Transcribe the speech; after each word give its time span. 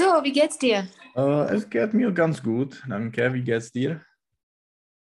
So, 0.00 0.24
wie 0.24 0.32
geht's 0.32 0.56
dir? 0.56 0.88
Äh, 1.14 1.54
es 1.54 1.68
geht 1.68 1.92
mir 1.92 2.10
ganz 2.10 2.42
gut, 2.42 2.82
danke. 2.88 3.34
Wie 3.34 3.42
geht's 3.42 3.70
dir? 3.70 4.00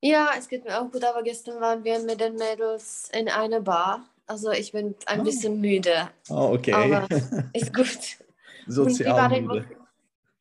Ja, 0.03 0.31
es 0.37 0.49
geht 0.49 0.65
mir 0.65 0.81
auch 0.81 0.91
gut, 0.91 1.05
aber 1.05 1.23
gestern 1.23 1.61
waren 1.61 1.85
wir 1.85 2.01
mit 2.01 2.21
den 2.21 2.35
Mädels 2.35 3.09
in 3.17 3.29
einer 3.29 3.61
Bar. 3.61 4.05
Also 4.27 4.51
ich 4.51 4.73
bin 4.73 4.97
ein 5.07 5.21
Ah. 5.21 5.23
bisschen 5.23 5.61
müde, 5.61 6.11
Oh, 6.29 6.55
okay. 6.55 6.73
aber 6.73 7.07
ist 7.55 7.73
gut. 7.73 7.87
Und 7.87 8.67
wie 8.67 8.67
war 8.67 8.67
Sozial 8.67 9.29
deine 9.29 9.43
müde. 9.43 9.65
Woche? 9.65 9.77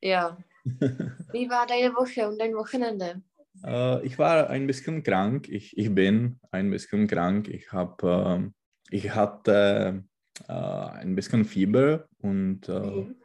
Ja. 0.02 0.38
Wie 1.31 1.47
war 1.47 1.68
deine 1.68 1.93
Woche 1.93 2.27
und 2.27 2.39
dein 2.41 2.55
Wochenende? 2.55 3.21
Äh, 3.63 4.04
ich 4.04 4.18
war 4.18 4.50
ein 4.50 4.66
bisschen 4.66 5.04
krank. 5.04 5.47
Ich, 5.47 5.77
ich 5.77 5.93
bin 5.93 6.39
ein 6.50 6.71
bisschen 6.71 7.07
krank. 7.07 7.47
Ich, 7.50 7.71
hab, 7.71 8.02
ähm, 8.04 8.55
ich 8.89 9.13
hatte 9.13 10.03
äh, 10.47 10.53
ein 10.53 11.13
bisschen 11.16 11.45
Fieber 11.45 12.08
und 12.17 12.67
Mhm. 12.67 13.16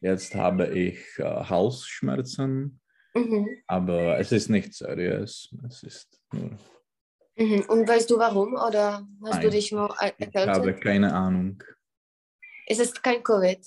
Jetzt 0.00 0.34
habe 0.34 0.68
ich 0.68 0.98
äh, 1.18 1.24
Halsschmerzen, 1.24 2.80
Mhm. 3.14 3.48
aber 3.66 4.18
es 4.18 4.30
ist 4.32 4.48
nicht 4.50 4.72
seriös. 4.74 5.52
Es 5.68 5.82
ist 5.82 6.20
nur, 6.32 6.56
Mhm. 7.36 7.62
Und 7.68 7.88
weißt 7.88 8.10
du 8.10 8.18
warum? 8.18 8.52
Oder 8.54 9.06
hast 9.24 9.38
du 9.42 9.46
Nein. 9.46 9.50
dich 9.50 9.72
nur 9.72 9.88
er- 9.98 10.12
ich 10.18 10.26
habe 10.34 10.46
erkältet? 10.48 10.80
keine 10.82 11.12
Ahnung. 11.14 11.62
Es 12.66 12.78
ist 12.78 13.02
kein 13.02 13.22
Covid. 13.22 13.66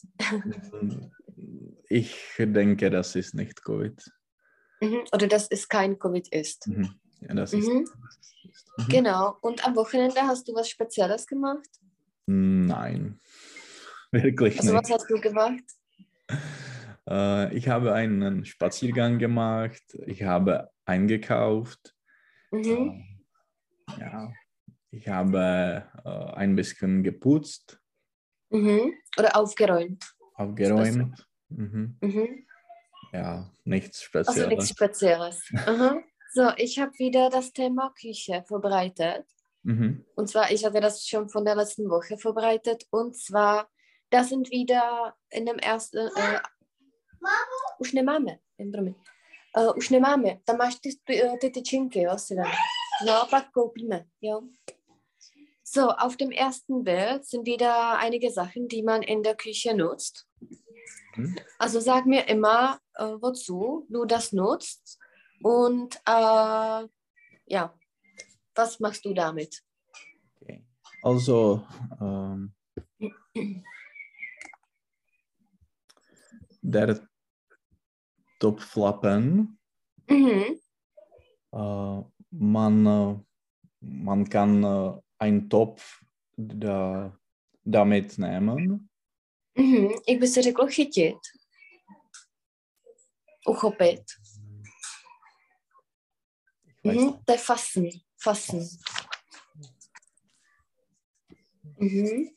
Ich 1.89 2.15
denke, 2.37 2.89
das 2.89 3.15
ist 3.15 3.33
nicht 3.33 3.63
Covid. 3.63 3.99
Mhm. 4.81 5.01
Oder 5.11 5.27
dass 5.27 5.47
es 5.49 5.67
kein 5.67 5.97
Covid 5.97 6.27
ist. 6.29 6.67
Mhm. 6.67 6.89
Ja, 7.21 7.33
das 7.35 7.53
ist, 7.53 7.67
Mhm. 7.67 7.85
das 7.85 8.17
ist 8.43 8.67
mhm. 8.77 8.87
Genau. 8.89 9.37
Und 9.41 9.65
am 9.65 9.75
Wochenende 9.75 10.21
hast 10.21 10.47
du 10.47 10.53
was 10.53 10.69
Spezielles 10.69 11.25
gemacht? 11.25 11.67
Nein, 12.27 13.19
wirklich 14.11 14.59
Also 14.59 14.73
was 14.73 14.83
nicht. 14.87 14.93
hast 14.99 15.09
du 15.09 15.19
gemacht? 15.19 15.63
Äh, 17.09 17.55
ich 17.55 17.67
habe 17.67 17.93
einen 17.93 18.45
Spaziergang 18.45 19.17
gemacht, 19.19 19.83
ich 20.05 20.23
habe 20.23 20.69
eingekauft, 20.85 21.95
Mhm. 22.51 23.03
äh, 23.89 23.99
ja, 23.99 24.31
ich 24.91 25.07
habe 25.07 25.85
äh, 26.05 26.09
ein 26.35 26.55
bisschen 26.55 27.03
geputzt, 27.03 27.79
Mhm. 28.49 28.93
Oder 29.17 29.35
aufgeräumt? 29.35 30.03
aufgeräumt. 30.35 31.27
Mhm. 31.49 31.97
Mhm. 32.01 32.45
Ja, 33.11 33.51
nichts 33.63 34.09
Also 34.13 34.47
nichts 34.47 34.69
Spezielles. 34.69 35.43
Spezielles. 35.43 36.05
So, 36.33 36.49
ich 36.57 36.79
habe 36.79 36.91
wieder 36.99 37.29
das 37.31 37.51
Thema 37.53 37.91
Küche 37.99 38.43
vorbereitet. 38.47 39.25
Mhm. 39.63 40.05
Und 40.15 40.27
zwar, 40.29 40.51
ich 40.51 40.63
hatte 40.65 40.81
das 40.81 41.05
schon 41.07 41.29
von 41.29 41.45
der 41.45 41.55
letzten 41.55 41.89
Woche 41.89 42.17
vorbereitet. 42.17 42.85
Und 42.91 43.15
zwar, 43.17 43.69
das 44.11 44.29
sind 44.29 44.51
wieder 44.51 45.15
in 45.31 45.45
dem 45.45 45.57
ersten. 45.57 45.97
Äh, 45.97 46.39
už 47.79 47.91
nemáme, 47.93 48.39
jen 48.57 48.71
promiň. 48.71 48.93
Uh, 49.57 49.77
už 49.77 49.89
nemáme, 49.89 50.39
tam 50.45 50.57
máš 50.57 50.75
ty, 50.75 50.89
ty, 51.03 51.21
eh, 51.21 51.37
ty 51.37 51.49
tyčinky, 51.49 52.01
jo, 52.01 52.17
si 52.17 52.35
vem. 52.35 52.51
No, 53.05 53.27
pak 53.29 53.51
koupíme, 53.51 54.05
jo. 54.21 54.41
So, 55.63 55.89
auf 55.89 56.17
dem 56.17 56.31
ersten 56.31 56.83
Bild 56.83 57.25
sind 57.25 57.45
wieder 57.45 57.97
einige 57.97 58.31
Sachen, 58.31 58.67
die 58.67 58.83
man 58.83 59.01
in 59.01 59.23
der 59.23 59.35
Küche 59.35 59.73
nutzt. 59.75 60.27
Mhm. 61.15 61.35
Also 61.59 61.79
sag 61.79 62.05
mir 62.05 62.27
immer, 62.27 62.79
äh, 62.95 63.05
wozu 63.05 63.85
du 63.89 64.05
das 64.05 64.33
nutzt 64.33 64.99
und 65.41 65.95
äh, 66.05 66.87
ja, 67.45 67.73
was 68.55 68.79
machst 68.79 69.05
du 69.05 69.13
damit? 69.13 69.61
Okay. 70.41 70.65
Also, 71.01 71.65
ähm, 72.01 72.53
der 76.61 77.07
Topflappen 78.43 79.57
Mhm. 80.09 80.59
Äh, 81.53 82.03
man, 82.31 82.85
äh, 82.85 83.19
man 83.79 84.29
kann 84.29 84.63
äh, 84.63 85.01
einen 85.19 85.49
Topf 85.49 86.03
da, 86.35 87.17
damit 87.63 88.17
nehmen. 88.17 88.89
Mhm. 89.55 89.91
Jak 90.07 90.19
by 90.19 90.27
se 90.27 90.41
řeklo 90.41 90.67
chytit? 90.67 91.17
Uchopit. 93.47 94.03
Mhm. 96.83 97.13
To 97.25 97.31
je 97.31 97.37
fassen. 97.37 97.89
Fassen. 98.17 98.69
Mhm. 101.77 102.29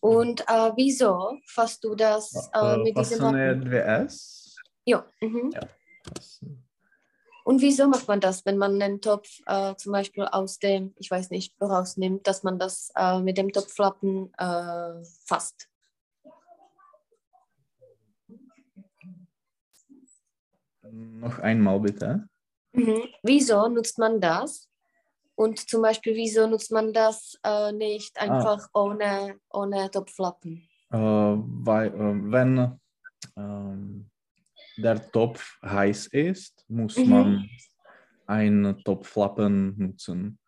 Und 0.00 0.40
äh, 0.40 0.72
wieso 0.76 1.38
fasst 1.54 1.84
du 1.84 1.94
das 1.94 2.50
äh, 2.54 2.74
Äh, 2.74 2.76
mit 2.78 2.96
diesem 2.96 3.18
Fassen. 3.18 4.41
Ja. 4.84 5.04
Mhm. 5.20 5.52
Fassen. 6.04 6.64
Und 7.44 7.60
wieso 7.60 7.88
macht 7.88 8.06
man 8.06 8.20
das, 8.20 8.44
wenn 8.46 8.56
man 8.56 8.80
einen 8.80 9.00
Topf 9.00 9.40
äh, 9.46 9.74
zum 9.74 9.92
Beispiel 9.92 10.24
aus 10.24 10.58
dem, 10.58 10.94
ich 10.98 11.10
weiß 11.10 11.30
nicht, 11.30 11.54
woraus 11.58 11.96
nimmt, 11.96 12.26
dass 12.26 12.42
man 12.44 12.58
das 12.58 12.92
äh, 12.96 13.18
mit 13.20 13.36
dem 13.36 13.52
Topflappen 13.52 14.32
äh, 14.38 15.04
fasst? 15.24 15.68
Noch 20.92 21.38
einmal 21.38 21.80
bitte. 21.80 22.28
Mhm. 22.72 23.08
Wieso 23.22 23.68
nutzt 23.68 23.98
man 23.98 24.20
das? 24.20 24.68
Und 25.34 25.68
zum 25.68 25.82
Beispiel, 25.82 26.14
wieso 26.14 26.46
nutzt 26.46 26.70
man 26.70 26.92
das 26.92 27.38
äh, 27.42 27.72
nicht 27.72 28.20
einfach 28.20 28.68
ohne, 28.74 29.40
ohne 29.50 29.90
Topflappen? 29.90 30.68
Äh, 30.90 30.96
weil, 30.98 31.88
äh, 31.88 32.32
wenn 32.32 32.78
ähm, 33.36 34.11
der 34.76 35.10
Topf 35.10 35.58
heiß 35.62 36.06
ist, 36.08 36.64
muss 36.68 36.96
Mhm. 36.96 37.10
man 37.10 37.48
einen 38.26 38.82
Topflappen 38.84 39.76
nutzen. 39.78 40.38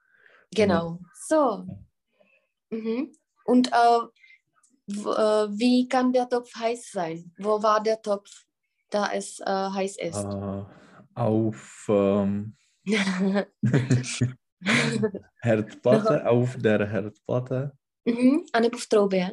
Genau. 0.55 1.01
So. 1.29 1.67
Mhm. 2.71 3.13
Und 3.45 3.71
äh, 3.73 4.01
äh, 4.89 5.49
wie 5.51 5.89
kann 5.89 6.13
der 6.13 6.29
Topf 6.29 6.55
heiß 6.57 6.91
sein? 6.93 7.33
Wo 7.39 7.63
war 7.63 7.83
der 7.83 8.01
Topf, 8.01 8.31
da 8.91 9.11
es 9.13 9.41
äh, 9.41 9.45
heiß 9.47 9.97
ist? 9.99 10.25
Äh, 10.25 10.65
auf 11.15 11.87
ähm, 11.89 12.57
Herdplatte, 15.41 16.29
auf 16.29 16.57
der 16.59 16.89
Herdplatte, 16.89 17.73
mhm. 18.05 18.47
V 18.53 18.87
troubě? 18.89 19.33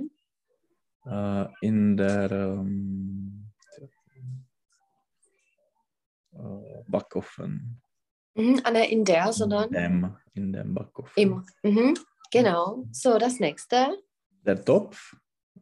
äh, 1.05 1.47
in 1.61 1.97
der 1.97 2.31
ähm, 2.31 3.51
äh, 6.30 6.30
Backofen. 6.87 7.81
Mhm. 8.35 8.61
A 8.63 8.71
ne 8.71 8.85
in 8.91 9.03
der, 9.03 9.25
In 9.27 9.33
sondern 9.33 9.69
dem, 9.71 10.17
in 10.33 10.53
dem 10.53 10.73
Backofen. 10.73 11.13
im. 11.21 11.45
Mhm. 11.63 11.93
Genau. 12.31 12.85
So, 12.91 13.17
das 13.19 13.39
nächste. 13.39 13.87
Der 14.45 14.63
Topf, 14.65 15.15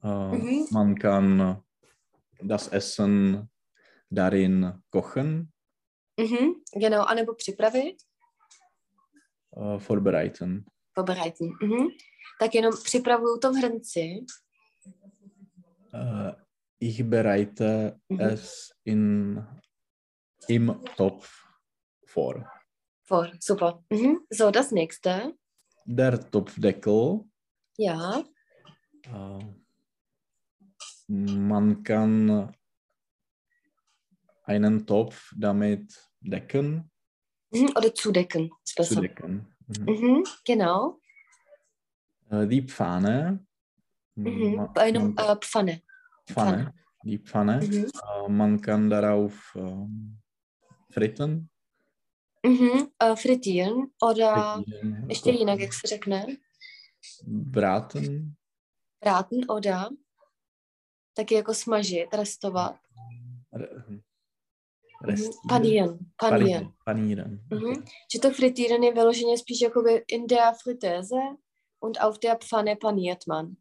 äh, 0.03 0.07
Mhm. 0.07 0.67
man 0.71 0.95
kann 0.99 1.63
das 2.41 2.67
Essen 2.67 3.49
darin 4.09 4.81
kochen, 4.89 5.51
Mhm. 6.19 6.61
Genau. 6.75 7.03
A 7.05 7.13
nebo 7.13 7.33
připravit? 7.33 7.95
äh, 9.55 9.79
vorbereiten. 9.79 10.65
Vorbereiten. 10.93 11.47
Mhm. 11.61 11.87
Tak 12.39 12.55
jenom 12.55 12.73
připravuju 12.83 13.37
to 13.39 13.51
v 13.53 13.55
hrnci. 13.55 14.25
Äh, 15.93 16.31
ich 16.79 17.03
bereite 17.03 17.99
Mhm. 18.09 18.19
es 18.21 18.71
in, 18.85 19.37
im 20.49 20.83
Topf 20.97 21.45
vor. 22.05 22.49
Vor. 23.03 23.31
Super. 23.39 23.83
Mhm. 23.89 24.21
So, 24.29 24.51
das 24.51 24.71
nächste. 24.71 25.33
Der 25.85 26.19
Topfdeckel, 26.31 27.23
Ja. 27.77 28.23
äh, 29.03 29.39
man 31.07 31.83
kann 31.83 32.53
einen 34.43 34.85
Topf 34.85 35.33
damit 35.37 35.93
decken, 36.21 36.89
Mhm. 37.51 37.69
Oder 37.75 37.95
zudecken. 37.95 38.51
Ist 38.63 38.75
besser. 38.75 38.95
zudecken. 38.95 39.55
Mhm. 39.67 39.85
Mhm. 39.85 40.23
Genau. 40.45 40.99
Äh, 42.29 42.45
die 42.47 42.61
Pfanne, 42.61 43.43
Mhm. 44.15 44.69
Bei 44.73 44.81
einem 44.81 45.15
äh, 45.17 45.35
Pfanne. 45.41 45.81
Pfanne, 46.27 46.73
die 47.03 47.17
Pfanne, 47.17 47.61
Mhm. 47.65 47.85
äh, 47.85 48.29
man 48.29 48.61
kann 48.61 48.87
darauf 48.89 49.55
ähm, 49.55 50.19
fritten. 50.93 51.47
Mhm. 52.47 52.87
Äh, 53.03 53.15
frittieren. 53.15 53.75
Oder 54.01 54.33
frittieren, 54.63 55.09
ještě 55.09 55.29
kochen, 55.31 55.39
jinak, 55.39 55.59
jak 55.59 55.73
se 55.73 55.87
řekne. 55.87 56.25
braten, 57.27 58.33
Braten 59.03 59.51
oder 59.51 59.87
taky 61.13 61.35
jako 61.35 61.53
smažit, 61.53 62.13
restovat. 62.13 62.75
re- 63.53 63.83
Mhm. 63.87 63.99
restieren, 65.03 65.39
Panieren. 65.49 65.97
Panieren. 66.17 66.71
panieren. 66.85 67.39
Mhm. 67.51 67.83
Že 68.13 68.19
to 68.21 68.31
fritíren 68.31 68.83
je 68.83 68.93
vyloženě 68.93 69.37
spíš 69.37 69.61
jakoby 69.61 70.03
in 70.07 70.27
der 70.27 70.53
Fritteuse 70.63 71.15
und 71.79 71.97
auf 71.99 72.19
der 72.19 72.35
Pfanne 72.37 72.75
paniert 72.75 73.27
man. 73.27 73.55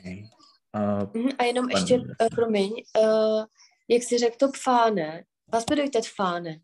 Okay. 0.00 0.28
Uh, 0.76 1.20
Mhm, 1.22 1.28
A 1.38 1.44
jenom 1.44 1.70
ještě, 1.70 1.98
Fahne. 1.98 2.14
uh, 2.22 2.28
promiň, 2.34 2.70
uh, 3.02 3.44
jak 3.88 4.02
jsi 4.02 4.18
řekl 4.18 4.36
to 4.38 4.48
pfáne, 4.48 5.24
was 5.52 5.64
bedeutet 5.64 6.06
Fahne? 6.06 6.60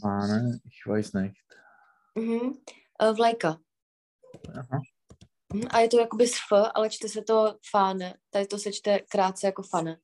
Fahne, 0.00 0.60
ich 0.64 0.86
weiß 0.86 1.12
nicht. 1.12 1.44
Mhm. 2.14 2.58
Uh, 3.02 3.16
vlajka. 3.16 3.58
Aha. 4.54 4.80
Mhm. 5.52 5.68
A 5.70 5.80
je 5.80 5.88
to 5.88 6.00
jakoby 6.00 6.26
s 6.26 6.34
F, 6.34 6.52
ale 6.74 6.90
čte 6.90 7.08
se 7.08 7.22
to 7.22 7.58
Fahne. 7.70 8.14
Tady 8.30 8.46
to 8.46 8.58
se 8.58 8.72
čte 8.72 8.98
krátce 8.98 9.46
jako 9.46 9.62
Fane. 9.62 9.96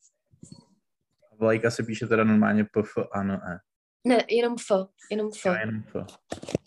Vlajka 1.39 1.71
se 1.71 1.83
píše 1.83 2.07
teda 2.07 2.25
normálně 2.25 2.65
P, 2.65 2.81
F, 2.81 2.99
A, 3.13 3.21
N, 3.21 3.31
E. 3.31 3.59
Ne, 4.05 4.25
jenom 4.31 4.57
F, 4.59 4.89
jenom 5.11 5.31
F. 5.35 5.45
Já 5.47 5.61
jenom 5.61 5.83
F. 5.83 5.95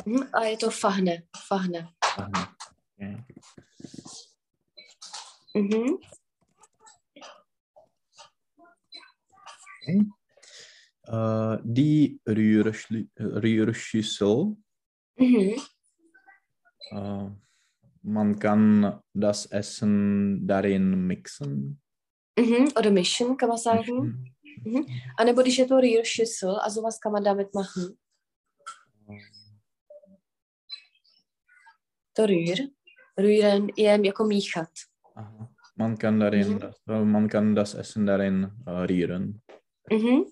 Mhm. 0.06 0.30
A 0.34 0.44
je 0.44 0.57
to 0.57 0.69
Fahne, 0.69 1.24
Fahne. 1.48 1.89
Fahne. 2.16 2.48
Okay. 2.95 3.24
Mhm. 5.56 5.98
Uh, 11.10 11.57
die 11.63 12.19
Rührschüssel, 13.44 14.56
Mhm. 15.19 15.56
uh, 16.92 17.31
man 18.04 18.38
kann 18.39 19.01
das 19.13 19.45
Essen 19.45 20.45
darin 20.48 21.07
mixen. 21.07 21.80
Mhm. 22.38 22.72
Oder 22.78 22.92
mischen, 22.92 23.38
kann 23.38 23.50
man 23.50 23.57
sagen. 23.57 24.34
Mischen. 24.63 24.86
A 25.18 25.24
nebo 25.24 25.42
když 25.42 25.57
je 25.57 25.66
to 25.66 25.75
Rührschüssel, 25.80 26.56
also 26.62 26.81
was 26.84 27.00
kann 27.00 27.12
man 27.13 27.24
damit 27.24 27.54
machen? 27.54 27.98
To 32.13 32.25
rühr. 32.25 32.69
Rühren 33.18 33.68
je 33.78 34.00
jako 34.06 34.24
míchat. 34.24 34.69
Aha. 35.16 35.50
Man 35.78 35.98
kann 35.98 36.19
darin, 36.19 36.48
Mhm. 36.54 36.60
das, 36.60 36.75
man 36.88 37.28
kann 37.30 37.56
das 37.56 37.75
Essen 37.75 38.06
darin 38.06 38.51
äh, 38.66 38.72
rühren. 38.72 39.42
Mhm. 39.89 40.25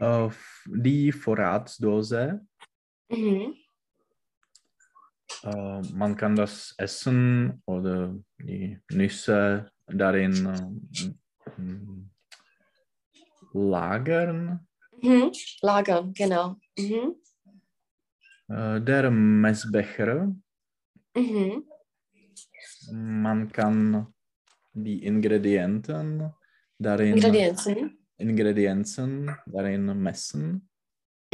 Äh, 0.00 0.26
f- 0.26 0.64
die 0.66 1.12
Vorratsdose, 1.12 2.40
Mhm. 3.08 3.54
äh, 5.44 5.80
man 5.92 6.16
kann 6.16 6.34
das 6.34 6.74
Essen 6.78 7.62
oder 7.66 8.14
die 8.38 8.80
Nüsse 8.90 9.70
darin 9.86 10.46
äh, 10.46 11.12
m- 11.58 12.10
lagern. 13.52 14.66
Mhm. 15.00 15.30
Lagern, 15.60 16.12
genau. 16.12 16.56
Mhm. 16.76 17.14
Äh, 18.50 18.80
der 18.80 19.10
Messbecher, 19.10 20.32
Mhm. 21.16 21.62
man 23.22 23.48
kann 23.48 24.06
die 24.74 25.04
Ingredienten 25.04 26.30
darin, 26.78 27.14
Ingredienzen. 27.14 27.96
Ingredienzen 28.18 29.30
darin 29.46 29.94
messen. 29.94 30.68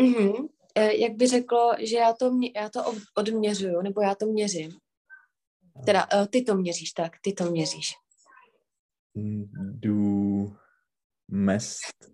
Mhm. 0.00 0.48
Eh, 0.74 0.94
Jak 0.96 1.12
by 1.16 1.26
řeklo, 1.26 1.72
že 1.78 1.96
já 1.96 2.12
to, 2.12 2.30
mě, 2.32 2.50
já 2.56 2.68
to 2.68 2.84
od- 2.84 3.02
odměřuju, 3.16 3.82
nebo 3.82 4.02
já 4.02 4.14
to 4.14 4.26
měřím. 4.26 4.70
Teda, 5.86 6.06
eh, 6.12 6.26
ty 6.26 6.42
to 6.42 6.54
měříš, 6.56 6.92
tak, 6.92 7.12
ty 7.22 7.32
to 7.32 7.50
měříš. 7.50 7.92
Du 9.14 10.56
messt 11.28 12.10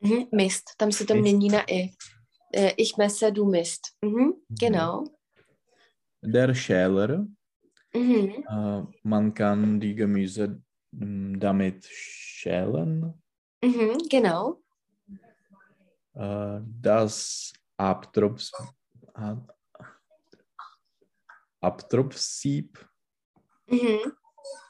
Mhm. 0.00 0.24
Mist, 0.34 0.64
tam 0.76 0.92
se 0.92 1.04
to 1.04 1.14
Mist. 1.14 1.22
mění 1.22 1.48
na 1.48 1.62
i. 1.70 1.88
Eh, 2.56 2.72
Ich 2.78 2.96
messe, 2.96 3.30
du 3.32 3.44
misst. 3.44 3.94
Mhm. 4.02 4.34
Genau. 4.48 5.04
der 6.22 6.54
Schäler, 6.54 7.26
Mhm. 7.94 8.44
äh, 8.48 8.82
man 9.02 9.32
kann 9.34 9.78
die 9.78 9.94
Gemüse 9.94 10.60
mm, 10.92 11.38
damit 11.38 11.84
schälen. 11.84 13.12
Mhm. 13.62 13.98
Genau. 14.10 14.62
Äh, 16.14 16.60
das 16.80 17.52
Abtropf, 17.76 18.50
Ab- 19.12 19.54
Abtropfsieb, 21.60 22.78
Mhm. 23.68 24.12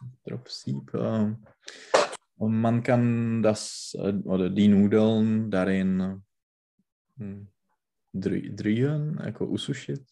Abtropfsieb, 0.00 0.92
äh, 0.94 1.34
und 2.38 2.60
man 2.60 2.82
kann 2.82 3.42
das 3.42 3.94
äh, 3.98 4.12
oder 4.24 4.50
die 4.50 4.68
Nudeln 4.68 5.50
darin 5.50 6.22
drühen, 8.20 9.18
jako 9.24 9.46
usušit. 9.46 10.02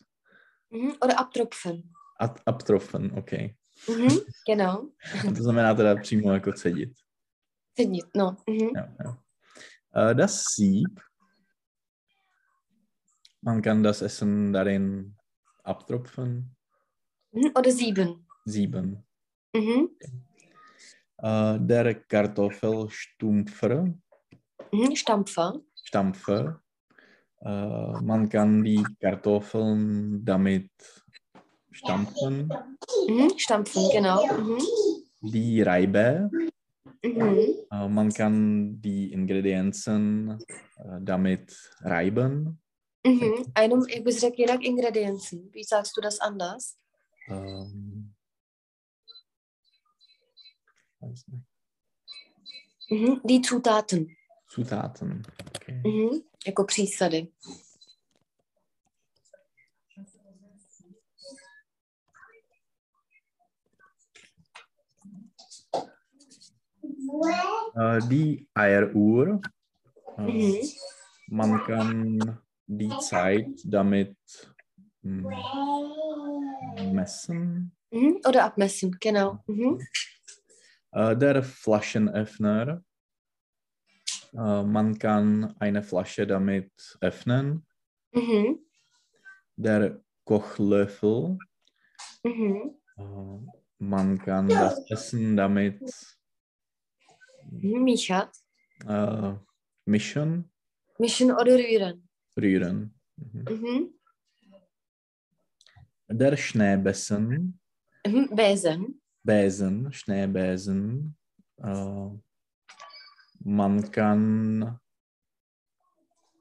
Mhm. 0.71 0.93
Oder 1.03 1.15
abtropfen. 1.19 1.83
Ab- 2.21 2.41
Abtropfen, 2.47 3.13
okay. 3.19 3.55
Mhm. 3.89 4.09
Genau. 4.49 4.91
To 5.37 5.43
znamená 5.43 5.75
teda 5.75 5.97
přímo 5.97 6.33
jako 6.33 6.53
cedit. 6.53 6.93
Cednit, 7.77 8.05
no. 8.17 8.37
Mhm. 8.51 8.69
Ja, 8.77 8.89
ja. 9.05 9.19
Äh, 10.11 10.15
das 10.15 10.43
Sieb, 10.57 11.01
man 13.43 13.63
kann 13.63 13.83
das 13.83 14.03
Essen 14.03 14.53
darin 14.53 15.15
abtropfen, 15.65 16.51
Mhm. 17.33 17.51
Oder 17.59 17.71
sieben. 17.73 18.27
sieben. 18.47 19.05
Mhm. 19.57 19.89
Äh, 21.23 21.59
der 21.67 21.95
Kartoffelstumpfer, 21.95 23.85
Mhm. 24.73 24.97
Stampfer. 24.97 25.61
Stampfer, 25.85 26.63
man 27.51 28.29
kann 28.29 28.65
die 28.65 28.83
Kartoffeln 29.01 30.25
damit 30.25 30.71
stampfen. 31.73 32.53
Mhm. 33.09 33.33
Stampfen, 33.37 33.89
genau. 33.93 34.25
Mhm. 34.27 34.59
Die 35.21 35.63
Reibe, 35.63 36.31
Mhm. 37.03 37.39
äh, 37.71 37.89
man 37.89 38.11
kann 38.13 38.81
die 38.81 39.13
Ingredienzen 39.13 40.39
äh, 40.79 41.01
damit 41.03 41.55
reiben. 41.81 42.61
Mhm. 43.05 43.53
Bys 44.05 44.21
řekl 44.21 44.41
jinak 44.41 44.63
Ingredienzen. 44.65 45.51
Wie 45.53 45.65
sagst 45.65 45.97
du 45.97 46.01
das 46.01 46.21
anders? 46.21 46.79
Ähm, 47.29 48.15
weiß 51.01 51.27
nicht. 51.29 51.45
Mhm. 52.89 53.21
Die 53.25 53.41
Zutaten. 53.43 54.17
Zutaten. 54.49 55.27
Okay. 55.57 55.81
Mhm. 55.85 56.23
Jako 56.47 56.65
přísady. 56.65 57.29
Äh, 67.77 68.01
die 68.09 68.47
Eieruhr. 68.55 69.41
Mhm. 70.17 70.61
Man 71.29 71.65
kann 71.65 72.39
die 72.67 72.91
Zeit 73.01 73.49
damit 73.65 74.17
mm, 75.03 75.27
messen. 76.93 77.73
Mhm. 77.91 78.21
Oder 78.29 78.45
abmessen, 78.45 78.97
genau. 79.01 79.39
Mhm. 79.47 79.79
Äh, 80.93 81.17
der 81.17 81.43
Flaschenöffner. 81.43 82.83
Äh, 84.35 84.63
man 84.65 84.99
kann 84.99 85.55
eine 85.61 85.83
Flasche 85.83 86.27
damit 86.27 86.73
öffnen. 87.01 87.65
Mhm. 88.13 88.59
Der 89.57 90.03
Kochlöffel. 90.25 91.39
Mhm. 92.25 92.75
Äh, 92.97 93.39
man 93.79 94.19
kann 94.19 94.49
das 94.49 94.79
Essen 94.91 95.37
damit. 95.37 95.81
Míchat. 97.51 98.31
äh, 98.89 99.35
mischen, 99.85 100.51
Mischen 100.99 101.31
oder 101.31 101.57
rühren. 101.57 102.09
rühren. 102.37 102.95
Mhm. 103.17 103.45
Mhm. 103.49 103.95
Der 106.09 106.37
Schneebesen. 106.37 107.61
Mhm. 108.07 108.29
Besen. 108.35 109.01
Besen, 109.23 109.93
Schneebesen. 109.93 111.17
Äh, 111.59 112.09
man 113.45 113.91
kann 113.91 114.79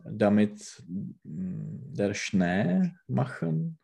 damit 0.05 0.83
der 1.97 2.13
Schnee 2.13 2.91
machen. 3.07 3.77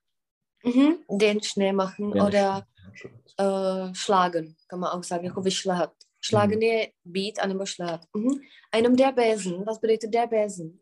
Mhm. 0.63 0.97
Den 1.19 1.41
Schnee 1.43 1.71
machen 1.73 2.11
Den 2.11 2.21
oder 2.21 2.65
Schnee. 2.93 3.11
äh, 3.37 3.93
schlagen, 3.95 4.55
kann 4.67 4.79
man 4.79 4.91
auch 4.91 5.03
sagen, 5.03 5.25
jako 5.25 5.41
vyšlehat. 5.41 5.91
Schlagen 6.21 6.55
Mhm. 6.57 6.61
je 6.63 6.91
být, 7.05 7.39
anebo 7.39 7.65
šlehat. 7.65 8.01
Mhm. 8.15 8.39
A 8.71 8.77
jenom 8.77 8.95
der 8.95 9.11
Besen, 9.13 9.65
was 9.65 9.79
bedeutet 9.79 10.11
der 10.13 10.27
Besen? 10.27 10.79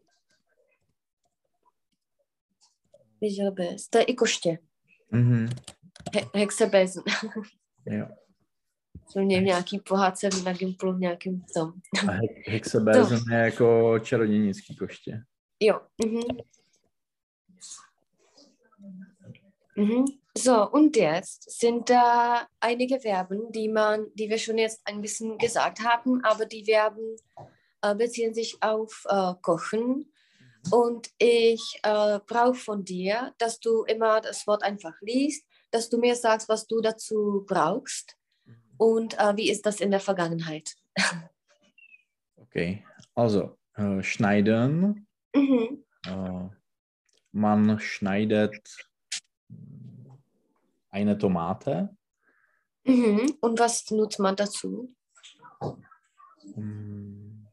Viděl 3.22 3.51
bys. 3.51 3.88
To 3.89 3.98
je 3.98 4.03
i 4.03 4.15
koště. 4.15 4.58
Mhm. 5.12 5.50
He- 6.15 6.29
Hexebesen. 6.39 7.03
Ja. 7.86 8.10
Měli 9.15 9.41
v 9.41 9.45
nějaký 9.45 9.79
pohádce 9.79 10.29
na 10.45 10.53
Gimplu, 10.53 10.93
v 10.93 10.99
nějakým 10.99 11.45
tom. 11.53 11.73
A 12.07 12.11
He- 12.11 12.27
Hexabezen 12.51 13.19
je 13.31 13.37
jako 13.37 13.99
čarodějnický 13.99 14.75
koště. 14.75 15.21
Jo. 15.59 15.81
Mhm. 16.05 16.21
Mhm. 19.75 20.05
So, 20.37 20.69
und 20.71 20.95
jetzt 20.97 21.51
sind 21.59 21.89
da 21.89 22.47
einige 22.59 22.99
Verben, 22.99 23.51
die 23.51 23.69
man, 23.69 24.05
die 24.13 24.29
wir 24.29 24.37
schon 24.37 24.57
jetzt 24.57 24.81
ein 24.85 25.01
bisschen 25.01 25.37
gesagt 25.37 25.79
haben, 25.79 26.23
aber 26.23 26.45
die 26.45 26.63
Verben 26.65 27.15
äh, 27.81 27.95
beziehen 27.95 28.33
sich 28.33 28.57
auf 28.61 29.05
äh, 29.09 29.33
Kochen. 29.41 30.11
Und 30.71 31.09
ich 31.17 31.79
äh, 31.83 32.19
brauche 32.27 32.53
von 32.55 32.83
dir, 32.83 33.33
dass 33.37 33.59
du 33.59 33.83
immer 33.83 34.21
das 34.21 34.45
Wort 34.47 34.63
einfach 34.63 34.93
liest, 35.01 35.45
dass 35.71 35.89
du 35.89 35.97
mir 35.97 36.15
sagst, 36.15 36.49
was 36.49 36.67
du 36.67 36.81
dazu 36.81 37.43
brauchst 37.47 38.17
und 38.77 39.17
äh, 39.19 39.36
wie 39.36 39.50
ist 39.50 39.65
das 39.65 39.79
in 39.81 39.91
der 39.91 40.00
Vergangenheit. 40.00 40.75
Okay, 42.39 42.84
also 43.13 43.57
äh, 43.75 44.01
schneiden. 44.01 45.05
Mhm. 45.36 45.84
Äh, 46.07 46.50
man 47.34 47.79
schneidet 47.79 48.89
eine 50.89 51.17
Tomate. 51.17 51.96
Mhm. 52.86 53.36
Und 53.41 53.60
was 53.60 53.91
nutzt 53.91 54.19
man 54.19 54.36
dazu? 54.38 54.96
mm, 56.55 57.46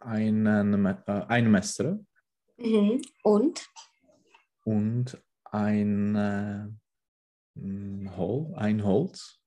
Einen, 0.00 0.86
äh, 0.86 1.24
ein 1.28 1.50
Messer 1.50 2.00
Mhm. 2.56 3.02
Und? 3.22 3.68
und 4.64 5.22
ein, 5.44 6.16
äh, 6.16 6.66
Hol, 8.16 8.54
ein 8.56 8.84
Holz. 8.84 9.37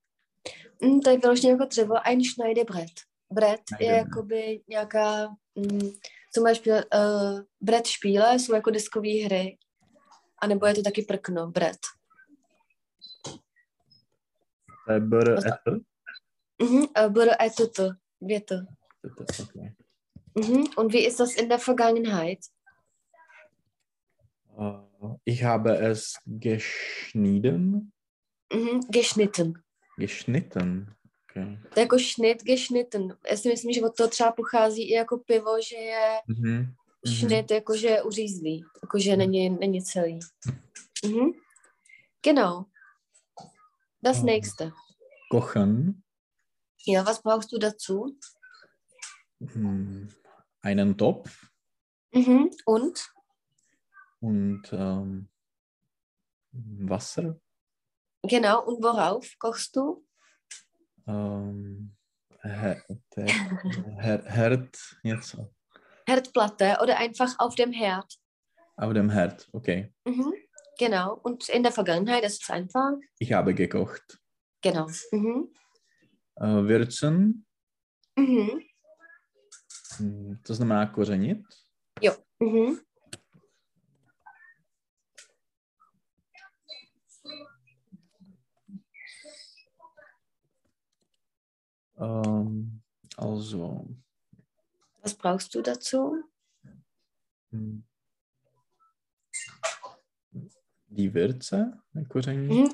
Mm, 0.83 0.99
to 1.01 1.09
je 1.09 1.17
vyloženě 1.17 1.51
jako 1.51 1.65
dřevo, 1.65 2.07
ein 2.07 2.21
Schneidebrett. 2.23 2.91
Brett 3.33 3.51
je 3.51 3.75
Schneidebrett. 3.75 3.97
jakoby 4.07 4.61
nějaká, 4.67 5.27
mm, 5.55 5.89
zum 6.33 6.43
Beispiel 6.43 6.75
uh, 6.75 7.41
Brett 7.61 7.87
špíle 7.87 8.39
jsou 8.39 8.53
jako 8.55 8.69
deskové 8.71 9.23
hry. 9.25 9.57
A 10.41 10.47
nebo 10.47 10.65
je 10.65 10.73
to 10.75 10.81
taky 10.81 11.01
prkno, 11.01 11.47
Brett. 11.51 11.79
To 14.87 14.93
je 14.93 14.99
br, 14.99 15.31
et, 15.31 15.53
Mhm. 16.61 16.83
Etut, 17.41 17.77
věto. 18.21 18.55
okay. 19.43 19.73
Mhm. 20.35 20.63
Und 20.77 20.93
wie 20.93 21.07
ist 21.07 21.19
das 21.19 21.35
in 21.35 21.49
der 21.49 21.59
Vergangenheit? 21.59 22.39
Äh, 24.59 25.15
ich 25.25 25.43
habe 25.43 25.77
es 25.91 26.13
geschnitten. 26.25 27.91
Mhm. 28.53 28.79
Geschnitten. 28.91 29.53
Geschnitten. 29.99 30.95
Okay. 31.31 31.57
To 31.73 31.79
je 31.79 31.83
jako 31.83 31.99
šnit, 31.99 32.43
geschnitten. 32.43 33.17
Já 33.29 33.37
si 33.37 33.49
myslím, 33.49 33.73
že 33.73 33.81
od 33.81 33.95
toho 33.97 34.09
třeba 34.09 34.31
pochází 34.31 34.89
i 34.89 34.93
jako 34.93 35.17
pivo, 35.17 35.61
že 35.69 35.75
je 35.75 36.19
Mhm. 36.27 36.51
Mhm. 36.51 36.75
šnit, 37.15 37.51
jako 37.51 37.77
že 37.77 37.87
je 37.87 38.03
uřízlý, 38.03 38.63
jako 38.83 38.99
že 38.99 39.17
není, 39.17 39.49
není 39.49 39.83
celý. 39.83 40.19
Mhm. 41.05 41.31
Genau. 42.23 42.65
Das 44.03 44.17
Mhm. 44.17 44.25
nächste. 44.25 44.71
Kochen. 45.31 45.93
Ja, 46.87 47.03
was 47.03 47.21
brauchst 47.21 47.51
du 47.51 47.57
dazu? 47.59 48.17
Hm, 49.53 50.07
einen 50.63 50.97
Topf 50.97 51.31
Mhm. 52.15 52.49
Und? 52.65 52.99
und 54.21 54.61
ähm, 54.73 55.27
Wasser. 56.89 57.39
Genau. 58.23 58.63
Und 58.65 58.83
worauf 58.83 59.27
kochst 59.39 59.75
du? 59.75 60.05
Ähm, 61.07 61.95
Her 62.43 62.83
der- 63.15 63.27
Her 63.99 64.23
Herd 64.25 64.77
jetzt 65.03 65.37
Herdplatte 66.07 66.77
oder 66.81 66.97
einfach 66.97 67.35
auf 67.39 67.55
dem 67.55 67.71
Herd. 67.71 68.17
auf 68.77 68.93
dem 68.93 69.09
Herd. 69.11 69.47
Okay. 69.53 69.93
Mhm. 70.05 70.33
Genau. 70.79 71.19
Und 71.23 71.49
in 71.49 71.61
der 71.63 71.71
Vergangenheit 71.71 72.23
ist 72.23 72.41
es 72.43 72.49
einfach. 72.49 72.93
Ich 73.19 73.31
habe 73.33 73.53
gekocht. 73.53 74.19
Genau. 74.61 74.87
Mhm. 75.11 75.53
Äh, 76.37 76.63
würzen, 76.67 77.45
Mhm. 78.17 78.61
hm, 79.97 80.39
to 80.43 80.53
znamená 80.55 80.85
kořenit. 80.87 81.43
Mhm. 82.39 82.79
Ähm, 92.01 92.81
also, 93.15 93.87
Was 95.01 95.13
brauchst 95.13 95.53
du 95.55 95.61
dazu? 95.61 96.23
die 100.87 101.13
Würze. 101.13 101.81
Mhm. 101.93 102.73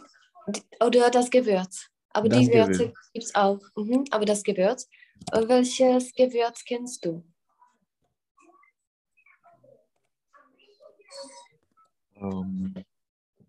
Oder 0.80 1.10
das 1.10 1.30
Gewürz. 1.30 1.90
Aber 2.12 2.30
Das 2.30 2.40
die 2.40 2.48
Würze 2.54 2.94
gibt 3.14 3.26
es 3.26 3.36
auch. 3.36 3.60
Mhm. 3.76 4.06
Aber 4.12 4.26
das 4.26 4.44
Gewürz. 4.44 4.88
Welches 5.32 6.14
Gewürz 6.14 6.64
kennst 6.64 7.06
du? 7.06 7.24
Ähm, 12.16 12.74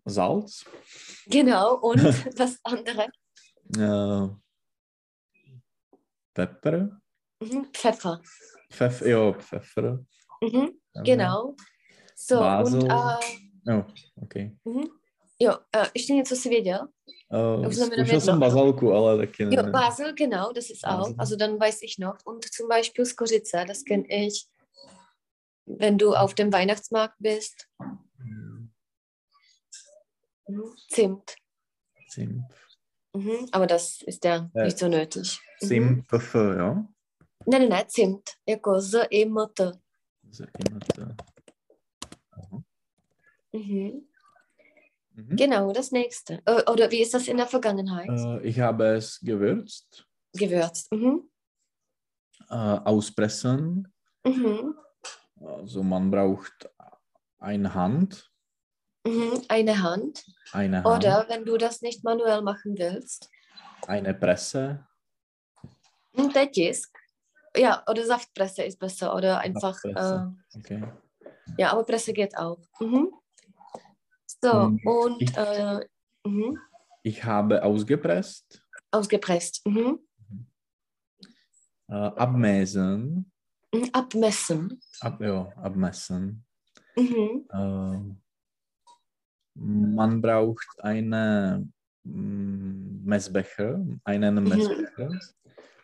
Salz. 0.05 0.65
Genau. 1.27 1.77
Und 1.77 1.97
das 2.37 2.59
andere? 2.63 3.07
Äh, 3.75 4.27
Pfeffer. 6.35 6.89
Mhm. 7.43 7.65
Pfeffer. 7.73 8.21
Pfeffer, 8.71 9.07
ja, 9.07 9.33
Pfeffer. 9.33 9.99
Mhm. 10.43 10.69
Genau. 11.05 11.55
So, 12.15 12.39
Basil. 12.39 12.79
und 12.83 12.91
äh, 12.91 13.49
Jo, 13.67 13.85
OK. 14.21 14.35
mhm. 14.65 14.83
jo, 15.39 15.51
äh, 15.75 15.87
ještě 15.93 16.13
něco 16.13 16.35
si 16.35 16.49
věděl? 16.49 16.87
Uh, 17.31 17.69
jsem 17.71 18.39
bazalku, 18.39 18.93
ale 18.93 19.17
taky 19.17 19.45
ne. 19.45 19.55
Jo, 19.55 19.63
Basel, 19.71 20.13
genau, 20.13 20.51
das 20.53 20.69
ist 20.69 20.83
auch. 20.83 20.97
Basel. 20.97 21.15
Also 21.17 21.35
dann 21.35 21.59
weiß 21.59 21.81
ich 21.81 21.97
noch. 21.99 22.17
Und 22.25 22.45
zum 22.53 22.67
Beispiel 22.67 23.05
Skorica, 23.05 23.65
das 23.65 23.83
kenne 23.83 24.03
ich, 24.09 24.47
wenn 25.65 25.97
du 25.97 26.13
auf 26.15 26.33
dem 26.33 26.51
Weihnachtsmarkt 26.53 27.15
bist. 27.19 27.67
Hm, 28.17 28.71
Mhm. 30.49 30.75
Zimt. 30.89 31.35
Zimt. 32.09 32.43
Mhm. 33.13 33.47
Aber 33.51 33.67
das 33.67 34.01
ist 34.03 34.23
ja 34.23 34.49
Äh, 34.53 34.65
nicht 34.65 34.77
so 34.77 34.87
nötig. 34.87 35.39
Mhm. 35.61 35.67
Zimt, 35.67 36.07
Pfeffer, 36.07 36.57
ja. 36.57 36.87
Ne, 37.45 37.59
ne, 37.59 37.69
ne, 37.69 37.85
Zimt. 37.87 38.29
Jako 38.45 38.79
z 38.81 39.07
i 39.11 39.21
m 39.23 39.35
t. 39.55 39.63
Immer 39.63 40.79
so. 40.95 41.03
Aha. 42.31 42.63
Mhm. 43.53 44.07
Mhm. 45.13 45.35
Genau, 45.35 45.71
das 45.73 45.91
nächste. 45.91 46.41
Oder 46.71 46.91
wie 46.91 47.01
ist 47.01 47.13
das 47.13 47.27
in 47.27 47.37
der 47.37 47.47
Vergangenheit? 47.47 48.09
Äh, 48.09 48.47
ich 48.47 48.59
habe 48.59 48.85
es 48.95 49.19
gewürzt, 49.21 50.05
Gewürzt. 50.33 50.91
Mhm. 50.91 51.29
äh, 52.49 52.53
auspressen. 52.55 53.91
Mhm. 54.23 54.75
Also 55.41 55.83
man 55.83 56.11
braucht 56.11 56.69
eine 57.39 57.73
Hand. 57.73 58.28
Mhm. 59.09 59.41
Eine 59.47 59.81
Hand. 59.81 60.25
Eine 60.51 60.83
Hand. 60.83 60.87
Oder 60.97 61.25
wenn 61.29 61.45
du 61.45 61.57
das 61.57 61.81
nicht 61.81 62.03
manuell 62.03 62.41
machen 62.41 62.77
willst, 62.77 63.29
Eine 63.87 64.13
Presse. 64.13 64.85
der 66.35 66.51
Tisk. 66.51 66.95
Ja, 67.55 67.83
oder 67.89 68.05
Saftpresse 68.05 68.63
ist 68.63 68.77
besser. 68.79 69.15
Oder 69.15 69.39
einfach, 69.39 69.77
äh. 69.83 70.25
Okay. 70.57 70.83
ja, 71.57 71.71
aber 71.71 71.83
Presse 71.83 72.13
geht 72.13 72.37
auch. 72.37 72.59
Mhm. 72.79 73.11
So, 74.41 74.51
Und 74.51 74.85
und 74.85 75.21
ich- 75.21 75.35
äh, 75.37 75.79
mhm. 76.25 76.57
Ich 77.03 77.23
habe 77.23 77.63
ausgepresst, 77.63 78.61
ausgepresst. 78.91 79.65
Mhm. 79.65 79.99
äh, 81.87 81.93
abmessen. 81.93 83.31
Mhm. 83.73 83.89
Abmessen. 83.93 84.79
Ab, 85.01 85.19
ja, 85.21 85.51
abmessen. 85.55 86.45
Mhm. 86.95 87.47
Ähm, 89.55 89.95
man 89.95 90.21
braucht 90.21 90.67
eine 90.79 91.67
mm, 92.03 93.03
Messbecher, 93.05 93.85
einen 94.03 94.35
Mhm. 94.43 94.49
Messbecher. 94.49 95.19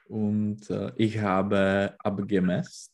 Und 0.07 0.69
äh, 0.69 0.91
ich 0.97 1.17
habe 1.19 1.95
abgemesst, 1.99 2.91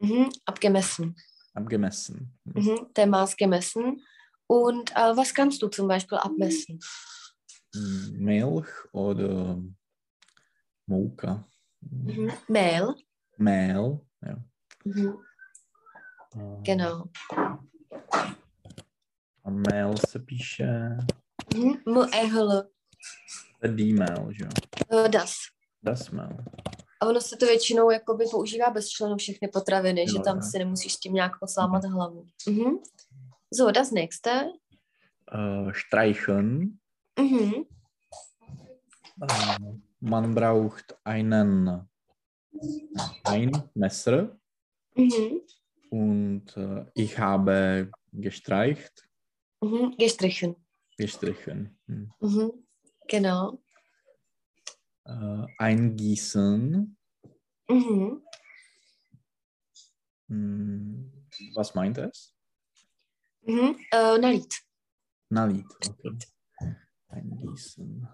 Mhm. 0.00 0.28
Abgemessen. 0.44 1.16
abgemessen. 1.54 2.38
Mhm. 2.44 2.86
Der 2.94 3.06
Maß 3.06 3.36
gemessen. 3.36 4.00
Und 4.46 4.92
äh, 4.92 5.16
was 5.16 5.34
kannst 5.34 5.60
du 5.62 5.68
zum 5.68 5.88
Beispiel 5.88 6.18
abmessen? 6.18 6.78
Mm, 7.74 8.24
Milch 8.24 8.68
oder 8.92 9.60
Moka. 10.86 11.48
Mhm. 11.80 12.32
Mehl. 12.48 12.94
Mehl, 13.38 14.00
ja. 14.22 14.36
Mhm. 14.84 15.18
Äh, 16.34 16.62
Genau. 16.64 17.08
A 19.48 19.50
mail 19.50 19.94
se 20.08 20.18
píše 20.18 20.66
Mhm. 21.56 21.72
M-E-H-L. 21.86 22.68
D-mail, 23.74 24.32
že 24.32 24.44
jo. 24.44 25.08
Das. 25.08 25.32
Das 25.82 26.10
mal. 26.10 26.44
A 27.00 27.06
ono 27.06 27.20
se 27.20 27.36
to 27.36 27.46
většinou 27.46 27.90
jakoby 27.90 28.24
používá 28.30 28.70
bez 28.70 28.88
členu 28.88 29.16
všechny 29.16 29.48
potraviny, 29.48 30.00
Jo, 30.00 30.06
že 30.16 30.22
tam 30.24 30.36
jo. 30.36 30.42
si 30.42 30.58
nemusíš 30.58 30.94
s 30.94 31.00
tím 31.00 31.12
nějak 31.14 31.32
poslámat 31.40 31.84
hlavu. 31.84 32.26
Mhm. 32.48 32.70
So, 33.54 33.72
das 33.72 33.90
nächste. 33.90 34.44
Uh, 35.34 35.72
streichen. 35.72 36.72
Mhm. 37.20 37.52
Uh, 39.22 39.76
man 40.00 40.34
braucht 40.34 40.92
einen 41.04 41.86
ein 43.24 43.50
Messer 43.74 44.36
Mhm. 44.96 45.38
und 45.90 46.56
uh, 46.56 46.84
ich 46.94 47.18
habe 47.18 47.88
gestreicht, 48.12 49.07
Mhm. 49.60 49.96
Gestrichen. 49.98 50.56
gestrichen. 50.96 51.78
Hm. 51.86 52.12
Mhm. 52.20 52.52
Genau. 53.08 53.60
Uh, 55.04 55.46
eingießen. 55.58 56.96
Mhm. 57.68 58.22
Hm, 60.28 61.12
Was 61.54 61.74
meint 61.74 61.98
es? 61.98 62.34
Mhm. 63.42 63.76
Uh, 63.94 64.18
nalít. 64.18 64.62
Nalít. 65.30 65.66
Okay. 65.88 66.18
Eingießen. 67.08 68.06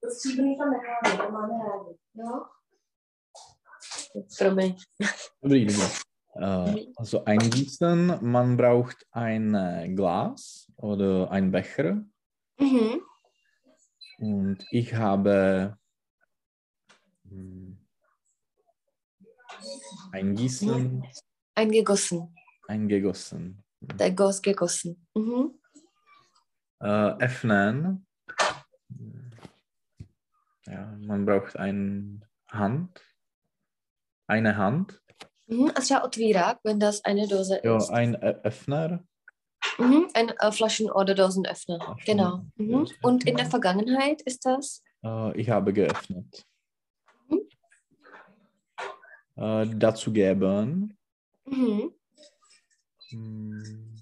To 0.00 0.10
stříbrný 0.10 0.58
tam 0.58 0.70
necháme, 0.70 1.26
to 1.26 1.32
máme 1.32 1.48
rádi, 1.48 1.96
jo? 2.14 2.44
Promiň. 4.38 4.76
Dobrý, 5.42 5.66
dobrý. 5.66 5.82
Uh, 6.36 6.76
also 6.98 7.24
eingießen, 7.24 8.18
man 8.20 8.56
braucht 8.56 9.06
ein 9.12 9.54
äh, 9.54 9.88
Glas 9.88 10.66
oder 10.76 11.30
ein 11.30 11.50
Becher 11.50 12.04
Mhm. 12.60 13.00
und 14.18 14.64
ich 14.70 14.94
habe 14.94 15.78
hm, 17.28 17.65
eingießen, 20.12 21.04
Eingegossen. 21.54 22.34
eingegossen. 22.68 23.62
Der 23.80 24.10
Goss 24.12 24.40
gegossen. 24.42 25.06
Mhm. 25.14 25.58
Äh, 26.80 27.12
öffnen. 27.20 28.06
Ja, 30.66 30.96
man 31.06 31.24
braucht 31.24 31.56
eine 31.56 32.20
Hand. 32.48 33.00
Eine 34.26 34.56
Hand. 34.56 35.00
Mhm. 35.46 35.70
A 35.74 35.80
třeba 35.80 36.02
otvírák, 36.04 36.58
wenn 36.64 36.80
das 36.80 37.04
eine 37.04 37.28
Dose 37.28 37.60
Ja, 37.62 37.76
ist. 37.76 37.90
ein 37.90 38.14
Ö- 38.16 38.40
Öffner. 38.42 39.04
Mhm. 39.78 40.08
Ein 40.14 40.28
äh, 40.30 40.50
Flaschen- 40.52 40.90
oder 40.90 41.14
Dosenöffner. 41.14 41.78
Flaschen- 41.78 42.04
Genau. 42.04 42.44
Mhm. 42.56 42.88
Und 43.02 43.24
in 43.26 43.36
der 43.36 43.46
Vergangenheit 43.46 44.22
ist 44.22 44.44
das? 44.44 44.82
Äh, 45.04 45.40
ich 45.40 45.48
habe 45.50 45.72
geöffnet. 45.72 46.44
Äh, 49.36 49.66
dazu 49.76 50.12
geben. 50.12 50.96
Mhm. 51.44 51.92
hm, 53.10 53.94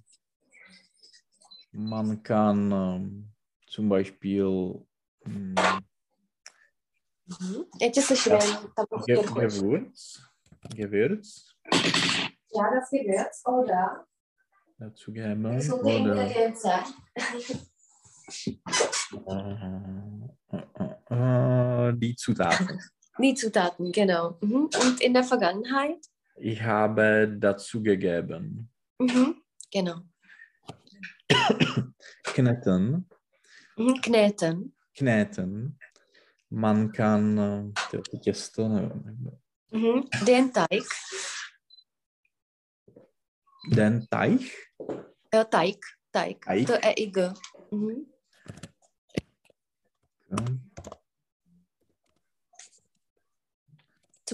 Man 1.72 2.22
kann 2.22 2.72
ähm, 2.72 3.28
zum 3.66 3.88
Beispiel 3.88 4.80
hm, 5.24 5.54
Mhm. 7.26 7.64
Ge 7.80 7.90
prostě 8.88 9.26
pojď. 9.32 9.32
Gewürz. 9.34 10.20
Gewürz 10.76 11.54
Já 12.56 12.70
das 12.70 12.90
Gewürz, 12.90 13.42
oder? 13.44 14.04
dazu 14.78 15.12
geben. 15.12 15.60
ty 15.60 15.72
Oder 15.72 16.16
äh, 16.16 16.52
äh, 20.52 21.88
äh, 21.88 21.92
die 21.96 22.16
Zutaten. 22.16 22.78
Die 23.18 23.34
Zutaten, 23.34 23.92
genau. 23.92 24.38
Mhm. 24.40 24.70
Und 24.82 25.00
in 25.00 25.14
der 25.14 25.24
Vergangenheit? 25.24 25.98
Ich 26.36 26.60
habe 26.62 27.36
dazu 27.38 27.82
gegeben. 27.82 28.70
Mhm. 28.98 29.40
Genau. 29.72 30.00
Kneten. 32.24 33.08
Mhm. 33.76 34.00
Kneten. 34.00 34.74
Kneten. 34.96 35.78
Man 36.50 36.92
kann 36.92 37.38
äh, 37.38 37.72
to 37.90 38.18
těsto, 38.18 38.68
nevím, 38.68 39.30
Mhm. 39.70 40.08
Den 40.24 40.52
Teig. 40.52 40.84
den 43.66 44.06
Teich. 44.08 44.52
Äh, 45.32 45.44
Teig. 45.46 45.80
Teig. 46.12 46.44
Teig. 46.44 46.66
To 46.66 46.74
EIG. 46.74 47.34
Mhm. 47.72 48.06
Ja. 50.30 50.36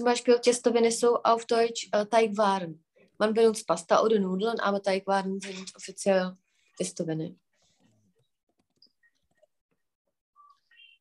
Zum 0.01 0.05
Beispiel 0.05 0.39
Těstoviny 0.39 0.91
jsou 0.91 1.15
auf 1.15 1.45
Deutsch 1.45 1.87
äh, 1.93 2.05
Teigwaren. 2.05 2.83
Man 3.19 3.33
benutzt 3.33 3.67
Pasta 3.67 4.01
oder 4.01 4.19
Nudeln, 4.19 4.59
aber 4.59 4.81
Teigwaren 4.81 5.39
sind 5.39 5.75
offiziell 5.75 6.35
Těstoviny. 6.77 7.35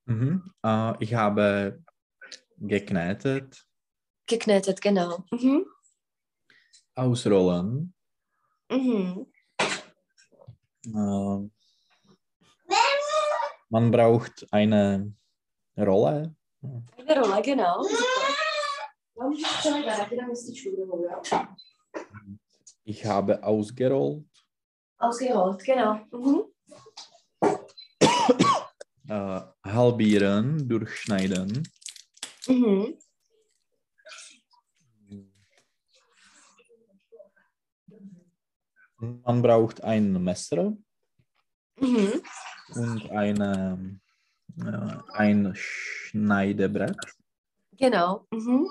Mhm. 0.05 0.43
Äh, 0.63 0.93
ich 0.99 1.15
habe 1.15 1.83
geknetet, 2.59 3.65
Geknetet, 4.27 4.83
genau. 4.83 5.25
Mhm. 5.31 5.65
ausrollen. 6.95 7.95
Mhm. 8.71 9.27
Äh, 10.87 11.49
man 13.71 13.91
braucht 13.91 14.47
eine 14.51 15.15
Rolle. 15.79 16.37
Eine 16.99 17.21
Rolle, 17.21 17.43
genau. 17.43 17.83
Super. 17.83 18.30
Ich 22.85 23.05
habe 23.05 23.43
ausgerollt. 23.43 24.25
Ausgerollt, 24.99 25.65
genau. 25.65 26.01
Mhm. 26.11 26.45
Äh, 29.09 29.41
halbieren, 29.65 30.69
durchschneiden. 30.69 31.69
Mhm. 32.47 32.99
Man 38.97 39.43
braucht 39.43 39.83
ein 39.83 40.13
Messer 40.23 40.77
Mhm. 41.77 42.23
und 42.75 43.11
eine, 43.11 44.01
äh, 44.59 44.97
ein 45.13 45.53
Schneidebrett. 45.55 46.99
Genau. 47.73 48.27
Mhm. 48.31 48.69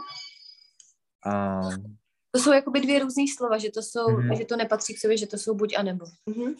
Ähm, 1.25 1.97
To 2.31 2.39
jsou 2.39 2.51
jakoby 2.53 2.81
dvě 2.81 2.99
různý 2.99 3.27
slova, 3.27 3.57
že 3.57 3.71
to 3.71 3.81
jsou, 3.81 4.09
Mhm. 4.11 4.35
že 4.35 4.45
to 4.45 4.55
nepatří 4.55 4.93
k 4.93 4.99
sobě, 4.99 5.17
že 5.17 5.27
to 5.27 5.37
jsou 5.37 5.55
buď 5.55 5.75
a 5.77 5.83
nebo. 5.83 6.05
Mhm. 6.25 6.55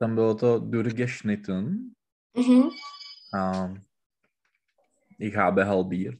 dann 0.00 0.14
bylo 0.14 0.34
to 0.34 0.58
durchgeschnitten. 0.58 1.78
Mhm. 2.36 2.62
Ähm, 3.34 3.82
ich 5.18 5.34
habe 5.34 5.64
halbiert. 5.64 6.18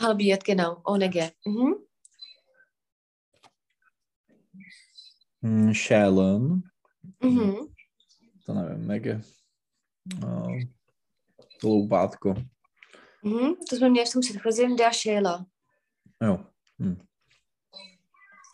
Halbiert, 0.00 0.44
genau, 0.44 0.80
ohne 0.84 1.08
G. 1.08 1.30
Mhm. 1.46 1.72
Hm, 5.42 5.74
Schälen. 5.74 6.62
Mhm. 7.22 7.54
To 8.46 8.54
nevím, 8.54 8.90
jak 8.90 9.04
je. 9.04 9.20
Uh, 10.24 10.58
loupátko. 11.64 12.34
Mhm. 13.24 13.54
To 13.70 13.76
jsme 13.76 13.88
měli 13.90 14.06
v 14.06 14.12
tom 14.12 14.20
předchozím 14.22 14.76
der 14.76 14.92
Schäler. 14.92 15.44
Jo. 16.22 16.46
Hm. 16.78 16.96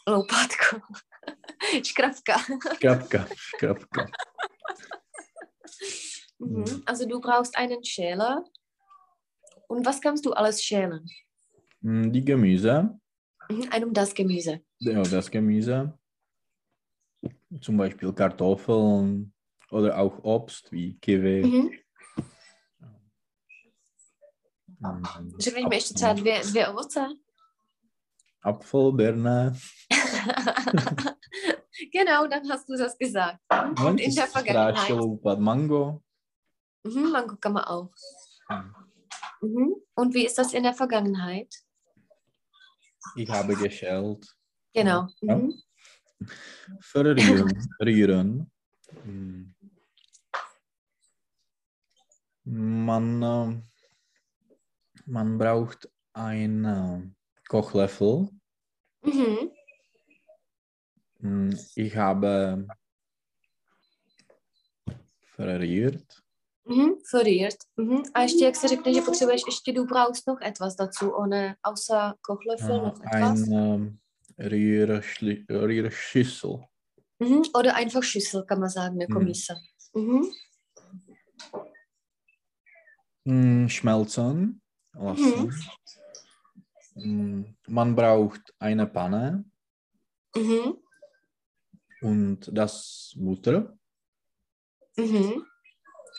Loupátko. 0.07 0.81
Škrabka. 1.85 2.39
Škrabka. 2.77 3.27
Škrabka. 3.37 4.07
Mhm. 6.39 6.61
Mhm. 6.61 6.83
Also 6.87 7.07
du 7.07 7.21
brauchst 7.21 7.57
einen 7.57 7.85
Schäler. 7.85 8.45
Und 9.69 9.87
was 9.87 10.01
kannst 10.01 10.25
du 10.27 10.33
alles 10.33 10.63
schälen? 10.63 11.07
Hm, 11.83 12.13
Die 12.13 12.25
Gemüse. 12.25 12.99
Mhm. 13.49 13.69
Ein 13.71 13.85
um 13.85 13.93
das 13.93 14.15
Gemüse. 14.15 14.61
Ja, 14.81 15.03
das 15.03 15.31
Gemüse. 15.31 15.93
Zum 17.61 17.77
Beispiel 17.77 18.13
Kartoffeln 18.13 19.33
oder 19.71 19.99
auch 19.99 20.19
Obst 20.25 20.73
wie 20.73 20.99
Kiwi. 20.99 21.43
Mhm. 21.43 21.71
hm, 24.83 25.69
mi 25.69 25.77
ještě 25.77 25.95
třeba 25.95 26.13
dvě, 26.13 26.41
dvě 26.41 26.69
ovoce? 26.69 27.07
Apfel, 28.43 28.93
Birne. 28.93 29.57
genau, 31.93 32.27
dann 32.27 32.49
hast 32.49 32.69
du 32.69 32.77
das 32.77 32.97
gesagt. 32.97 33.41
No, 33.51 33.89
Und 33.89 34.01
in 34.01 34.15
der 34.15 34.27
Vergangenheit. 34.27 35.39
Mango. 35.39 36.03
Mhm, 36.85 37.11
Mango 37.11 37.37
kann 37.37 37.53
man 37.53 37.65
auch. 37.65 37.93
Hm. 38.49 38.75
Mhm. 39.43 39.75
Und 39.95 40.15
wie 40.15 40.27
ist 40.27 40.39
das 40.39 40.55
in 40.55 40.63
der 40.63 40.75
Vergangenheit? 40.75 41.55
Ich 43.17 43.29
habe 43.29 43.55
geschält. 43.57 44.27
Genau. 44.73 45.07
Ja. 45.21 45.37
Mhm. 45.37 45.55
Verrühren. 46.81 47.69
Rühren. 47.81 48.51
Hm. 49.03 49.55
Man, 52.45 53.23
äh, 53.23 53.63
man 55.07 55.39
braucht 55.39 55.89
einen 56.13 57.15
Kochlöffel. 57.51 58.29
Mhm. 59.03 59.51
Hm, 61.21 61.59
Ich 61.75 61.97
habe 61.97 62.67
verrührt. 65.37 66.23
Mhm. 66.65 66.95
Verrührt. 67.11 67.57
Mhm. 67.77 68.03
A 68.15 68.23
ještě 68.23 68.45
jak 68.45 68.57
se 68.57 68.69
řekne, 68.69 68.95
že 68.95 69.01
potřebuješ 69.01 69.43
ještě 69.47 69.73
du 69.73 69.85
brauchst 69.87 70.27
noch 70.27 70.41
etwas 70.43 70.77
dazu, 70.77 71.11
ohne 71.11 71.57
außer 71.63 72.15
Kochlöffel 72.23 72.77
Äh, 72.77 72.83
noch 72.83 73.01
etwas. 73.01 73.49
ein 73.49 73.53
ähm, 73.53 73.99
Rührschli- 74.39 75.45
Rührschüssel. 75.51 76.65
Mhm. 77.19 77.43
Oder 77.55 77.75
einfach 77.75 78.03
Schüssel, 78.03 78.45
kann 78.45 78.61
man 78.61 78.71
sagen, 78.71 79.01
jako 79.01 79.21
Mhm. 79.21 79.33
Mhm. 79.95 80.27
Hm, 83.27 83.69
Schmelzen 83.69 84.61
lassen. 84.95 85.51
Hm, 85.51 85.51
Man 87.05 87.95
braucht 87.97 88.55
eine 88.59 88.87
Panne 88.87 89.45
Mhm. 90.37 90.77
und 92.03 92.51
das 92.53 93.13
Butter. 93.17 93.77
Mhm. 94.97 95.45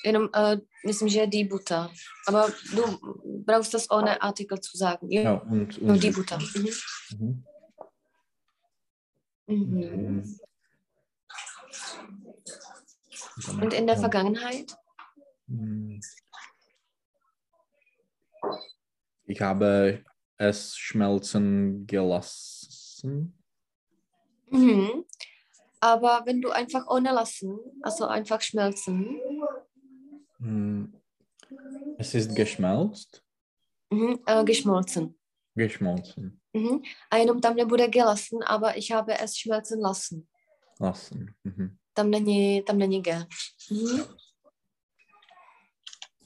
Jenom, 0.03 0.29
uh, 0.35 0.57
myslím, 0.83 1.09
že 1.09 1.27
die 1.27 1.45
Butter. 1.45 1.91
Aber 2.25 2.49
du 2.73 3.43
brauchst 3.45 3.73
das 3.73 3.89
ohne 3.91 4.21
Artikel 4.21 4.59
zu 4.59 4.75
sagen. 4.77 5.09
Ja, 5.11 5.21
Ja, 5.21 5.33
und, 5.33 5.81
nur 5.81 5.91
und 5.93 6.03
die 6.03 6.11
Butter. 6.11 6.39
Mhm. 6.39 6.69
Mhm. 7.19 7.43
Mhm. 9.47 10.37
Mhm. 13.47 13.61
Und 13.61 13.73
in 13.73 13.87
der. 13.87 13.97
Vergangenheit? 13.97 14.75
Hm. 15.47 15.99
Ich 19.25 19.41
habe 19.41 20.03
es 20.41 20.75
schmelzen 20.75 21.85
gelassen. 21.85 23.37
Mhm. 24.49 25.05
Aber 25.79 26.23
wenn 26.25 26.41
du 26.41 26.49
einfach 26.49 26.87
ohne 26.87 27.11
lassen, 27.13 27.59
also 27.81 28.05
einfach 28.05 28.41
schmelzen, 28.41 29.19
Hm. 30.39 30.93
Es 31.99 32.15
ist 32.15 32.35
geschmelzt. 32.35 33.23
mhm, 33.91 34.19
äh, 34.25 34.43
geschmolzen. 34.43 35.15
Geschmolzen 35.55 36.41
Mhm. 36.53 36.83
Jenom 37.13 37.41
tam 37.41 37.55
nebude 37.55 37.89
gelassen, 37.89 38.41
aber 38.43 38.75
ich 38.77 38.91
habe 38.91 39.13
es 39.19 39.37
schmelzen 39.37 39.79
lassen. 39.79 40.27
lassen. 40.79 41.35
Mhm. 41.43 41.77
Tam 41.93 42.09
není, 42.09 42.63
tam 42.63 42.77
není 42.77 43.01
G. 43.01 43.25
Mhm. 43.69 44.03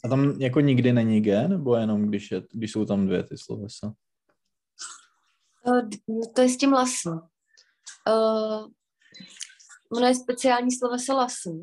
A 0.04 0.08
tam 0.08 0.42
jako 0.42 0.60
nikdy 0.60 0.94
není 0.94 1.22
G, 1.22 1.48
nebo 1.48 1.76
jenom 1.76 2.08
když, 2.08 2.32
je, 2.32 2.42
když 2.52 2.72
jsou 2.72 2.86
tam 2.86 3.06
dvě 3.08 3.24
ty 3.24 3.38
slovesa? 3.38 3.94
D- 5.82 5.98
To 6.36 6.42
je 6.42 6.50
s 6.50 6.58
tím 6.58 6.74
lassen. 6.74 7.14
Uh, 8.08 8.68
ono 9.98 10.08
je 10.08 10.16
speciální 10.16 10.72
sloveso 10.72 11.14
lassen. 11.16 11.62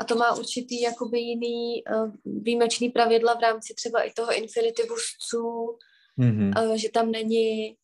A 0.00 0.04
to 0.04 0.14
má 0.16 0.34
určitý 0.34 0.80
jakoby 0.80 1.18
jiný 1.20 1.82
uh, 1.84 2.12
výjimečný 2.24 2.88
pravidla 2.90 3.34
v 3.34 3.40
rámci 3.40 3.74
třeba 3.74 4.02
i 4.02 4.12
toho 4.12 4.32
infinitivu 4.34 4.94
zu, 5.30 5.76
Mhm. 6.16 6.52
uh, 6.58 6.74
že 6.74 6.88
tam 6.88 7.10
není, 7.10 7.76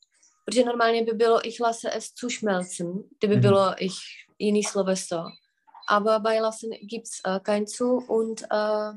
protože 0.44 0.64
normálně 0.64 1.02
by 1.04 1.12
bylo 1.12 1.46
ich 1.48 1.60
lasse 1.60 1.90
es 1.96 2.06
zu 2.20 2.30
schmelzen, 2.30 2.92
kdyby 3.18 3.34
Mhm. 3.34 3.42
bylo 3.42 3.74
ich 3.78 3.92
jiný 4.38 4.64
sloveso. 4.64 5.16
Aber 5.90 6.20
bei 6.20 6.40
lassen 6.40 6.70
gibt's 6.70 7.20
uh, 7.26 7.38
kein 7.38 7.66
zu 7.66 7.96
und 7.98 8.42
uh, 8.52 8.96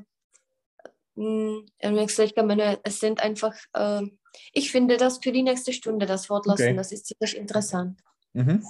mh, 1.16 1.96
jak 2.00 2.10
se 2.10 2.16
teďka 2.22 2.42
jmenuje, 2.42 2.76
es 2.84 2.98
sind 2.98 3.20
einfach, 3.20 3.54
uh, 4.00 4.08
ich 4.52 4.70
finde 4.70 4.96
das 4.96 5.18
für 5.18 5.32
die 5.32 5.42
nächste 5.42 5.72
Stunde, 5.72 6.06
das 6.06 6.28
Wort 6.30 6.46
lassen, 6.46 6.62
Okay. 6.62 6.76
das 6.76 6.92
ist 6.92 7.06
ziemlich 7.06 7.36
interessant. 7.36 8.00
Mhm. 8.32 8.62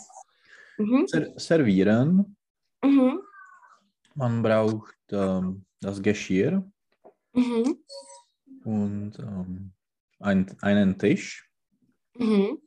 Mhm. 0.79 1.07
Ser 1.07 1.33
servieren. 1.39 2.37
Mhm. 2.85 3.21
Man 4.15 4.43
braucht 4.43 4.97
ähm, 5.11 5.65
das 5.81 6.01
Geschirr 6.03 6.63
Mhm. 7.33 7.85
und 8.65 9.19
ähm, 9.19 9.73
ein, 10.21 10.57
einen 10.63 10.99
Tisch. 10.99 11.51
Mhm. 12.15 12.63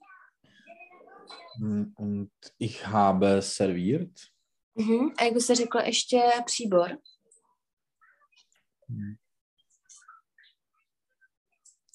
Mm, 1.58 1.84
Und 1.96 2.32
ich 2.58 2.86
habe 2.88 3.42
serviert. 3.42 4.32
Mhm. 4.76 5.14
A 5.18 5.24
jak 5.24 5.34
by 5.34 5.42
se 5.42 5.56
řeklo 5.56 5.82
ještě 5.82 6.22
příbor? 6.46 6.90
Mhm. 8.88 9.18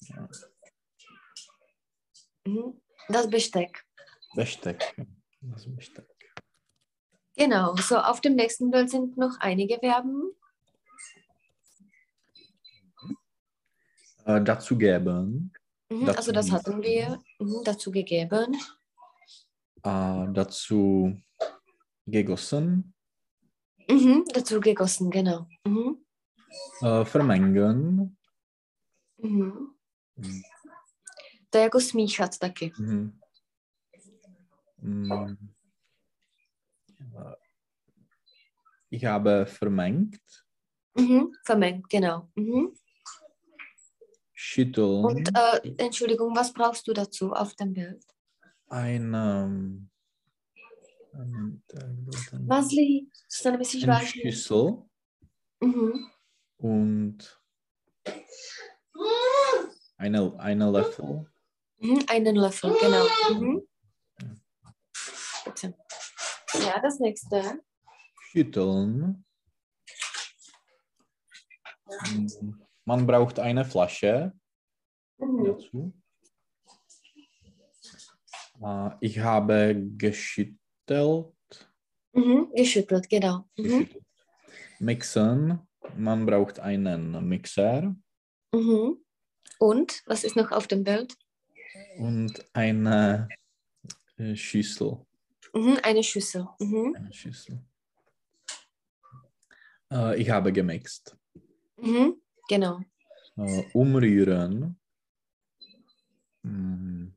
Ja, 0.09 0.21
Mhm. 0.21 0.29
Das 3.07 3.29
Besteck. 3.29 3.83
Besteck. 4.35 4.95
Das 5.41 5.65
Besteck. 5.75 6.05
Genau, 7.35 7.75
so 7.75 7.97
auf 7.97 8.21
dem 8.21 8.35
nächsten 8.35 8.71
Bild 8.71 8.89
sind 8.89 9.17
noch 9.17 9.39
einige 9.39 9.77
Verben. 9.79 10.31
Äh, 14.25 14.41
dazu 14.41 14.77
geben. 14.77 15.51
Mhm. 15.89 16.05
Dazu 16.05 16.17
Also 16.17 16.31
das 16.31 16.51
hatten 16.51 16.81
wir 16.81 17.21
mhm. 17.39 17.61
dazu 17.63 17.91
gegeben. 17.91 18.55
Äh, 19.83 20.25
dazu 20.33 21.21
gegossen. 22.07 22.93
Mhm. 23.87 24.25
Dazu 24.33 24.59
gegossen, 24.59 25.11
genau. 25.11 25.47
Mhm. 25.65 26.03
Äh, 26.81 27.05
vermengen. 27.05 28.17
To 31.55 31.59
je 31.59 31.63
jako 31.63 31.79
smíchat 31.81 32.37
taky. 32.37 32.71
Mm. 32.79 33.11
Äh, 34.83 35.35
Ich 38.89 39.05
habe 39.05 39.45
vermengt. 39.45 40.19
Mhm. 40.97 41.31
Vermengt, 41.45 41.89
genau. 41.89 42.29
Mhm. 42.35 42.73
Schütteln. 44.33 45.05
Und 45.05 45.29
äh, 45.37 45.75
Entschuldigung, 45.77 46.35
was 46.35 46.53
brauchst 46.53 46.87
du 46.87 46.93
dazu 46.93 47.31
auf 47.31 47.55
dem 47.55 47.73
Bild? 47.73 48.03
ein, 48.67 49.13
ähm, 49.13 49.89
ein, 51.13 51.63
ein, 51.73 52.09
to 52.29 52.37
nemyslíš 52.37 53.87
ein? 53.87 54.05
Schüssel 54.05 54.83
Mhm. 55.61 56.11
und 56.57 57.41
eine, 59.97 60.37
eine 60.39 60.71
Löffel. 60.71 61.31
Mhm. 61.77 62.03
Einen 62.07 62.35
Löffel, 62.35 62.75
genau. 62.79 63.05
Mhm. 63.33 63.67
Bitte. 65.45 65.75
Ja, 66.53 66.79
das 66.81 66.99
nächste. 66.99 67.59
Schütteln. 68.31 69.23
Man 72.85 73.05
braucht 73.07 73.39
eine 73.39 73.65
Flasche 73.65 74.33
Mhm. 75.17 75.45
dazu. 75.45 75.93
Äh, 78.61 78.89
Ich 79.01 79.19
habe 79.19 79.75
geschüttelt. 79.97 81.33
Mhm. 82.13 82.51
Geschüttelt, 82.55 83.09
genau. 83.09 83.45
Geschüttelt. 83.55 84.03
Mixen. 84.79 85.59
Man 85.97 86.25
braucht 86.25 86.59
einen 86.59 87.27
Mixer. 87.27 87.95
Und 89.59 90.01
was 90.05 90.23
ist 90.23 90.35
noch 90.35 90.51
auf 90.51 90.67
dem 90.67 90.83
Bild? 90.83 91.15
Und 91.97 92.33
eine 92.53 93.27
äh, 94.17 94.35
Schüssel. 94.35 95.05
Mhm. 95.53 95.79
Eine 95.83 96.03
Schüssel. 96.03 96.47
Mhm. 96.59 96.95
Eine 96.95 97.13
Schüssel. 97.13 97.59
Äh, 99.91 100.21
ich 100.21 100.29
habe 100.29 100.51
gemixt. 100.51 101.15
Mhm. 101.77 102.15
Genau. 102.47 102.79
Äh, 103.37 103.63
umrühren. 103.73 104.77
Mm. 106.43 107.07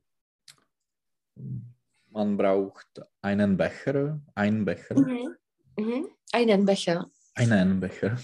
Man 2.11 2.35
braucht 2.35 3.01
einen 3.21 3.55
Becher, 3.55 4.19
einen 4.35 4.65
Becher, 4.65 4.95
Mhm. 4.95 5.35
Mhm. 5.77 6.07
Einen 6.31 6.65
Becher. 6.65 7.09
einen 7.35 7.79
Becher. 7.79 8.17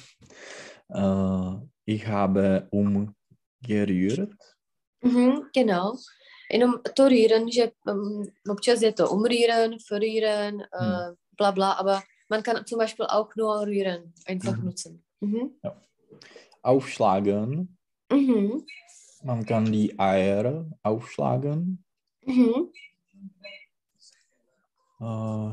Äh, 0.90 1.52
ich 1.86 2.06
habe 2.08 2.68
umgerührt. 2.72 4.36
Mhm. 5.02 5.46
Genau. 5.54 5.98
Jenom 6.50 6.82
to 6.94 7.08
rühren, 7.10 7.52
že 7.52 7.72
um, 7.86 8.28
občas 8.50 8.82
je 8.82 8.92
to 8.92 9.10
umrühren, 9.10 9.80
verrühren, 9.80 10.62
äh, 10.62 11.16
bla 11.38 11.52
bla, 11.52 11.74
aber 11.74 12.04
man 12.30 12.44
kann 12.44 12.66
zum 12.66 12.78
Beispiel 12.80 13.06
auch 13.06 13.36
nur 13.36 13.66
rühren 13.66 14.14
einfach 14.26 14.58
Mhm. 14.58 14.66
nutzen. 14.66 15.04
Mhm. 15.22 15.52
Aufschlagen. 16.62 17.78
Mhm. 18.12 18.66
Man 19.24 19.46
kann 19.46 19.72
die 19.72 19.98
Eier 20.00 20.66
aufschlagen. 20.84 21.84
Mhm. 22.22 22.72
Äh, 25.02 25.52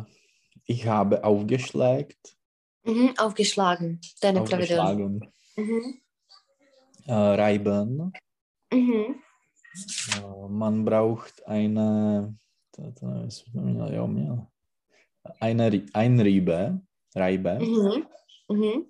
ich 0.66 0.86
habe 0.86 1.24
aufgeschlägt. 1.24 2.36
Mhm. 2.84 3.14
Aufgeschlagen. 3.18 4.00
Pravidelný. 4.20 4.40
aufgeschlagen. 4.40 5.32
Mhm. 5.56 6.00
Äh, 7.06 7.12
reiben. 7.12 8.12
Mhm. 8.72 9.22
Äh, 10.16 10.48
man 10.48 10.84
braucht 10.84 11.42
eine, 11.46 12.34
to- 12.70 12.92
to 12.92 13.06
nevím, 13.06 13.24
jestli 13.24 13.50
jsme 13.50 13.62
měli, 13.62 13.96
jo, 13.96 14.06
měl. 14.06 14.46
Eine, 15.40 15.70
ein 15.94 16.20
Reibe. 16.20 16.78
Reibe. 17.16 17.58
Mhm. 17.58 18.02
Mhm. 18.52 18.82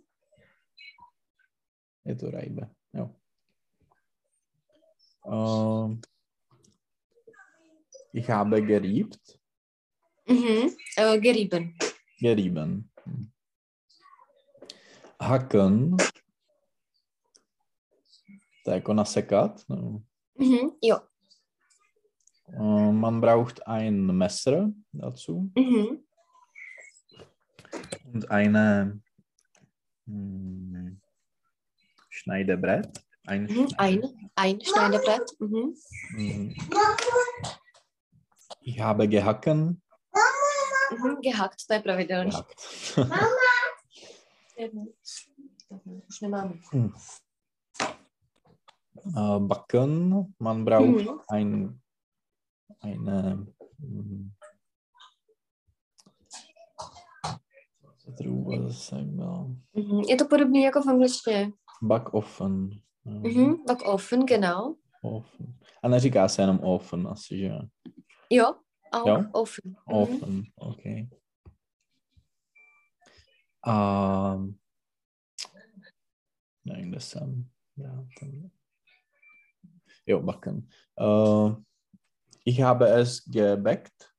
Je 2.05 2.17
to 2.17 2.31
Reibe, 2.31 2.71
jo. 2.95 3.11
Äh, 5.33 5.97
ich 8.13 8.29
habe 8.31 8.61
geriebt. 8.63 9.39
Mhm. 10.29 10.69
Äh, 10.99 11.19
gerieben. 11.21 11.75
Gerieben. 12.21 12.89
Hacken. 15.21 15.97
To 18.65 18.71
je 18.71 18.75
jako 18.75 18.95
nasekat. 18.95 19.65
No. 19.69 20.03
Mhm. 20.35 20.73
Jo. 20.81 20.97
Äh, 22.53 22.93
man 22.93 23.21
braucht 23.21 23.67
ein 23.67 24.07
Messer 24.07 24.71
dazu 24.93 25.51
Mhm. 25.57 26.05
und 28.13 28.31
eine 28.31 29.01
hm, 30.07 31.01
Schneidebrett. 32.11 32.89
Ein 33.27 33.45
Mhm. 33.45 33.69
Ein. 33.79 34.03
Ein 34.35 34.61
Schneidebrett. 34.61 35.31
Mhm. 35.39 35.75
Mhm. 36.17 36.55
Ich 38.61 38.81
habe 38.81 39.09
gehacken. 39.09 39.81
Gehackt, 41.23 41.67
to 41.67 41.75
je 41.75 41.81
pravidelný. 41.81 42.31
Gehackt. 42.31 42.61
Mhm. 44.59 44.89
Už 46.09 46.21
nemáme. 46.21 46.59
Äh, 49.07 49.39
backen. 49.47 50.25
Man 50.41 50.65
braucht 50.65 51.05
Mhm. 51.07 51.19
ein, 51.31 51.81
eine 52.81 53.47
hm, 53.79 54.31
co 57.99 58.13
to 58.13 58.25
vůbec 58.31 58.61
zase 58.73 58.97
bylo? 59.03 59.57
Mhm. 59.75 60.01
Je 60.09 60.17
to 60.17 60.25
podobné 60.29 60.61
jako 60.61 60.83
v 60.83 60.87
angličtině. 60.89 61.53
Backofen. 61.83 62.71
Mhm. 63.05 63.65
Tak 63.65 63.83
offen, 63.83 64.27
genau. 64.27 64.75
Ofen. 65.03 65.55
A 65.83 65.89
neříká 65.89 66.29
se 66.29 66.43
jenom 66.43 66.61
ofen 66.61 67.09
asi, 67.09 67.39
že? 67.39 67.51
Jo, 68.31 68.55
auch 68.93 69.07
Jo? 69.09 69.25
offen. 69.33 69.71
Mhm. 69.89 69.99
Ofen, 70.03 70.43
ok. 70.57 70.81
A 73.67 74.37
nevím, 76.65 76.91
kde 76.91 77.01
jsem. 77.01 77.49
Já 77.77 78.05
tam... 78.21 78.51
Jo, 80.07 80.21
backen. 80.21 80.69
Uh, 81.01 81.55
ich 82.45 82.61
habe 82.61 82.87
es 82.89 83.25
gebackt. 83.25 84.13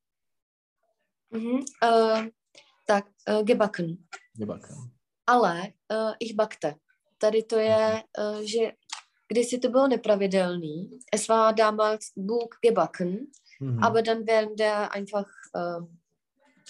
Mhm. 1.30 1.65
Äh, 1.82 2.32
tak, 2.86 3.08
äh, 3.26 3.43
gebacken. 3.43 4.08
Gebacken. 4.36 4.91
Ale 5.26 5.74
uh, 5.91 6.13
ich 6.19 6.36
backte. 6.36 6.76
Tady 7.17 7.43
to 7.43 7.60
je, 7.60 8.04
uh, 8.19 8.41
že 8.41 8.72
kdysi 9.28 9.60
to 9.60 9.69
bylo 9.69 9.88
nepravidelný. 9.88 11.00
Es 11.12 11.28
war 11.28 11.54
damals 11.56 12.12
Bug 12.15 12.56
gebacken, 12.62 13.32
Mhm. 13.60 13.84
aber 13.84 14.02
dann 14.02 14.26
während 14.28 14.60
der 14.60 14.91
einfach, 14.91 15.28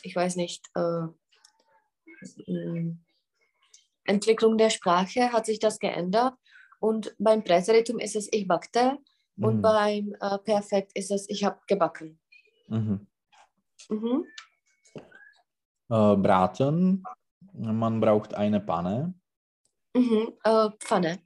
ich 0.03 0.15
weiß 0.15 0.35
nicht, 0.35 0.61
mh, 0.75 1.13
Entwicklung 4.05 4.57
der 4.57 4.69
Sprache 4.69 5.31
hat 5.31 5.45
sich 5.45 5.59
das 5.59 5.79
geändert 5.79 6.33
und 6.83 7.15
beim 7.17 7.41
Präteritum 7.45 7.97
ist 7.99 8.17
es 8.17 8.27
ich 8.33 8.45
backte 8.45 8.97
und 9.37 9.57
Mhm. 9.57 9.61
beim 9.61 10.15
uh, 10.21 10.37
Perfekt 10.37 10.91
ist 10.95 11.11
es 11.11 11.29
ich 11.29 11.45
habe 11.45 11.57
gebacken. 11.65 12.19
Mhm. 12.67 13.07
Mhm. 13.89 14.25
Äh, 15.89 16.15
braten. 16.17 17.03
Man 17.53 18.01
braucht 18.01 18.33
eine 18.33 18.59
Panne. 18.59 19.13
Mhm. 19.95 20.33
Uh, 20.45 20.71
Pfanne. 20.79 21.19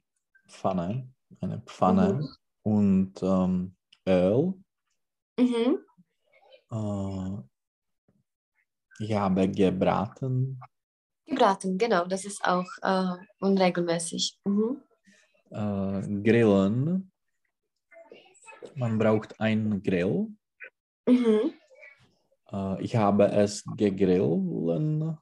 Pfanne. 0.46 1.12
Eine 1.40 1.60
Pfanne. 1.62 2.12
Mhm. 2.14 2.28
Und 2.62 3.22
ähm, 3.22 3.76
Öl. 4.06 4.54
Mhm. 5.40 5.78
Äh, 6.70 7.42
ich 9.00 9.12
habe 9.12 9.48
gebraten. 9.48 10.60
Gebraten, 11.26 11.76
genau, 11.78 12.06
das 12.06 12.24
ist 12.24 12.44
auch 12.44 12.66
uh, 12.84 13.16
unregelmäßig. 13.40 14.38
Mhm. 14.44 14.82
Äh, 15.50 16.02
grillen. 16.22 17.10
Man 18.74 18.98
braucht 18.98 19.40
einen 19.40 19.82
Grill. 19.82 20.28
Mhm. 21.06 21.52
Äh, 22.52 22.82
ich 22.82 22.94
habe 22.96 23.26
es 23.30 23.64
gegrillen. 23.76 25.16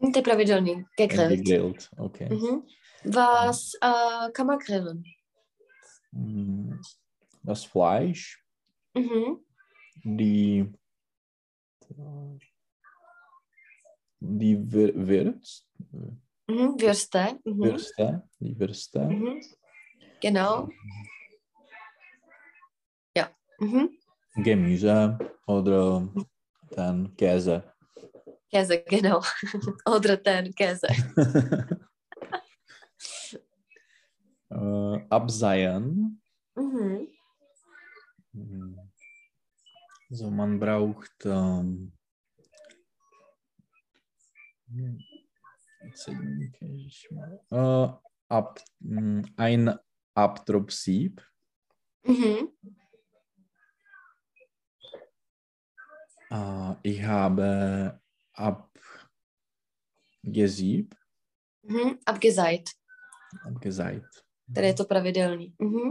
Pravidelný, 0.00 0.84
Äh, 0.96 1.06
gegrillt. 1.08 1.44
gegrillt. 1.44 1.90
Okay. 1.96 2.28
Mhm. 2.30 2.62
Was 3.04 3.74
äh, 3.80 4.30
kann 4.32 4.46
man 4.46 4.58
grillen? 4.58 5.04
Mm, 6.12 6.72
Das 7.42 7.64
Fleisch, 7.64 8.44
Mhm. 8.94 9.44
die, 10.04 10.72
die 14.20 14.72
Würz, 14.72 15.66
Mhm. 16.48 16.80
Würste. 16.80 17.38
Mhm. 17.44 17.62
Würste, 17.62 18.22
die 18.40 18.58
Würste. 18.58 19.00
Mhm. 19.00 19.40
Genau. 20.20 20.68
Ja. 23.14 23.30
Mhm. 23.58 23.90
Gemüse 24.36 25.18
oder 25.46 26.08
dann 26.70 27.14
Käse. 27.16 27.62
Käse, 28.50 28.82
genau. 28.82 29.22
Oder 29.86 30.22
ten 30.22 30.54
Käse. 30.54 30.88
äh, 34.50 35.00
abseihen. 35.10 36.22
Mhm. 36.54 37.08
Mm. 38.32 38.78
Also 40.10 40.30
man 40.30 40.58
braucht 40.58 41.26
ähm, 41.26 41.92
mal, 47.10 47.40
äh, 47.52 47.88
ab, 48.28 48.58
mm, 48.80 49.22
ein 49.36 49.78
Abtropfsieb. 50.14 51.20
Mhm. 52.06 52.48
Äh, 56.30 56.74
ich 56.82 57.02
habe 57.02 58.00
abgesiebt, 60.22 60.94
Mhm. 61.62 61.98
Abgeseit. 62.06 62.70
abgeseit. 63.44 64.04
Tady 64.54 64.66
je 64.66 64.74
to 64.74 64.84
pravidelný. 64.84 65.54
Mhm. 65.58 65.90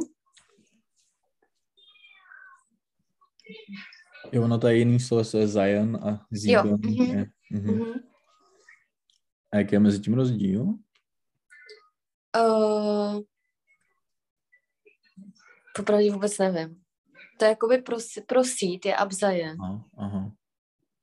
Jo, 4.32 4.48
no 4.48 4.58
to 4.58 4.68
je 4.68 4.78
jiný 4.78 5.00
slovo, 5.00 5.24
je 5.40 5.48
zajen 5.48 5.96
a 5.96 6.26
zíben. 6.32 6.80
mhm. 6.84 7.02
je- 7.04 7.32
mhm. 7.52 7.74
Mhm. 7.74 7.94
A 9.54 9.58
jaký 9.58 9.76
je 9.76 9.80
mezi 9.80 10.00
tím 10.00 10.14
rozdíl? 10.14 10.62
Uh, 12.38 13.20
popravdě 15.76 16.12
vůbec 16.12 16.38
nevím. 16.38 16.82
To 17.40 17.46
je 17.46 17.50
jakoby 17.50 17.84
prosít, 18.28 18.86
je 18.86 18.96
abzajen, 18.96 19.58
Aha, 19.62 19.86
aha. 19.98 20.32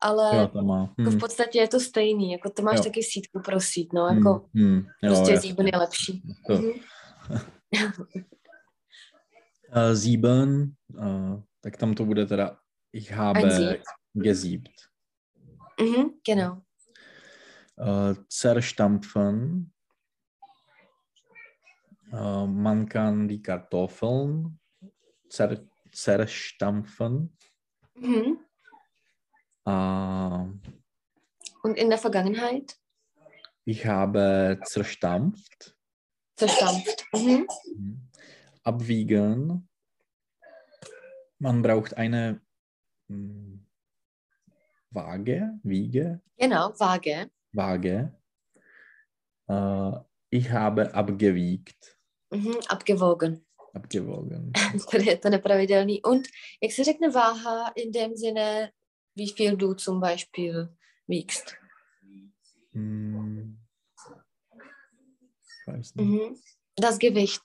ale 0.00 0.36
Jo, 0.36 0.48
to 0.48 0.62
má. 0.62 0.80
jako 0.98 1.10
Hm, 1.10 1.16
v 1.16 1.20
podstatě 1.20 1.58
je 1.58 1.68
to 1.68 1.80
stejný, 1.80 2.32
jako 2.32 2.50
to 2.50 2.62
máš 2.62 2.76
Jo. 2.76 2.82
taky 2.84 3.02
sítku 3.02 3.40
prosít, 3.40 3.92
no, 3.92 4.06
hm, 4.08 4.16
jako 4.16 4.48
hm, 4.54 4.76
jo, 4.78 4.84
prostě 5.02 5.36
zíben 5.40 5.66
je 5.66 5.78
lepší. 5.78 6.22
To. 6.46 6.54
Mhm. 6.54 6.70
Uh, 9.74 9.94
sieben, 9.96 10.72
uh, 10.94 11.42
tak 11.60 11.76
tam 11.76 11.94
to 11.94 12.04
bude 12.04 12.26
teda 12.26 12.58
ich 12.92 13.10
habe 13.10 13.78
gesiebt. 14.14 14.70
Mhm, 15.80 16.10
genau. 16.26 16.62
Uh, 17.76 18.14
zerstampfen. 18.28 19.72
Uh, 22.12 22.46
man 22.46 22.88
kann 22.88 23.26
die 23.26 23.42
Kartoffeln 23.42 24.60
zer, 25.28 25.60
zerstampfen. 25.90 27.36
Mhm. 27.96 28.38
Uh, 29.66 30.52
Und 31.62 31.76
in 31.76 31.88
der 31.90 31.98
Vergangenheit? 31.98 32.76
ich 33.64 33.86
habe 33.86 34.60
zerstampft. 34.64 35.76
Zerstampft. 36.36 37.06
Mhm. 37.12 37.46
abwiegen. 38.62 39.68
Man 41.38 41.62
braucht 41.62 41.96
eine 41.96 42.40
hm, 43.08 43.66
Waage, 44.90 45.58
Wiege, 45.62 46.22
Genau, 46.36 46.72
Waage. 46.78 47.30
Waage. 47.54 48.12
Äh, 49.48 49.92
ich 50.30 50.50
habe 50.50 50.94
abgewiegt, 50.94 51.96
Mhm, 52.30 52.54
abgewogen. 52.68 53.44
abgewogen. 53.74 54.52
To 54.90 54.96
je 54.98 55.16
to 55.18 55.28
nepravidelný. 55.30 56.02
Und 56.02 56.26
jak 56.62 56.72
se 56.72 56.84
řekne 56.84 57.08
váha 57.08 57.72
in 57.76 57.90
dem 57.92 58.16
Sinne, 58.16 58.70
wie 59.16 59.28
viel 59.32 59.56
du 59.56 59.74
zum 59.74 60.00
Beispiel 60.00 60.68
wiegst? 61.08 61.54
Hm. 62.72 63.58
Mhm. 65.94 66.36
Das 66.80 66.98
Gewicht. 66.98 67.42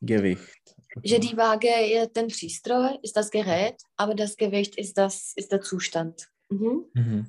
Gewicht. 0.00 0.74
Že 1.04 1.18
die 1.18 1.36
Waage 1.36 1.68
je 1.68 2.06
ten 2.08 2.26
přístroj, 2.26 2.98
ist 3.02 3.16
das 3.16 3.30
Gerät, 3.30 3.76
aber 3.96 4.14
das 4.14 4.36
Gewicht 4.36 4.76
ist, 4.78 4.98
das, 4.98 5.32
ist 5.36 5.50
der 5.52 5.60
Zustand. 5.62 6.28
Mhm. 6.50 6.84
Mhm. 6.94 7.26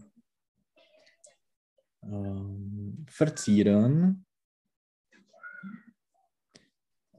Ähm, 2.06 3.06
verzieren. 3.10 4.26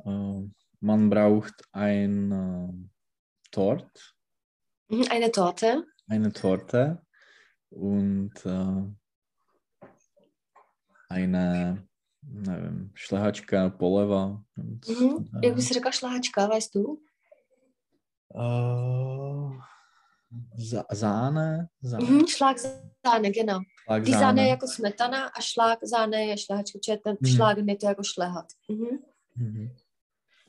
Ähm, 0.05 0.55
man 0.81 1.09
braucht 1.11 1.55
ein 1.73 2.31
ähm, 2.33 2.91
Tort, 3.51 4.11
Mhm. 4.89 5.05
Eine 5.11 5.31
Torte. 5.33 5.85
eine 6.09 6.31
Torte 6.33 7.01
und 7.71 8.45
äh, 8.45 8.83
eine 11.09 11.89
nevím, 12.23 12.91
šlehačka, 12.95 13.71
poleva. 13.71 14.45
und, 14.57 14.87
Mhm. 14.89 15.29
äh, 15.43 15.47
Jak 15.47 15.55
bys 15.57 15.69
řekla 15.73 15.91
šláčka, 15.91 16.47
weißt 16.49 16.75
du? 16.75 17.01
äh, 18.35 19.59
Sa- 20.59 20.85
Sahne, 20.93 21.69
Sahne, 21.83 22.05
Mhm. 22.07 22.27
Schlag 22.27 22.57
Sahne, 23.05 23.31
genau. 23.33 23.61
Schlag 23.85 24.05
Die 24.05 24.13
Sahne 24.13 24.21
Sahne. 24.25 24.43
je 24.43 24.49
jako 24.49 24.67
smetana 24.67 25.27
a 25.27 25.41
šlák 25.41 25.79
Sahne 25.83 26.27
je 26.27 26.37
šlehačka, 26.37 26.79
čiže 26.83 26.97
ten 27.05 27.17
Mhm. 27.21 27.69
je 27.69 27.77
to 27.77 27.87
jako 27.87 28.03
šlehat. 28.05 28.47
Mhm. 28.69 28.99
Mhm. 29.37 29.71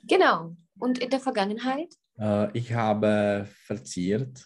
Genau. 0.03 0.55
Und 0.79 0.97
in 0.97 1.09
der 1.09 1.19
Vergangenheit? 1.19 1.89
Äh, 2.19 2.47
ich 2.53 2.71
habe 2.73 3.45
verziert. 3.67 4.45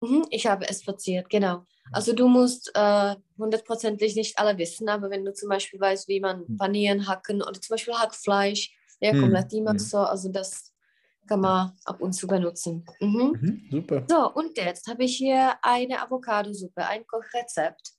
Mhm. 0.00 0.22
Ich 0.30 0.46
habe 0.46 0.66
es 0.70 0.82
verziert, 0.82 1.28
genau. 1.30 1.64
Also 1.92 2.12
du 2.12 2.28
musst 2.28 2.70
äh, 2.74 3.16
hundertprozentig 3.38 4.14
nicht 4.16 4.38
alle 4.38 4.56
wissen, 4.58 4.88
aber 4.88 5.10
wenn 5.10 5.24
du 5.24 5.32
zum 5.32 5.48
Beispiel 5.48 5.80
weißt, 5.80 6.08
wie 6.08 6.20
man 6.20 6.44
panieren, 6.56 7.06
hacken 7.08 7.42
oder 7.42 7.60
zum 7.60 7.74
Beispiel 7.74 7.94
Hackfleisch, 7.94 8.70
ja, 9.00 9.12
Mhm. 9.12 9.20
komplett 9.20 9.52
Mhm. 9.52 9.78
so, 9.78 9.98
also 9.98 10.28
das 10.30 10.69
kann 11.26 11.40
man 11.40 11.72
ab 11.84 12.00
und 12.00 12.12
zu 12.12 12.26
benutzen. 12.26 12.84
Mhm. 13.00 13.38
Mhm. 13.40 13.68
Super. 13.70 14.04
So, 14.08 14.32
und 14.32 14.56
jetzt 14.56 14.86
habe 14.88 15.04
ich 15.04 15.16
hier 15.16 15.54
eine 15.62 16.02
Avocadosuppe, 16.02 16.84
ein 16.86 17.06
Kochrezept. 17.06 17.92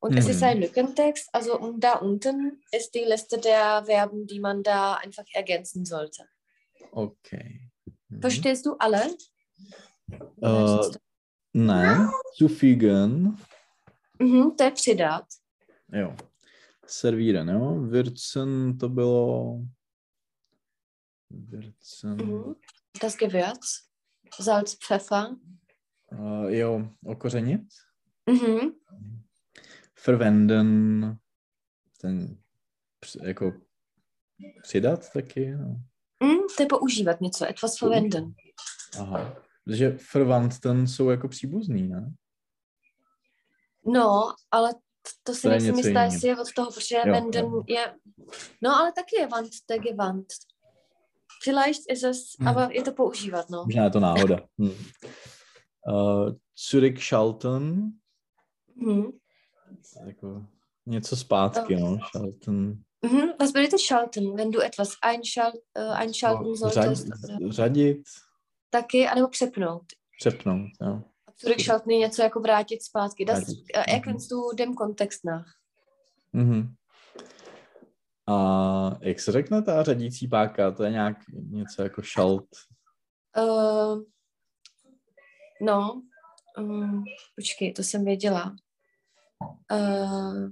Und 0.00 0.18
es 0.18 0.28
ist 0.28 0.40
Mhm. 0.42 0.46
ein 0.48 0.60
Lückentext, 0.60 1.30
also 1.32 1.58
und 1.58 1.80
da 1.80 1.94
unten 1.94 2.60
ist 2.72 2.94
die 2.94 3.04
Liste 3.04 3.38
der 3.38 3.84
Verben, 3.86 4.26
die 4.26 4.38
man 4.38 4.62
da 4.62 4.94
einfach 4.96 5.24
ergänzen 5.32 5.86
sollte. 5.86 6.28
Okay. 6.92 7.70
Mhm. 8.08 8.20
Verstehst 8.20 8.66
du 8.66 8.76
alle? 8.78 9.16
Äh, 10.42 10.80
ne, 11.54 12.12
zufügen. 12.34 13.38
Mhm, 14.18 14.56
to 14.56 14.64
je 14.64 14.70
přidat. 14.70 15.24
Jo. 15.92 16.14
Servíren, 16.86 17.48
jo. 17.48 17.90
Würzen 17.90 18.78
to 18.78 18.88
bylo... 18.88 19.60
Würzen. 21.30 22.16
Mhm. 22.16 22.56
Das 23.02 23.16
Gewürz, 23.16 23.88
Salz, 24.40 24.76
Pfeffer. 24.76 25.36
Uh, 26.12 26.48
jo, 26.48 26.88
okořenit. 27.06 27.60
Mhm. 28.30 28.70
Verwenden. 30.06 31.18
Ten, 32.00 32.38
jako 33.22 33.52
přidat 34.62 35.12
taky. 35.12 35.50
No. 35.50 35.80
Mhm, 36.20 36.38
to 36.56 36.62
je 36.62 36.66
používat 36.66 37.20
něco, 37.20 37.48
etwas 37.48 37.80
verwenden. 37.80 38.34
Aha. 39.00 39.36
Protože 39.64 39.98
verwandten 40.14 40.86
jsou 40.86 41.10
jako 41.10 41.28
příbuzný, 41.28 41.88
ne? 41.88 42.14
No, 43.86 44.34
ale 44.50 44.74
to 45.22 45.34
si 45.34 45.48
nejsem 45.48 45.74
jistá, 45.74 46.02
jestli 46.02 46.28
je 46.28 46.36
od 46.36 46.52
toho, 46.52 46.72
protože 46.72 46.96
Jo, 46.96 47.12
wenden 47.12 47.44
jo. 47.44 47.62
je... 47.66 47.94
No, 48.62 48.76
ale 48.76 48.92
taky 48.92 49.16
je 49.18 49.26
Wand, 49.26 49.50
tak 49.66 49.84
je 49.84 49.94
Wand. 49.94 50.26
Vielleicht 51.42 51.80
ist 51.90 52.04
es, 52.04 52.38
Mhm. 52.38 52.48
aber 52.48 52.72
je 52.72 52.82
to 52.82 52.92
používat, 52.92 53.50
no. 53.50 53.64
Možná 53.64 53.84
je 53.84 53.90
to 53.90 54.00
náhoda. 54.00 54.36
Hm. 54.58 54.70
Uh, 55.88 56.32
zurückschalten. 56.70 57.92
Mhm. 58.76 59.04
Jako 60.06 60.46
něco 60.86 61.16
zpátky, 61.16 61.76
no. 61.76 61.98
Schalten. 61.98 62.82
Mhm. 63.02 63.28
Was 63.40 63.52
bedeutet 63.52 63.80
schalten? 63.80 64.36
Wenn 64.36 64.50
du 64.50 64.60
etwas 64.60 64.96
einschal 65.02 65.52
äh, 65.78 65.90
einschalten 65.92 66.46
No, 66.46 66.56
solltest, 66.56 67.06
řad, 67.06 67.36
oder 67.40 67.52
řadit, 67.52 68.02
taky, 68.70 69.06
anebo 69.08 69.28
přepnout. 69.28 69.82
přepnout, 70.20 70.70
jo. 70.82 71.02
Zurückschalten 71.40 71.90
je 71.92 71.98
něco 71.98 72.22
jako 72.22 72.40
vrátit 72.40 72.82
zpátky. 72.82 73.24
Das 73.24 73.38
Vrátit. 73.38 73.64
äh, 73.74 73.84
erkennst 73.94 74.30
du 74.30 74.52
dem 74.56 74.74
Kontext 74.74 75.24
nach. 75.24 75.46
Mhm. 76.32 76.74
A 78.26 78.98
jak 79.00 79.20
se 79.20 79.32
řekne 79.32 79.62
ta 79.62 79.82
řadící 79.82 80.28
páka? 80.28 80.70
To 80.70 80.84
je 80.84 80.90
nějak 80.90 81.16
něco 81.32 81.82
jako 81.82 82.02
šalt. 82.02 82.48
Uh, 83.36 84.02
no, 85.62 86.02
um, 86.58 87.04
počkej, 87.36 87.72
to 87.72 87.82
jsem 87.82 88.04
věděla. 88.04 88.56
Uh, 89.72 90.48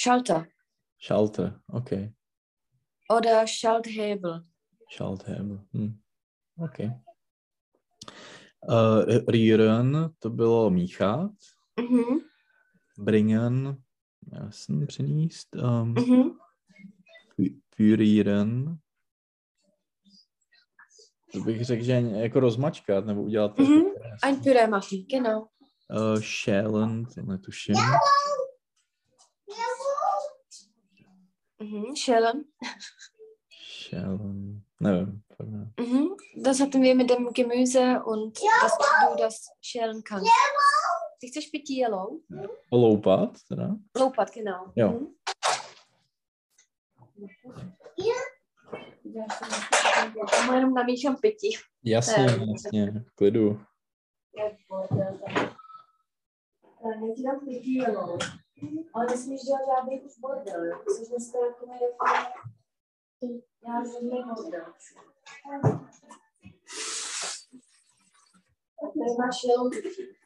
Schalter 0.00 0.46
Schalter, 1.00 1.60
OK. 1.72 1.90
oder 3.10 3.46
Schalthebel. 3.46 4.44
Schalthebel. 4.90 5.64
Hm. 5.74 5.98
OK. 6.58 6.78
Uh, 8.68 9.04
rühren, 9.28 10.10
to 10.18 10.30
bylo 10.30 10.70
míchat. 10.70 11.30
Mhm. 11.80 12.18
Bringen, 12.98 13.82
jasný, 14.32 14.86
přinést. 14.86 15.56
Um, 15.56 15.92
Mhm. 15.92 16.30
pü- 17.38 17.60
pürieren. 17.76 18.78
To 21.32 21.40
bych 21.40 21.64
řekl, 21.64 21.84
že 21.84 21.92
jako 21.92 22.40
rozmačkat 22.40 23.06
nebo 23.06 23.22
udělat 23.22 23.56
to. 23.56 23.62
Mhm. 23.62 23.82
Ein 24.22 24.40
Püree 24.42 24.66
machen, 24.66 24.98
genau. 25.10 25.40
Uh, 25.90 26.20
schälen, 26.20 27.04
to 27.14 27.22
netuším. 27.22 27.74
Mhm. 31.60 31.96
Schälen. 31.96 32.44
Schälen, 33.50 34.62
nevím. 34.80 35.22
fakt 35.36 35.50
ne. 35.50 35.72
Mhm. 35.80 36.08
Das 36.36 36.60
hatten 36.60 36.82
wir 36.82 36.94
mit 36.94 37.10
dem 37.10 37.32
Gemüse 37.32 38.02
und 38.04 38.38
dass 38.62 38.72
du 38.78 39.16
das 39.22 39.48
schälen 39.62 40.02
kannst. 40.04 40.30
Ty 41.20 41.28
chceš 41.28 41.46
pití 41.46 41.76
jelou? 41.76 42.20
Loupat, 42.72 43.30
teda. 43.48 43.68
Loupat, 44.00 44.30
genau. 44.34 44.72
Jo. 44.76 44.88
Mhm. 44.88 45.06
Já 50.34 50.46
mu 50.46 50.52
jenom 50.52 50.74
namíchám 50.74 51.16
pití. 51.16 51.48
Jasně, 51.84 52.26
Ne. 52.26 52.46
jasně, 52.52 52.90
v 52.90 53.14
klidu. 53.14 53.60
Já 54.36 54.50
ti 57.16 57.22
dám 57.22 57.40
pití 57.44 57.74
jelou. 57.74 58.18
Ale 58.94 59.06
nesmíš 59.06 59.40
dělat 59.40 59.60
žádný 59.66 60.00
už 60.00 60.18
bordel, 60.18 60.64
jo? 60.64 60.78
Jsi 60.88 61.10
dneska 61.10 61.38
jako 61.38 61.66
jako... 61.66 62.06
Já 63.68 63.84
žádný 63.92 64.22
bordel. 64.34 64.64
Tady 68.80 69.14
máš 69.18 69.44
jelou 69.44 69.70
pití. 69.70 70.17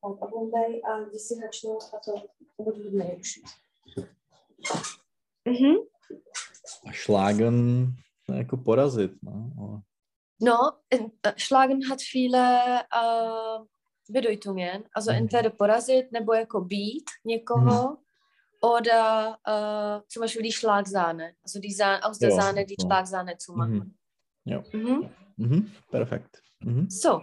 Tak 0.00 0.22
a 0.22 0.26
bombej 0.26 0.82
a 0.84 1.00
když 1.00 1.22
si 1.22 1.34
hačnou 1.42 1.78
a 1.94 1.98
to 2.04 2.12
budu 2.64 2.90
už. 3.18 3.40
Mhm. 5.44 5.76
A 6.88 6.92
schlagen, 6.92 7.86
je 8.32 8.36
jako 8.38 8.56
porazit, 8.56 9.12
no. 9.22 9.82
No, 10.42 10.56
in, 10.90 11.10
äh, 11.22 11.32
schlagen 11.36 11.88
hat 11.88 11.98
viele 12.12 12.80
äh, 12.82 13.64
Bedeutungen. 14.12 14.84
Also 14.94 15.10
Mhm. 15.10 15.18
entweder 15.18 15.50
porazit 15.50 16.12
nebo 16.12 16.34
jako 16.34 16.60
být 16.60 17.04
někoho 17.24 17.96
oder 18.62 19.36
äh, 19.48 20.02
zum 20.08 20.20
Beispiel 20.20 20.42
die 20.42 20.52
Schlagsahne. 20.52 21.34
Also 21.42 21.60
die 21.60 21.74
Sahne, 21.74 22.04
aus 22.04 22.18
der 22.18 22.30
Ja, 22.30 22.36
Sahne 22.36 22.64
die 22.64 22.76
so. 22.78 22.86
Schlagsahne 22.86 23.36
zu 23.38 23.52
machen. 23.52 23.78
Mhm. 23.78 23.94
Ja. 24.44 24.62
Mhm. 24.72 25.10
Mhm, 25.36 25.72
perfekt. 25.90 26.40
Mhm. 26.60 26.90
So, 26.90 27.20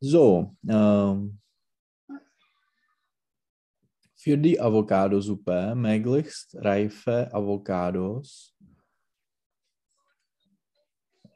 So, 0.00 0.54
ähm, 0.68 1.40
für 4.14 4.36
die 4.36 4.60
Avocadosuppe 4.60 5.74
möglichst 5.74 6.54
reife 6.54 7.32
Avocados 7.32 8.54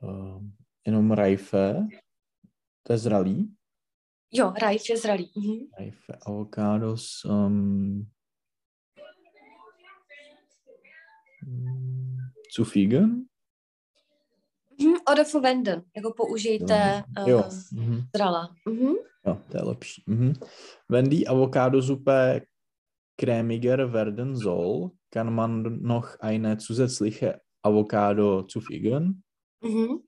uh, 0.02 0.42
jenom 0.86 1.12
rajfe, 1.12 1.88
to 2.82 2.92
je 2.92 2.98
zralý. 2.98 3.54
Jo, 4.32 4.52
rajf 4.56 4.90
je 4.90 4.96
zralý. 4.96 5.30
Mhm. 5.36 5.68
Rajfe, 5.78 6.12
avokádos, 6.26 7.24
um, 7.24 8.06
mm, 11.46 12.16
zu 12.50 12.64
figen. 12.64 13.28
Mhm. 14.82 14.94
Oder 15.12 15.24
verwenden, 15.24 15.82
jako 15.96 16.10
použijte 16.16 17.04
Jo. 17.26 17.38
uh, 17.38 17.50
Mhm. 17.72 18.00
zrala. 18.16 18.54
Mhm. 18.68 18.94
Ja, 19.26 19.34
to 19.50 19.56
je 19.58 19.64
lepší. 19.64 20.02
Mhm. 20.06 20.32
Wenn 20.88 21.08
die 21.08 21.28
Avocadosuppe 21.28 22.40
cremiger 23.16 23.92
werden 23.92 24.36
soll, 24.36 24.90
kann 25.10 25.34
man 25.34 25.82
noch 25.82 26.16
eine 26.20 26.56
zusätzliche 26.58 27.40
Avocado 27.62 28.42
zufügen. 28.42 29.22
Mhm. 29.64 29.98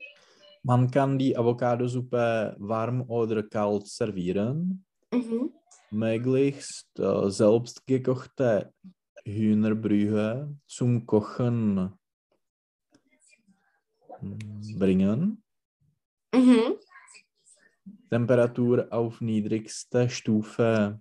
Man 0.65 0.91
kann 0.91 1.19
die 1.19 1.37
Avocadosuppe 1.37 2.57
warm 2.59 3.05
oder 3.09 3.43
kalt 3.43 3.87
servieren. 3.87 4.85
Mhm. 5.13 5.51
Möglichst 5.91 6.89
äh, 6.99 7.31
selbst 7.31 7.87
gekochte 7.87 8.73
Hühnerbrühe 9.25 10.49
zum 10.67 11.07
Kochen 11.07 11.75
mm, 11.75 11.99
bringen. 14.79 15.43
Mhm. 16.35 16.77
Temperatur 18.11 18.89
auf 18.91 19.21
niedrigste 19.21 20.09
Stufe 20.09 21.01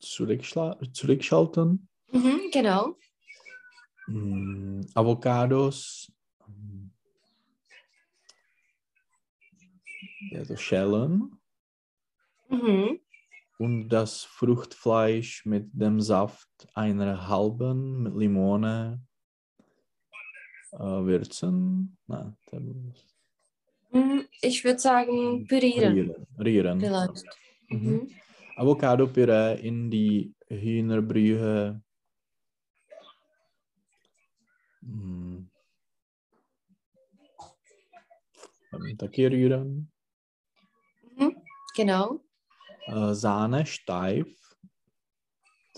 zurückschalten. 0.00 1.88
Mhm. 2.10 2.40
Genau. 2.52 2.96
Mm, 4.08 4.80
Avocados 4.94 6.12
also 10.34 10.56
schälen 10.56 11.38
Mhm. 12.48 13.00
und 13.58 13.88
das 13.88 14.24
Fruchtfleisch 14.24 15.46
mit 15.46 15.70
dem 15.72 16.00
Saft 16.00 16.50
einer 16.74 17.28
halben 17.28 18.18
Limone 18.18 19.00
äh. 20.72 21.96
Na, 22.06 22.34
das- 22.50 23.06
Mhm. 23.94 24.26
Ich 24.40 24.64
würde 24.64 24.78
sagen, 24.78 25.46
pürieren. 25.46 25.92
Rieren. 25.92 26.26
Rieren. 26.38 26.80
Vielleicht. 26.80 27.24
Mhm. 27.68 27.90
Mhm. 27.90 28.08
Avocado-Püree 28.56 29.54
in 29.60 29.90
die 29.90 30.32
Hühnerbrühe. 30.48 31.82
Ähm, 34.82 35.50
Taky 38.98 39.26
rühren. 39.28 39.90
Mhm. 41.16 41.36
Genau. 41.76 42.20
Äh, 42.88 43.14
Sahne 43.14 43.66
steif. 43.66 44.28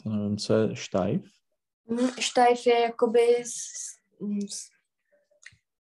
To 0.02 0.08
nevím, 0.08 0.36
co 0.38 0.54
je 0.54 0.76
steif. 0.76 1.22
Mhm. 1.86 2.08
Steif 2.20 2.66
je 2.66 2.80
jakoby... 2.80 3.36
s- 3.40 3.98
s- 4.48 4.73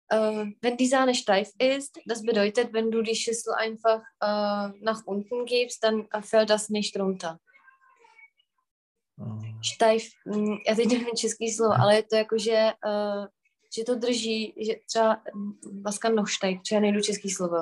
Äh, 0.10 0.46
wenn 0.62 0.78
die 0.78 0.88
Sahne 0.88 1.14
steif 1.16 1.52
ist, 1.60 2.00
das 2.06 2.22
bedeutet, 2.24 2.72
wenn 2.74 2.92
du 2.92 3.02
die 3.02 3.16
Schüssel 3.16 3.54
einfach 3.54 4.02
äh, 4.24 4.72
nach 4.82 5.02
unten 5.06 5.46
gibst, 5.46 5.84
dann 5.84 6.08
fällt 6.22 6.50
das 6.50 6.70
nicht 6.70 6.96
runter. 6.98 7.40
Äh, 9.20 9.54
Steif, 9.64 10.04
mm, 10.26 10.56
já 10.68 10.76
teď 10.76 10.88
nevím 10.92 11.16
český 11.18 11.52
slovo, 11.52 11.74
ale 11.74 11.96
je 11.96 12.04
to 12.04 12.16
jako, 12.16 12.38
že, 12.38 12.72
uh, 12.86 13.26
že 13.76 13.84
to 13.84 13.96
drží, 13.96 14.54
že 14.68 14.74
třeba 14.86 15.22
Vaska 15.82 16.10
noštajk, 16.10 16.62
třeba 16.62 16.82
nejdu 16.82 17.02
český 17.02 17.30
slovo. 17.30 17.58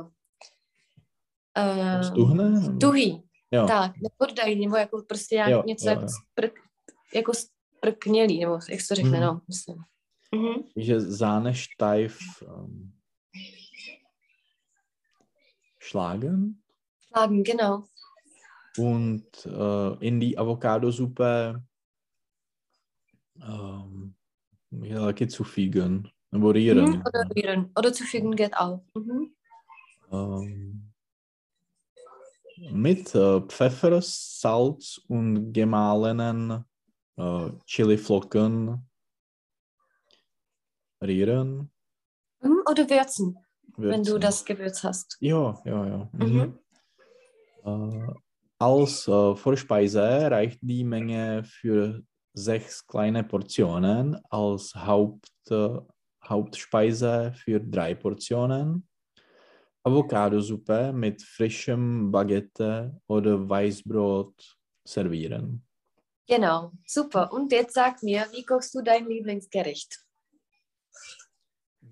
Uh, 1.57 2.01
Stuhne? 2.01 2.49
nebo- 2.49 2.79
Tuhý, 2.79 3.23
Jo. 3.51 3.67
tak, 3.67 3.91
nepoddají, 4.01 4.65
nebo 4.65 4.75
jako 4.77 5.01
prostě 5.01 5.35
jak 5.35 5.49
Jo, 5.49 5.63
něco 5.65 5.85
jo, 5.85 5.89
jako, 5.91 6.01
jo. 6.01 6.07
sprk, 6.09 6.53
jako 7.15 7.31
sprknělý, 7.33 8.39
nebo 8.39 8.59
jak 8.69 8.81
se 8.81 8.87
to 8.87 8.95
řekne, 8.95 9.11
Mhm. 9.19 9.21
no, 9.21 9.41
myslím. 9.47 9.77
Mhm. 10.32 10.65
Že 10.76 11.01
Sahne 11.01 11.53
steif 11.53 12.43
ähm, 12.47 12.93
schlagen 15.80 16.63
Schlagen, 16.99 17.43
genau. 17.43 17.88
und 18.78 19.45
äh, 19.45 20.07
in 20.07 20.19
die 20.19 20.38
Avocadosuppe 20.38 21.63
ähm, 23.41 24.15
ja, 24.71 25.15
zufügen. 25.28 26.11
Rieren. 26.32 26.86
Mhm. 26.86 27.03
Oder 27.05 27.30
rühren. 27.34 27.71
Oder 27.78 27.93
zufügen 27.93 28.36
geht 28.36 28.57
auch. 28.57 28.84
Mhm. 28.93 29.34
Ähm, 30.11 30.91
mit 32.71 33.15
äh, 33.15 33.41
Pfeffer, 33.41 34.01
Salz 34.01 34.99
und 35.07 35.53
gemahlenen 35.53 36.65
äh, 37.17 37.49
Chiliflocken 37.65 38.86
rieren. 41.07 41.71
Mhm. 42.41 42.61
Oder 42.69 42.89
würzen, 42.89 43.37
wenn 43.77 44.03
du 44.03 44.11
würzen. 44.11 44.21
das 44.21 44.45
Gewürz 44.45 44.83
hast. 44.83 45.17
Ja, 45.19 45.61
ja, 45.65 45.87
ja. 45.87 46.09
Mhm. 46.13 46.59
Mhm. 47.63 48.07
Äh, 48.09 48.13
als 48.59 49.07
äh, 49.07 49.35
Vorspeise 49.35 50.01
reicht 50.31 50.59
die 50.61 50.83
Menge 50.83 51.43
für 51.43 52.01
sechs 52.33 52.85
kleine 52.85 53.23
Portionen, 53.23 54.17
als 54.29 54.73
Haupt, 54.75 55.29
äh, 55.49 55.79
Hauptspeise 56.23 57.33
für 57.35 57.59
drei 57.59 57.95
Portionen. 57.95 58.87
Avocadosuppe 59.83 60.91
mit 60.93 61.21
frischem 61.21 62.11
Baguette 62.11 62.99
oder 63.07 63.47
Weißbrot 63.47 64.57
servieren. 64.83 65.63
Genau, 66.27 66.71
super. 66.87 67.31
Und 67.31 67.51
jetzt 67.51 67.75
sag 67.75 68.01
mir, 68.01 68.25
wie 68.31 68.43
kochst 68.43 68.73
du 68.73 68.81
dein 68.81 69.07
Lieblingsgericht, 69.07 70.04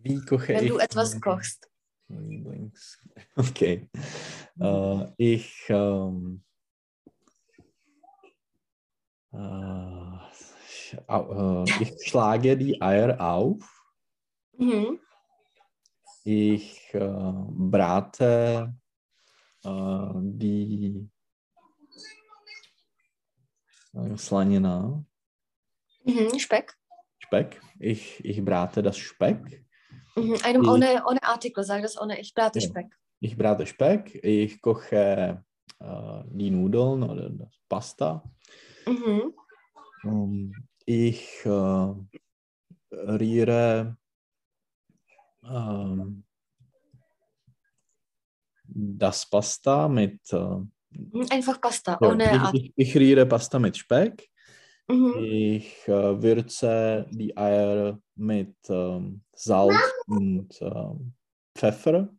Wie 0.04 0.20
koche 0.26 0.50
wenn 0.54 0.64
ich 0.66 0.70
du 0.70 0.78
etwas 0.78 1.20
kochst? 1.22 1.70
Lieblings 2.10 3.00
okay. 3.36 3.90
Äh, 4.60 5.08
ich, 5.18 5.66
ähm, 5.70 6.44
äh, 9.32 9.38
sch- 9.38 11.08
au- 11.08 11.66
äh, 11.66 11.82
ich 11.82 12.08
schlage 12.08 12.56
die 12.58 12.80
Eier 12.82 13.20
auf. 13.20 13.84
Mhm. 14.58 15.00
Ich 16.26 16.94
äh, 16.94 17.00
brate 17.50 18.76
äh, 19.64 20.10
die 20.16 21.10
äh, 23.94 24.18
Slanina, 24.18 25.04
Mhm. 26.06 26.38
Speck. 26.38 26.78
Speck. 27.20 27.62
Ich, 27.80 28.24
ich 28.26 28.44
brate 28.44 28.84
das 28.84 28.98
Speck. 28.98 29.63
Mhm. 30.16 30.38
Einem 30.44 30.62
Ich- 30.64 30.68
ohne, 30.70 31.04
ohne 31.08 31.24
Artikel, 31.24 31.64
sag 31.64 31.82
das 31.82 32.00
ohne, 32.00 32.20
ich 32.20 32.34
brate. 32.34 32.62
Speck. 32.62 32.88
Ich 33.20 33.38
brate 33.38 33.66
Speck. 33.66 34.16
Ich 34.24 34.62
koche 34.62 35.44
äh, 35.80 36.24
die 36.28 36.50
Nudeln 36.52 37.04
oder 37.04 37.30
das 37.30 37.54
Pasta. 37.68 38.24
Mhm. 38.86 39.34
Ähm, 40.04 40.68
ich 40.86 41.46
äh, 41.46 41.94
rühre 42.92 43.98
ähm, 45.44 46.24
das 48.66 49.30
Pasta 49.30 49.88
mit 49.88 50.20
äh, 50.32 50.58
Mhm. 50.96 51.26
Einfach 51.32 51.60
Pasta, 51.60 51.98
ohne 52.02 52.24
ich, 52.36 52.40
Artikel. 52.40 52.72
ich, 52.76 52.90
ich 52.90 52.96
rühre 52.96 53.26
Pasta 53.26 53.58
mit 53.58 53.76
Speck. 53.76 54.30
Mhm. 54.88 55.14
Ich 55.24 55.88
äh, 55.88 56.22
würze 56.22 57.06
die 57.12 57.36
Eier 57.38 58.00
mit 58.16 58.56
ähm, 58.70 59.22
Salz 59.34 59.76
und 60.08 60.50
ähm, 60.62 61.14
Pfeffer. 61.56 62.10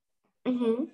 Mhm. 0.47 0.91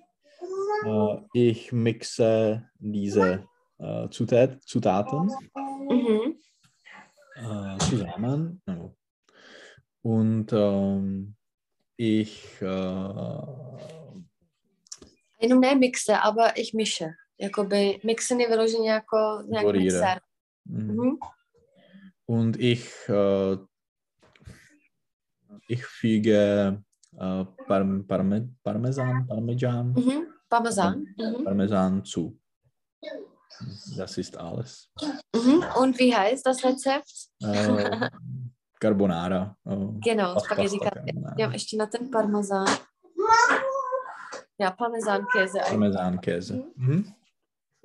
Äh, 0.85 1.17
ich 1.33 1.71
mixe 1.71 2.69
diese 2.79 3.45
äh, 3.79 4.09
Zutat 4.09 4.61
Zutaten 4.63 5.29
Mhm. 5.89 6.35
äh, 7.35 7.77
zusammen. 7.79 8.61
Und 10.01 10.51
ähm, 10.53 11.35
ich 11.97 12.61
äh, 12.61 12.65
Jenom 15.39 15.59
ne 15.59 15.75
mixe, 15.75 16.21
aber 16.21 16.57
ich 16.57 16.73
mische. 16.73 17.13
Jakoby 17.39 17.99
mixen 18.03 18.39
je 18.39 18.47
vyloženě 18.49 18.89
jako 18.91 19.17
nějak 19.47 19.65
Varíruje. 19.65 19.83
mixer. 20.01 20.21
mm, 20.65 20.87
Mhm. 20.87 21.17
Und 22.31 22.53
ich 22.59 22.85
äh, 23.09 23.57
ich 25.67 25.83
füge 25.85 26.81
äh, 27.17 27.45
Parm 27.67 28.05
Parme 28.07 28.49
Parmesan 28.63 29.27
Parmesan 29.27 29.93
Mhm. 29.93 30.27
Parmesan. 30.49 31.05
Mhm. 31.17 31.43
Parmesan 31.43 32.03
zu. 32.05 32.37
Das 33.97 34.17
ist 34.17 34.35
alles. 34.37 34.89
Mhm. 35.35 35.63
Und 35.81 35.99
wie 35.99 36.15
heißt 36.15 36.45
das 36.45 36.63
Rezept? 36.63 37.11
Äh, 37.43 38.09
carbonara. 38.79 39.55
Uh, 39.65 39.99
Genau, 39.99 40.39
Spaghetti 40.39 40.79
carbonara. 40.79 41.35
Já 41.37 41.51
ještě 41.53 41.77
na 41.77 41.85
ten 41.85 42.09
parmezán. 42.09 42.67
Ja, 44.59 44.71
Parmesankäse. 44.71 45.59
Parmesankäse. 45.69 46.53
Mhm. 46.75 47.13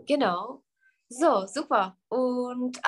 Genau. 0.07 0.61
So, 1.09 1.46
super. 1.46 1.96
Und 2.09 2.76
äh, 2.78 2.80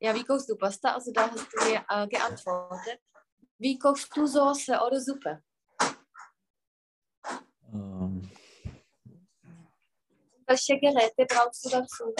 ja, 0.00 0.14
wie 0.14 0.24
kochst 0.24 0.48
du 0.48 0.56
Pasta? 0.56 0.94
Also 0.94 1.12
da 1.12 1.30
hast 1.30 1.48
du 1.52 1.64
mir 1.64 1.84
äh, 1.88 2.06
geantwortet. 2.08 3.00
Wie 3.58 3.78
kochst 3.78 4.16
du 4.16 4.26
Soße 4.26 4.72
oder 4.80 5.00
Suppe? 5.00 5.42
Um, 7.72 8.28
Welche 10.46 10.78
Geräte 10.78 11.26
brauchst 11.28 11.64
du 11.64 11.70
dazu? 11.70 12.14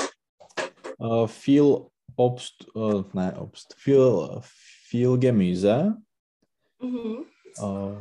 uh, 0.99 1.27
viel 1.27 1.87
Obst, 2.17 2.67
uh, 2.75 3.05
ne, 3.13 3.35
Obst, 3.41 3.75
viel, 3.79 4.41
viel 4.43 5.19
Gemüse, 5.19 5.97
Mhm. 6.79 7.27
uh, 7.59 7.97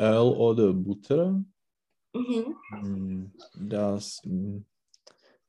Öl 0.00 0.32
oder 0.36 0.72
Butter. 0.72 1.42
Mhm. 2.12 2.56
Mm, 2.70 3.32
Das, 3.68 4.20
mm, 4.24 4.64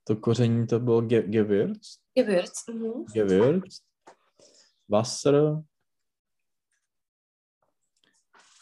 to 0.09 0.15
koření 0.15 0.67
to 0.67 0.79
bylo 0.79 1.01
ge 1.01 1.21
Gewürz, 1.21 1.99
Gewürz. 2.15 2.67
Mhm. 2.67 3.05
Gewürz, 3.13 3.81
Wasser. 4.87 5.63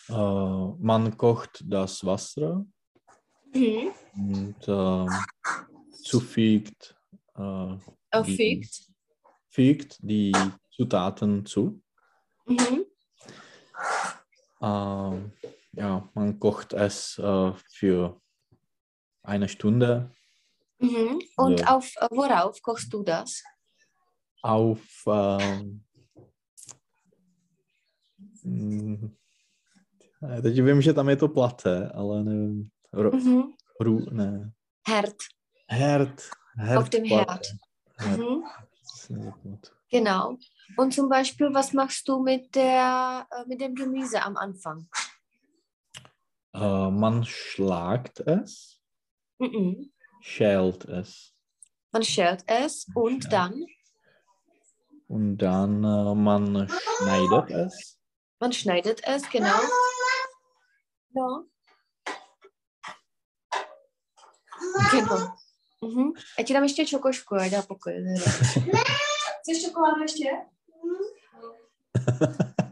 Uh, 0.10 0.76
man 0.80 1.18
kocht 1.18 1.62
das 1.64 2.04
Wasser 2.06 2.66
Mhm. 3.56 3.92
und 4.14 4.68
uh, 4.68 5.10
zufügt, 6.04 6.96
uh, 7.40 7.80
Auffügt. 8.12 8.92
fügt 9.50 9.98
die 10.02 10.34
Zutaten 10.72 11.46
zu. 11.46 11.82
Mhm. 12.46 12.84
Uh, 14.60 15.30
ja, 15.72 16.10
man 16.14 16.40
kocht 16.40 16.74
es 16.74 17.14
für 17.70 18.22
eine 19.24 19.48
Stunde 19.48 20.12
Mhm. 20.80 21.20
Und 21.38 21.60
Ja. 21.60 21.76
auf 21.76 21.90
äh, 22.02 22.08
worauf 22.12 22.62
kochst 22.62 22.94
du 22.94 23.04
das? 23.04 23.42
auf 24.44 24.82
um, 25.06 25.84
mm, 28.44 29.10
teď 30.42 30.62
vím, 30.62 30.82
že 30.82 30.94
tam 30.94 31.10
je 31.10 31.16
to 31.16 31.28
platé, 31.28 31.90
ale 31.94 32.24
nevím. 32.24 32.70
Ro, 32.94 33.12
Mhm. 33.12 33.44
ru, 33.82 34.06
ne. 34.12 34.52
Herd. 34.88 35.16
Herd. 35.70 36.30
Herd 36.58 36.78
Auf 36.78 36.90
dem. 36.90 37.04
Herd. 37.06 37.46
Herd. 37.98 38.20
Mhm. 39.10 39.60
Genau. 39.92 40.38
Und 40.78 40.94
zum 40.94 41.10
Beispiel, 41.10 41.54
was 41.54 41.74
machst 41.74 42.08
du 42.08 42.24
mit, 42.24 42.56
der, 42.56 43.26
äh, 43.32 43.46
mit 43.48 43.60
dem 43.62 43.76
Gemüse 43.76 44.22
am 44.22 44.38
Anfang? 44.38 44.88
Uh, 46.56 46.90
man 46.92 47.24
schlagt 47.26 48.20
es, 48.20 48.80
Mhm. 49.40 49.92
Schält 50.22 50.86
es 50.86 51.34
Man 51.92 52.04
schält 52.04 52.44
es 52.48 52.86
und 52.96 53.24
Schält. 53.24 53.34
dann, 53.34 53.66
und 55.08 55.38
dann 55.38 55.86
uh, 55.86 56.16
man 56.16 56.68
schneidet 56.98 57.50
es. 57.52 57.98
man 58.40 58.52
schneidet 58.54 59.02
es, 59.08 59.30
genau. 59.30 59.60
Ja. 61.16 61.44
Genau. 64.92 65.32
Mhm. 65.82 66.12
Já 66.40 66.44
ti 66.46 66.54
dám 66.54 66.64
ještě 66.64 66.86
čokošku, 66.86 67.36
ať 67.36 67.52
dá 67.52 67.62
pokoj. 67.62 67.94
Chceš 69.42 69.64
čokoládu 69.66 70.02
ještě? 70.02 70.30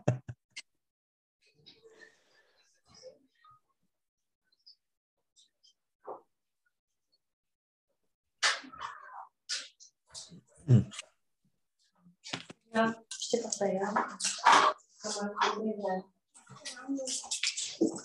Já 12.75 12.85
ještě 12.85 13.37
papír. 13.43 13.79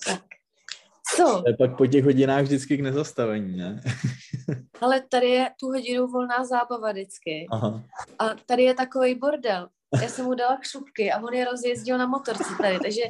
Tak. 0.07 0.23
Co? 1.17 1.43
To 1.43 1.49
je 1.49 1.57
pak 1.57 1.77
po 1.77 1.87
těch 1.87 2.05
hodinách 2.05 2.43
vždycky 2.43 2.77
k 2.77 2.81
nezastavení, 2.81 3.57
ne? 3.57 3.81
Ale 4.81 5.01
tady 5.01 5.29
je 5.29 5.51
tu 5.61 5.67
hodinu 5.67 6.07
volná 6.07 6.45
zábava 6.45 6.93
vždycky. 6.93 7.47
Aha. 7.51 7.85
A 8.19 8.35
tady 8.35 8.63
je 8.63 8.75
takový 8.75 9.15
bordel. 9.15 9.69
Já 10.03 10.09
jsem 10.09 10.25
mu 10.25 10.35
dala 10.35 10.57
křupky 10.57 11.13
a 11.13 11.19
on 11.19 11.35
je 11.35 11.45
rozjezdil 11.45 11.99
na 11.99 12.07
motorce 12.07 12.55
tady, 12.63 12.79
takže 12.79 13.03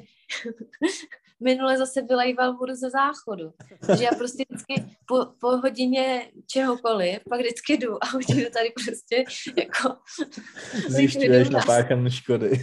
minule 1.40 1.78
zase 1.78 2.02
vylejval 2.02 2.56
vodu 2.56 2.74
ze 2.74 2.90
záchodu. 2.90 3.52
Takže 3.86 4.04
já 4.04 4.10
prostě 4.10 4.44
vždycky 4.48 4.96
po, 5.06 5.26
po 5.40 5.56
hodině 5.56 6.30
čehokoliv, 6.46 7.18
pak 7.28 7.40
vždycky 7.40 7.76
jdu 7.76 8.04
a 8.04 8.06
hodinu 8.06 8.50
tady 8.52 8.72
prostě 8.84 9.24
jako 9.56 9.96
Zjišťuješ 10.88 11.48
napáchané 11.48 12.10
škody. 12.10 12.50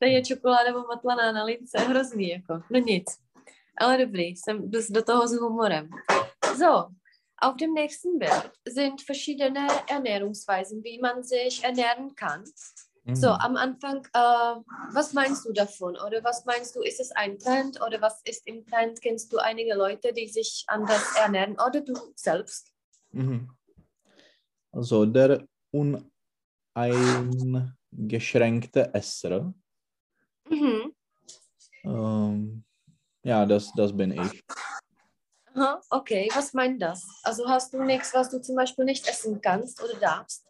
tady 0.00 0.12
je 0.12 0.24
čokoláda 0.24 0.76
omatlaná 0.76 1.32
na 1.32 1.44
lince, 1.44 1.78
hrozný 1.78 2.28
jako, 2.28 2.62
no 2.70 2.78
nic. 2.78 3.04
Ale 3.78 3.98
dobrý, 3.98 4.22
jsem 4.22 4.70
jdu 4.70 4.80
do 4.90 5.02
toho 5.02 5.28
s 5.28 5.32
humorem. 5.32 5.88
So, 6.58 6.88
auf 7.42 7.56
dem 7.56 7.74
nächsten 7.74 8.18
Bild 8.18 8.52
sind 8.68 9.02
verschiedene 9.08 9.66
Ernährungsweisen, 9.88 10.84
wie 10.84 11.00
man 11.00 11.22
sich 11.24 11.64
ernähren 11.64 12.14
kann. 12.14 12.44
So, 13.04 13.30
Mhm. 13.30 13.38
am 13.40 13.56
Anfang, 13.56 14.06
äh, 14.14 14.62
was 14.92 15.12
meinst 15.12 15.44
du 15.44 15.52
davon? 15.52 15.96
Oder 15.96 16.22
was 16.22 16.44
meinst 16.44 16.76
du, 16.76 16.82
ist 16.82 17.00
es 17.00 17.10
ein 17.10 17.36
Trend 17.36 17.80
oder 17.82 18.00
was 18.00 18.22
ist 18.22 18.46
im 18.46 18.64
Trend? 18.64 19.02
Kennst 19.02 19.32
du 19.32 19.38
einige 19.38 19.74
Leute, 19.74 20.12
die 20.12 20.28
sich 20.28 20.64
anders 20.68 21.16
ernähren 21.16 21.54
oder 21.54 21.80
du 21.80 21.94
selbst? 22.14 22.72
Mhm. 23.10 23.50
Also 24.70 25.04
der 25.04 25.44
uneingeschränkte 26.74 28.94
Esser. 28.94 29.52
Mhm. 30.48 30.94
Ähm, 31.84 32.64
ja, 33.24 33.44
das, 33.44 33.72
das 33.74 33.96
bin 33.96 34.12
ich. 34.12 34.44
Aha, 35.54 35.82
okay, 35.90 36.30
was 36.34 36.54
meint 36.54 36.80
das? 36.80 37.04
Also 37.24 37.48
hast 37.48 37.74
du 37.74 37.82
nichts, 37.82 38.14
was 38.14 38.30
du 38.30 38.40
zum 38.40 38.54
Beispiel 38.54 38.84
nicht 38.84 39.08
essen 39.08 39.40
kannst 39.40 39.82
oder 39.82 39.98
darfst? 39.98 40.46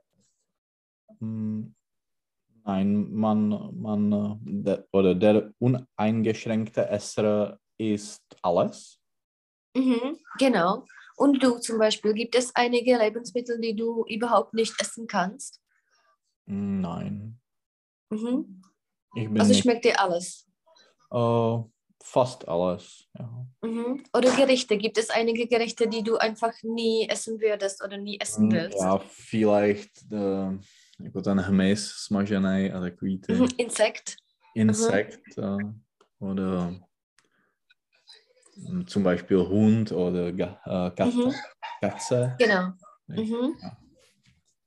Nein, 2.65 3.13
man, 3.13 3.49
man 3.81 4.13
äh, 4.13 4.37
der, 4.63 4.87
oder 4.93 5.15
der 5.15 5.53
uneingeschränkte 5.59 6.89
Esser 6.89 7.59
isst 7.79 8.23
alles. 8.43 9.01
Mhm, 9.77 10.19
genau. 10.39 10.85
Und 11.17 11.43
du 11.43 11.59
zum 11.59 11.79
Beispiel, 11.79 12.15
gibt 12.15 12.35
es 12.35 12.55
einige 12.55 12.97
Lebensmittel, 12.97 13.61
die 13.61 13.75
du 13.75 14.05
überhaupt 14.07 14.55
nicht 14.55 14.81
essen 14.81 15.07
kannst? 15.07 15.61
Nein, 16.47 17.41
Mhm. 18.11 18.63
ich 19.15 19.29
Also 19.29 19.45
nicht, 19.53 19.63
schmeckt 19.63 19.85
dir 19.85 19.99
alles? 19.99 20.47
äh, 21.11 21.59
fast 22.03 22.47
alles. 22.49 23.09
Ja. 23.19 23.47
Mhm. 23.63 24.05
Oder 24.13 24.35
Gerichte, 24.37 24.77
gibt 24.77 24.99
es 24.99 25.11
einige 25.11 25.47
Gerichte, 25.47 25.89
die 25.89 26.03
du 26.03 26.17
einfach 26.17 26.53
nie 26.63 27.09
essen 27.09 27.41
würdest 27.41 27.83
oder 27.83 27.97
nie 27.97 28.19
essen 28.21 28.49
Mm, 28.49 28.53
willst? 28.53 28.81
Já 28.81 28.99
vielleicht 28.99 30.03
uh, 30.13 30.59
jako 31.03 31.23
ten 31.23 31.41
hmyz 31.41 31.91
smažený 31.91 32.73
a 32.73 32.81
takový 32.81 33.19
ty 33.19 33.33
Mhm. 33.33 33.49
Insekt? 33.59 34.15
Insekt 34.55 35.21
uh, 35.39 35.73
oder 36.19 36.75
mm, 38.57 38.87
zum 38.87 39.03
Beispiel 39.03 39.39
Hund 39.45 39.93
oder 39.93 40.29
äh, 40.29 40.91
Katze. 40.91 41.19
Mhm. 41.19 41.33
Katze. 41.81 42.37
Genau. 42.39 42.73
Mhm. 43.09 43.57
ja. 43.63 43.77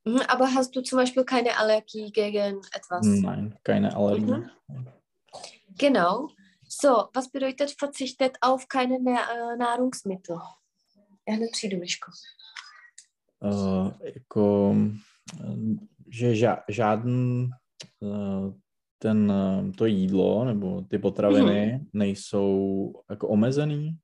Mhm, 0.07 0.21
aber 0.27 0.53
hast 0.53 0.75
du 0.75 0.81
zum 0.81 0.97
Beispiel 0.99 1.23
keine 1.23 1.57
Allergie 1.57 2.11
gegen 2.11 2.61
etwas? 2.75 3.05
Nein, 3.05 3.57
keine 3.63 3.95
Allergie. 3.95 4.45
Mhm. 4.67 4.87
Genau. 5.77 6.29
So, 6.67 7.09
was 7.13 7.29
bedeutet 7.31 7.71
verzichtet 7.79 8.37
auf 8.41 8.67
keine 8.67 8.95
äh, 8.95 9.57
Nahrungsmittel? 9.57 10.39
Já 11.27 11.35
nepřijdu, 11.37 11.77
Myško. 11.77 12.11
Uh, 13.39 13.91
jako, 14.15 14.75
že 16.15 16.35
ža 16.35 16.63
žádný 16.69 17.49
uh, 17.99 18.53
ten, 18.97 19.31
eh, 19.31 19.71
to 19.71 19.85
jídlo 19.85 20.45
nebo 20.45 20.81
ty 20.81 20.97
potraviny 20.99 21.85
nejsou 21.93 22.93
jako 23.09 23.27
omezený. 23.27 23.97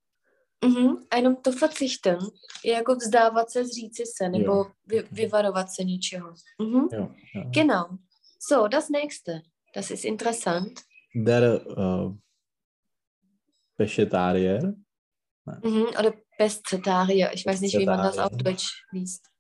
Mhm. 0.65 0.95
Jenom 1.15 1.35
to 1.35 1.51
verzichten 1.51 2.17
je 2.65 2.73
jako 2.73 2.95
vzdávat 2.95 3.49
se, 3.49 3.65
zříci 3.65 4.03
se 4.17 4.29
nebo 4.29 4.53
Jo. 4.53 4.71
vy, 4.87 5.03
vyvarovat 5.11 5.67
se 5.71 5.83
něčeho. 5.83 6.33
Mhm. 6.61 6.87
Jo, 6.93 7.11
jo. 7.35 7.43
Genau. 7.53 7.97
So, 8.39 8.67
das 8.67 8.89
nächste. 8.89 9.41
Das 9.75 9.91
ist 9.91 10.05
interessant. 10.05 10.79
Der 11.15 11.61
uh, 11.77 12.15
Mhm. 15.63 15.85
Oder 15.99 16.13
Pestzetarier. 16.37 17.33
Ich 17.33 17.45
weiß 17.45 17.61
nicht, 17.61 17.77
wie 17.77 17.85
man 17.85 17.97
das 17.97 18.17
auf. 18.17 18.31
Deutsch 18.37 18.85
liest. 18.91 19.31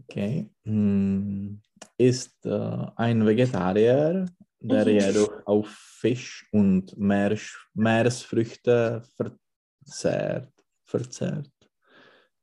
okay. 0.00 0.50
mm, 0.64 1.60
ist 1.98 2.46
äh, 2.46 2.86
ein 2.96 3.26
Vegetarier, 3.26 4.26
der 4.60 4.86
Mhm. 4.86 4.92
jedoch 4.92 5.46
auf 5.46 5.68
Fisch 6.00 6.48
und 6.52 6.96
Meeres, 6.96 7.56
Meeresfrüchte 7.74 9.02
verzehrt. 9.16 10.52
verzehrt. 10.84 11.50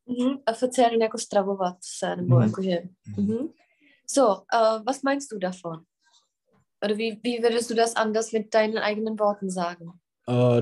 Mhm. 0.05 0.41
A 0.45 0.53
verzehren 0.53 1.01
jako 1.01 1.17
stravovat 1.17 1.77
se, 1.81 2.15
nebo 2.15 2.35
Mhm. 2.35 2.43
jakože... 2.43 2.89
Mhm. 3.17 3.53
So, 4.11 4.23
uh, 4.53 4.83
was 4.85 5.03
meinst 5.03 5.31
du 5.31 5.37
davon? 5.37 5.85
Oder 6.83 6.97
wie, 6.97 7.19
wie 7.23 7.43
würdest 7.43 7.69
du 7.69 7.75
das 7.75 7.95
anders 7.95 8.31
mit 8.31 8.53
deinen 8.53 8.77
eigenen 8.77 9.19
Worten 9.19 9.49
sagen? 9.51 10.01
Äh, 10.27 10.61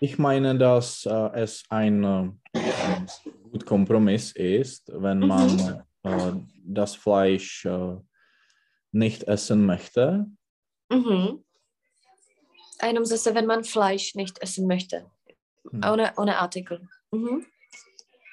ich 0.00 0.18
meine, 0.18 0.58
dass 0.58 1.06
äh, 1.06 1.30
es 1.34 1.62
ein 1.68 2.04
äh, 2.04 2.30
gut 3.50 3.64
Kompromiss 3.64 4.32
ist, 4.32 4.90
wenn 4.92 5.18
Mhm. 5.20 5.26
man 5.26 5.84
äh, 6.02 6.32
das 6.64 6.94
Fleisch 6.94 7.64
äh, 7.64 7.96
nicht 8.92 9.24
essen 9.24 9.66
möchte. 9.66 10.26
Mhm. 10.90 11.44
Jenom 12.82 13.04
zase, 13.04 13.34
wenn 13.34 13.46
man 13.46 13.64
Fleisch 13.64 14.14
nicht 14.14 14.40
essen 14.42 14.66
möchte. 14.66 15.10
Hm. 15.70 15.82
Ohne, 15.84 16.12
ohne 16.16 16.38
Artikel. 16.38 16.88
Mhm. 17.12 17.46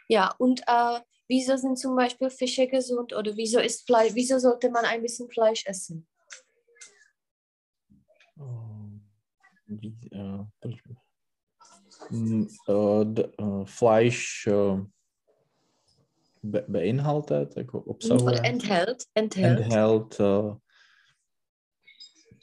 Ja, 0.07 0.33
und 0.39 0.61
äh, 0.65 0.99
wieso 1.27 1.55
sind 1.55 1.77
zum 1.77 1.95
Beispiel 1.95 2.29
Fische 2.29 2.67
gesund 2.67 3.13
oder 3.13 3.35
wieso 3.37 3.59
ist 3.59 3.85
Fleisch, 3.85 4.15
wieso 4.15 4.39
sollte 4.39 4.71
man 4.71 4.85
ein 4.85 5.01
bisschen 5.01 5.29
Fleisch 5.29 5.65
essen? 5.67 6.07
Ähm, 8.37 9.01
äh, 10.11 10.45
m, 12.09 12.47
äh, 12.67 13.21
äh, 13.21 13.65
Fleisch 13.65 14.49
be 16.41 16.65
beinhaltet, 16.67 17.55
jako 17.55 17.79
Oder 17.79 17.87
obsahuje, 17.89 18.39
enthält, 18.43 19.05
enthält. 19.13 19.59
enthält 19.61 20.19
äh, 20.19 20.55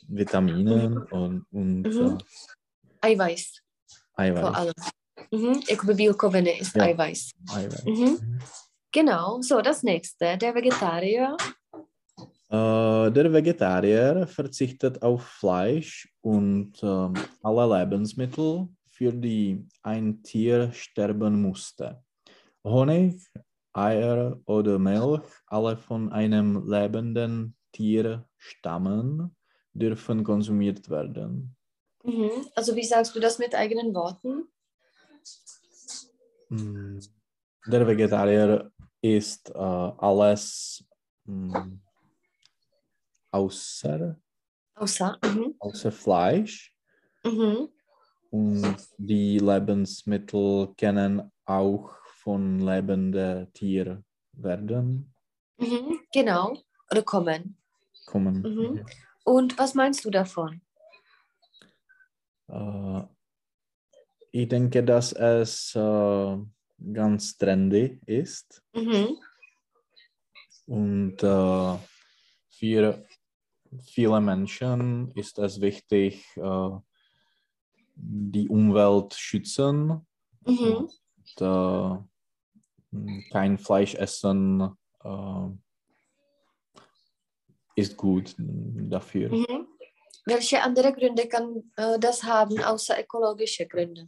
Vitamine 0.08 1.06
und, 1.10 1.46
und 1.50 1.82
Mhm. 1.82 2.18
äh, 3.02 3.06
Eiweiß 3.12 3.60
vor 4.14 4.24
Eiweiß. 4.24 4.54
allem. 4.56 4.72
Mhm. 5.30 5.60
Bílkoviny 5.96 6.60
ist 6.60 6.76
Ja. 6.76 6.84
Eiweiß. 6.84 7.32
Eiweiß. 7.52 7.84
Mhm. 7.84 8.38
Genau, 8.92 9.40
so 9.42 9.60
das 9.60 9.82
nächste. 9.82 10.38
Der 10.38 10.54
Vegetarier. 10.54 11.36
Äh, 12.48 13.10
der 13.10 13.32
Vegetarier 13.32 14.26
verzichtet 14.26 15.02
auf 15.02 15.22
Fleisch 15.24 16.08
und 16.20 16.80
ähm, 16.82 17.14
alle 17.42 17.78
Lebensmittel, 17.78 18.68
für 18.92 19.12
die 19.12 19.66
ein 19.82 20.22
Tier 20.22 20.72
sterben 20.72 21.42
musste. 21.42 22.02
Honig, 22.64 23.20
Eier 23.76 24.40
oder 24.46 24.78
Milch, 24.78 25.22
alle 25.46 25.76
von 25.76 26.12
einem 26.12 26.66
lebenden 26.68 27.56
Tier 27.72 28.26
stammen, 28.38 29.36
dürfen 29.74 30.24
konsumiert 30.24 30.88
werden. 30.88 31.56
Mhm. 32.02 32.30
Also 32.54 32.74
wie 32.74 32.84
sagst 32.84 33.14
du 33.14 33.20
das 33.20 33.38
mit 33.38 33.54
eigenen 33.54 33.94
Worten? 33.94 34.48
Mm, 36.48 36.98
Der 37.66 37.86
Vegetarier 37.86 38.70
isst 39.02 39.50
äh, 39.50 39.58
alles 39.58 40.84
mm, 41.24 41.80
außer, 43.30 44.16
Außer. 44.74 45.18
Mhm. 45.22 45.54
außer 45.58 45.92
Fleisch. 45.92 46.74
Mhm. 47.24 47.68
Und 48.30 48.76
die 48.98 49.38
Lebensmittel 49.38 50.74
können 50.78 51.30
auch 51.44 51.90
von 52.26 52.58
lebenden 52.58 53.52
Tieren 53.52 54.04
werden, 54.32 55.14
Mhm. 55.58 56.00
Genau. 56.12 56.58
Oder 56.90 57.02
kommen. 57.02 57.56
kommen. 58.04 58.42
Mhm. 58.42 58.84
Und 59.24 59.56
was 59.56 59.74
meinst 59.74 60.04
du 60.04 60.10
davon? 60.10 60.60
Äh, 62.48 63.02
ich 64.32 64.48
denke, 64.48 64.82
dass 64.82 65.12
es 65.12 65.72
äh, 65.76 66.36
ganz 66.92 67.38
trendy 67.38 68.00
ist 68.06 68.60
Mhm. 68.74 69.16
und 70.66 71.22
äh, 71.22 71.78
für 72.50 73.06
viele 73.84 74.20
Menschen 74.20 75.12
ist 75.14 75.38
es 75.38 75.60
wichtig, 75.60 76.26
äh, 76.36 76.70
die 77.94 78.48
Umwelt 78.48 79.14
schützen 79.14 80.06
Mhm. 80.44 80.88
und 80.88 81.40
äh, 81.40 82.15
kein 83.30 83.58
Fleisch 83.58 83.94
essen 83.94 84.76
äh, 85.04 85.48
ist 87.76 87.96
gut 87.96 88.34
dafür. 88.38 89.30
Mhm. 89.30 89.66
Welche 90.24 90.62
andere 90.62 90.92
Gründe 90.92 91.28
kann 91.28 91.70
äh, 91.76 91.98
das 91.98 92.24
haben, 92.24 92.60
außer 92.62 93.00
ökologische 93.00 93.66
Gründe? 93.66 94.06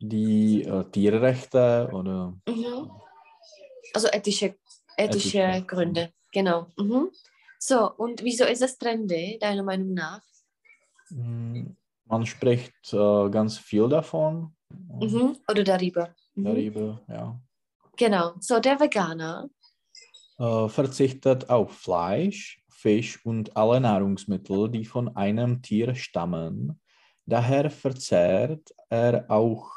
Die 0.00 0.62
äh, 0.62 0.84
Tierrechte 0.90 1.88
oder 1.92 2.34
Mhm. 2.48 2.90
Also 3.94 4.08
ethische, 4.08 4.56
ethische 4.96 5.38
Ethische. 5.38 5.66
Gründe, 5.66 6.12
genau. 6.32 6.66
Mhm. 6.76 7.10
So, 7.58 7.92
und 7.96 8.22
wieso 8.22 8.44
ist 8.44 8.62
es 8.62 8.76
trendy, 8.76 9.38
deiner 9.40 9.62
Meinung 9.62 9.94
nach? 9.94 10.22
mh, 11.10 11.74
man 12.04 12.26
spricht 12.26 12.92
äh, 12.92 13.30
ganz 13.30 13.58
viel 13.58 13.88
davon. 13.88 14.54
Mhm. 14.70 15.38
Oder 15.50 15.64
darüber? 15.64 16.14
Mhm. 16.34 16.44
Darüber, 16.44 17.00
ja. 17.08 17.40
Genau. 17.96 18.34
So, 18.40 18.60
der 18.60 18.78
Veganer. 18.78 19.48
Äh, 20.38 20.68
verzichtet 20.68 21.48
auf 21.48 21.72
Fleisch, 21.72 22.62
Fisch 22.68 23.24
und 23.24 23.56
alle 23.56 23.80
Nahrungsmittel, 23.80 24.70
die 24.70 24.84
von 24.84 25.16
einem 25.16 25.62
Tier 25.62 25.94
stammen. 25.94 26.78
Daher 27.24 27.70
verzehrt 27.70 28.74
er 28.90 29.24
auch 29.30 29.72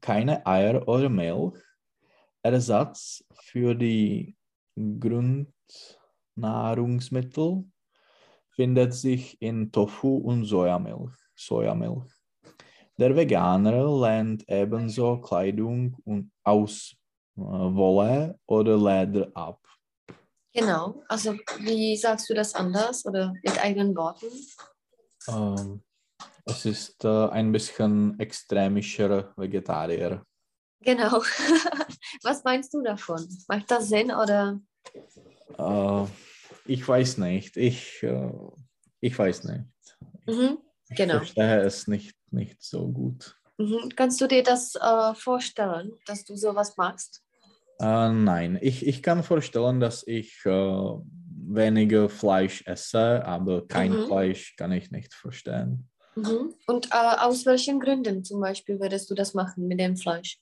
keine 0.00 0.46
Eier 0.46 0.86
oder 0.86 1.08
Milch. 1.08 1.60
Ersatz 2.42 3.24
für 3.32 3.74
die 3.74 4.36
Grundnahrungsmittel 4.76 7.64
findet 8.50 8.94
sich 8.94 9.42
in 9.42 9.72
Tofu 9.72 10.18
und 10.18 10.44
Sojamilch. 10.44 11.16
Sojamilch. 11.34 12.08
Der 12.96 13.16
Veganer 13.16 14.00
lernt 14.00 14.48
ebenso 14.48 15.20
Kleidung 15.20 15.96
und 16.04 16.30
aus 16.44 16.92
äh, 16.92 17.03
Wolle 17.36 18.38
oder 18.46 18.76
Leder 18.76 19.30
ab. 19.34 19.60
Genau. 20.52 21.02
Also, 21.08 21.34
wie 21.60 21.96
sagst 21.96 22.30
du 22.30 22.34
das 22.34 22.54
anders 22.54 23.04
oder 23.04 23.32
mit 23.42 23.60
eigenen 23.62 23.96
Worten? 23.96 24.26
Ähm, 25.28 25.82
es 26.44 26.64
ist 26.64 27.04
äh, 27.04 27.28
ein 27.28 27.50
bisschen 27.50 28.18
extremischer 28.20 29.32
Vegetarier. 29.36 30.24
Genau. 30.80 31.22
Was 32.22 32.44
meinst 32.44 32.72
du 32.74 32.82
davon? 32.82 33.26
Macht 33.48 33.70
das 33.70 33.88
Sinn 33.88 34.12
oder? 34.12 34.60
Äh, 35.58 36.04
ich 36.66 36.86
weiß 36.86 37.18
nicht. 37.18 37.56
Ich, 37.56 38.02
äh, 38.02 38.30
ich 39.00 39.18
weiß 39.18 39.44
nicht. 39.44 39.64
Mhm. 40.26 40.58
Ich 40.88 40.96
Genau. 40.96 41.16
verstehe 41.16 41.60
es 41.62 41.88
nicht, 41.88 42.14
nicht 42.30 42.62
so 42.62 42.86
gut. 42.86 43.36
Mhm. 43.56 43.88
Kannst 43.96 44.20
du 44.20 44.28
dir 44.28 44.42
das 44.42 44.74
äh, 44.76 45.14
vorstellen, 45.14 45.92
dass 46.06 46.24
du 46.24 46.36
sowas 46.36 46.76
magst? 46.76 47.23
Äh, 47.80 48.12
nein, 48.12 48.58
ich, 48.60 48.86
ich 48.86 49.02
kann 49.02 49.22
vorstellen, 49.22 49.80
dass 49.80 50.06
ich 50.06 50.40
äh, 50.44 50.50
weniger 51.46 52.08
Fleisch 52.08 52.66
esse, 52.66 53.24
aber 53.24 53.66
kein 53.66 53.92
Mhm. 53.92 54.06
Fleisch 54.06 54.56
kann 54.56 54.72
ich 54.72 54.90
nicht 54.90 55.12
verstehen. 55.14 55.88
Mhm. 56.16 56.54
Und 56.66 56.86
äh, 56.92 57.16
aus 57.18 57.44
welchen 57.46 57.80
Gründen 57.80 58.24
zum 58.24 58.40
Beispiel 58.40 58.78
würdest 58.80 59.10
du 59.10 59.14
das 59.14 59.34
machen 59.34 59.66
mit 59.66 59.80
dem 59.80 59.96
Fleisch? 59.96 60.38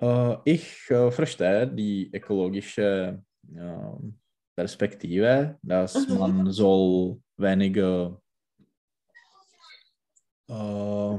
Äh, 0.00 0.36
ich 0.44 0.90
äh, 0.90 1.10
verstehe 1.10 1.66
die 1.66 2.10
ökologische 2.12 3.22
äh, 3.54 4.12
Perspektive, 4.54 5.58
dass 5.62 6.08
Mhm. 6.08 6.18
man 6.18 6.52
soll 6.52 7.20
weniger 7.36 8.20
äh, 10.48 11.18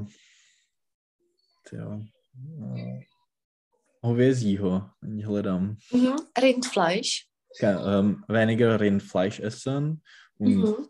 tja, 1.65 2.01
äh, 2.35 3.10
hovězího, 4.01 4.89
ani 5.03 5.23
hledám, 5.23 5.75
Mhm. 5.93 6.15
Rindfleisch. 6.41 7.27
Ke- 7.59 7.79
ähm, 7.99 8.23
weniger 8.29 8.79
Rindfleisch 8.81 9.39
essen 9.39 10.01
und 10.39 10.55
Mhm. 10.57 10.87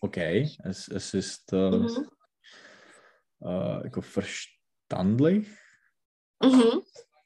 okay, 0.00 0.56
es, 0.64 0.88
es 0.88 1.14
ist 1.14 1.52
äh, 1.52 1.70
Mhm. 1.70 2.08
äh, 3.42 4.02
verständlich, 4.02 5.48
Mhm. 6.42 6.82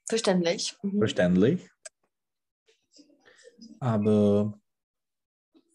Verständlich. 0.09 0.76
Mhm. 0.82 0.99
verständlich. 0.99 1.68
Aber 3.80 4.59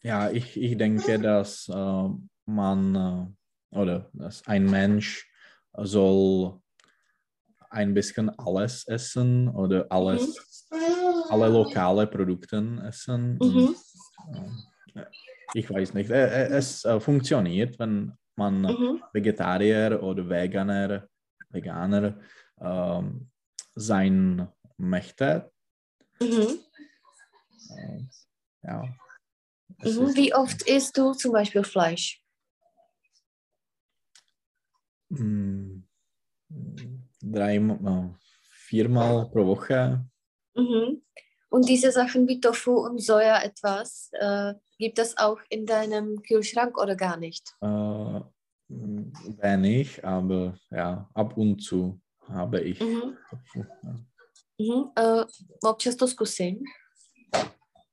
ja, 0.03 0.29
ich, 0.29 0.55
ich 0.57 0.77
denke, 0.77 1.19
dass 1.19 1.67
äh, 1.69 2.09
man 2.45 2.95
äh, 2.95 3.75
oder 3.75 4.09
dass 4.13 4.45
ein 4.47 4.69
Mensch 4.69 5.29
soll 5.73 6.61
ein 7.69 7.93
bisschen 7.93 8.29
alles 8.37 8.87
essen 8.87 9.47
oder 9.49 9.85
alles, 9.89 10.67
alle 11.29 11.47
lokale 11.49 12.07
Produkte 12.07 12.81
essen. 12.87 13.37
Mhm. 13.39 13.75
Äh, 14.95 15.05
ich 15.53 15.69
weiß 15.69 15.93
nicht. 15.93 16.09
Äh, 16.09 16.45
äh, 16.45 16.57
Es 16.57 16.85
funktioniert, 16.99 17.77
wenn 17.79 18.13
man 18.35 18.61
Mhm. 18.61 19.03
Vegetarier 19.13 20.01
oder 20.01 20.27
Veganer, 20.27 21.07
Veganer 21.49 22.19
ähm, 22.61 23.29
sein 23.75 24.47
möchte. 24.77 25.51
Mhm. 26.19 26.59
Ja. 28.63 28.93
Mhm. 29.81 30.15
Wie 30.15 30.33
oft 30.33 30.63
isst 30.63 30.97
du 30.97 31.13
zum 31.13 31.31
Beispiel 31.31 31.63
Fleisch? 31.63 32.23
Drei, 37.21 37.59
viermal 38.51 39.29
pro 39.29 39.45
Woche. 39.45 40.05
Mhm. 40.55 41.01
Und 41.49 41.67
diese 41.67 41.91
Sachen 41.91 42.27
wie 42.27 42.39
Tofu 42.39 42.73
und 42.73 42.99
Soja 43.01 43.41
etwas, 43.41 44.09
äh, 44.13 44.53
gibt 44.77 44.99
es 44.99 45.17
auch 45.17 45.39
in 45.49 45.65
deinem 45.65 46.21
Kühlschrank 46.21 46.77
oder 46.77 46.95
gar 46.95 47.17
nicht? 47.17 47.55
Äh, 47.61 48.21
wenig, 48.69 50.03
aber 50.05 50.57
ja, 50.69 51.09
ab 51.13 51.35
und 51.37 51.59
zu 51.59 51.99
habe 52.27 52.61
ich. 52.61 52.79
Mhm. 52.79 53.17
Mhm. 54.59 54.91
Äh, 54.95 55.25
občas 55.63 55.97
to 55.97 56.05
zkusím. 56.05 56.63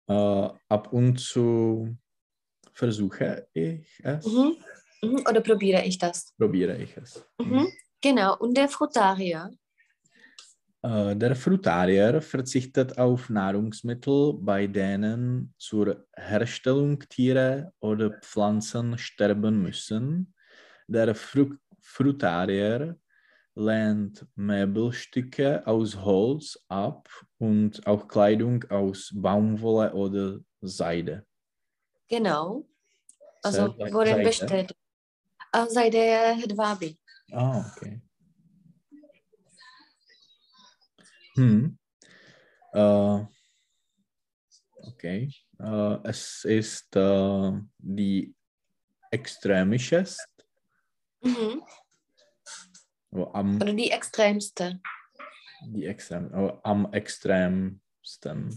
Äh, 0.09 0.49
ab 0.69 0.93
und 0.93 1.19
zu 1.19 1.97
versuche 2.75 3.49
ich 3.55 4.01
es, 4.05 4.27
Mhm. 4.27 4.57
Mhm. 5.03 5.25
Oder 5.29 5.41
probiere 5.41 5.85
ich 5.85 5.99
das? 5.99 6.35
probiere 6.37 6.77
ich 6.77 6.97
es. 6.97 7.25
Mhm. 7.41 7.69
Genau. 8.01 8.37
Und 8.39 8.57
der 8.57 8.69
Frutarier? 8.69 9.51
Äh, 10.83 11.17
der 11.17 11.35
Frutarier 11.35 12.21
verzichtet 12.21 12.99
auf 12.99 13.29
Nahrungsmittel, 13.29 14.35
bei 14.35 14.67
denen 14.67 15.53
zur 15.59 16.07
Herstellung 16.15 17.01
Tiere 17.09 17.73
oder 17.81 18.11
Pflanzen 18.21 18.97
sterben 18.99 19.63
müssen. 19.63 20.35
Der 20.87 21.15
Fru 21.15 21.55
Frutarier 21.81 22.97
lehnt 23.55 24.27
Möbelstücke 24.35 25.67
aus 25.67 25.97
Holz 25.97 26.59
ab 26.69 27.09
und 27.39 27.87
auch 27.87 28.07
Kleidung 28.07 28.63
aus 28.71 29.13
Baumwolle 29.15 29.93
oder 29.95 30.39
Seide. 30.61 31.25
Genau. 32.09 32.67
Also, 33.43 33.75
worin 33.79 34.23
besteht? 34.23 34.75
Seide 35.69 35.99
je 35.99 36.35
hedvábí. 36.43 36.99
Ah, 37.33 37.65
okay. 37.77 38.01
Hm. 41.35 41.79
Äh, 42.73 43.25
okay. 44.89 45.33
Äh, 45.59 45.99
es 46.05 46.45
ist 46.45 46.95
äh, 46.97 47.53
die 47.79 48.35
extremischest, 49.11 50.27
Mhm. 51.23 51.63
am, 53.33 53.57
Oder 53.57 53.73
die 53.73 53.91
extrémste. 53.91 54.81
die 55.73 55.87
extrem, 55.87 56.33
oh, 56.35 56.61
am 56.63 56.93
extremsten. 56.93 57.81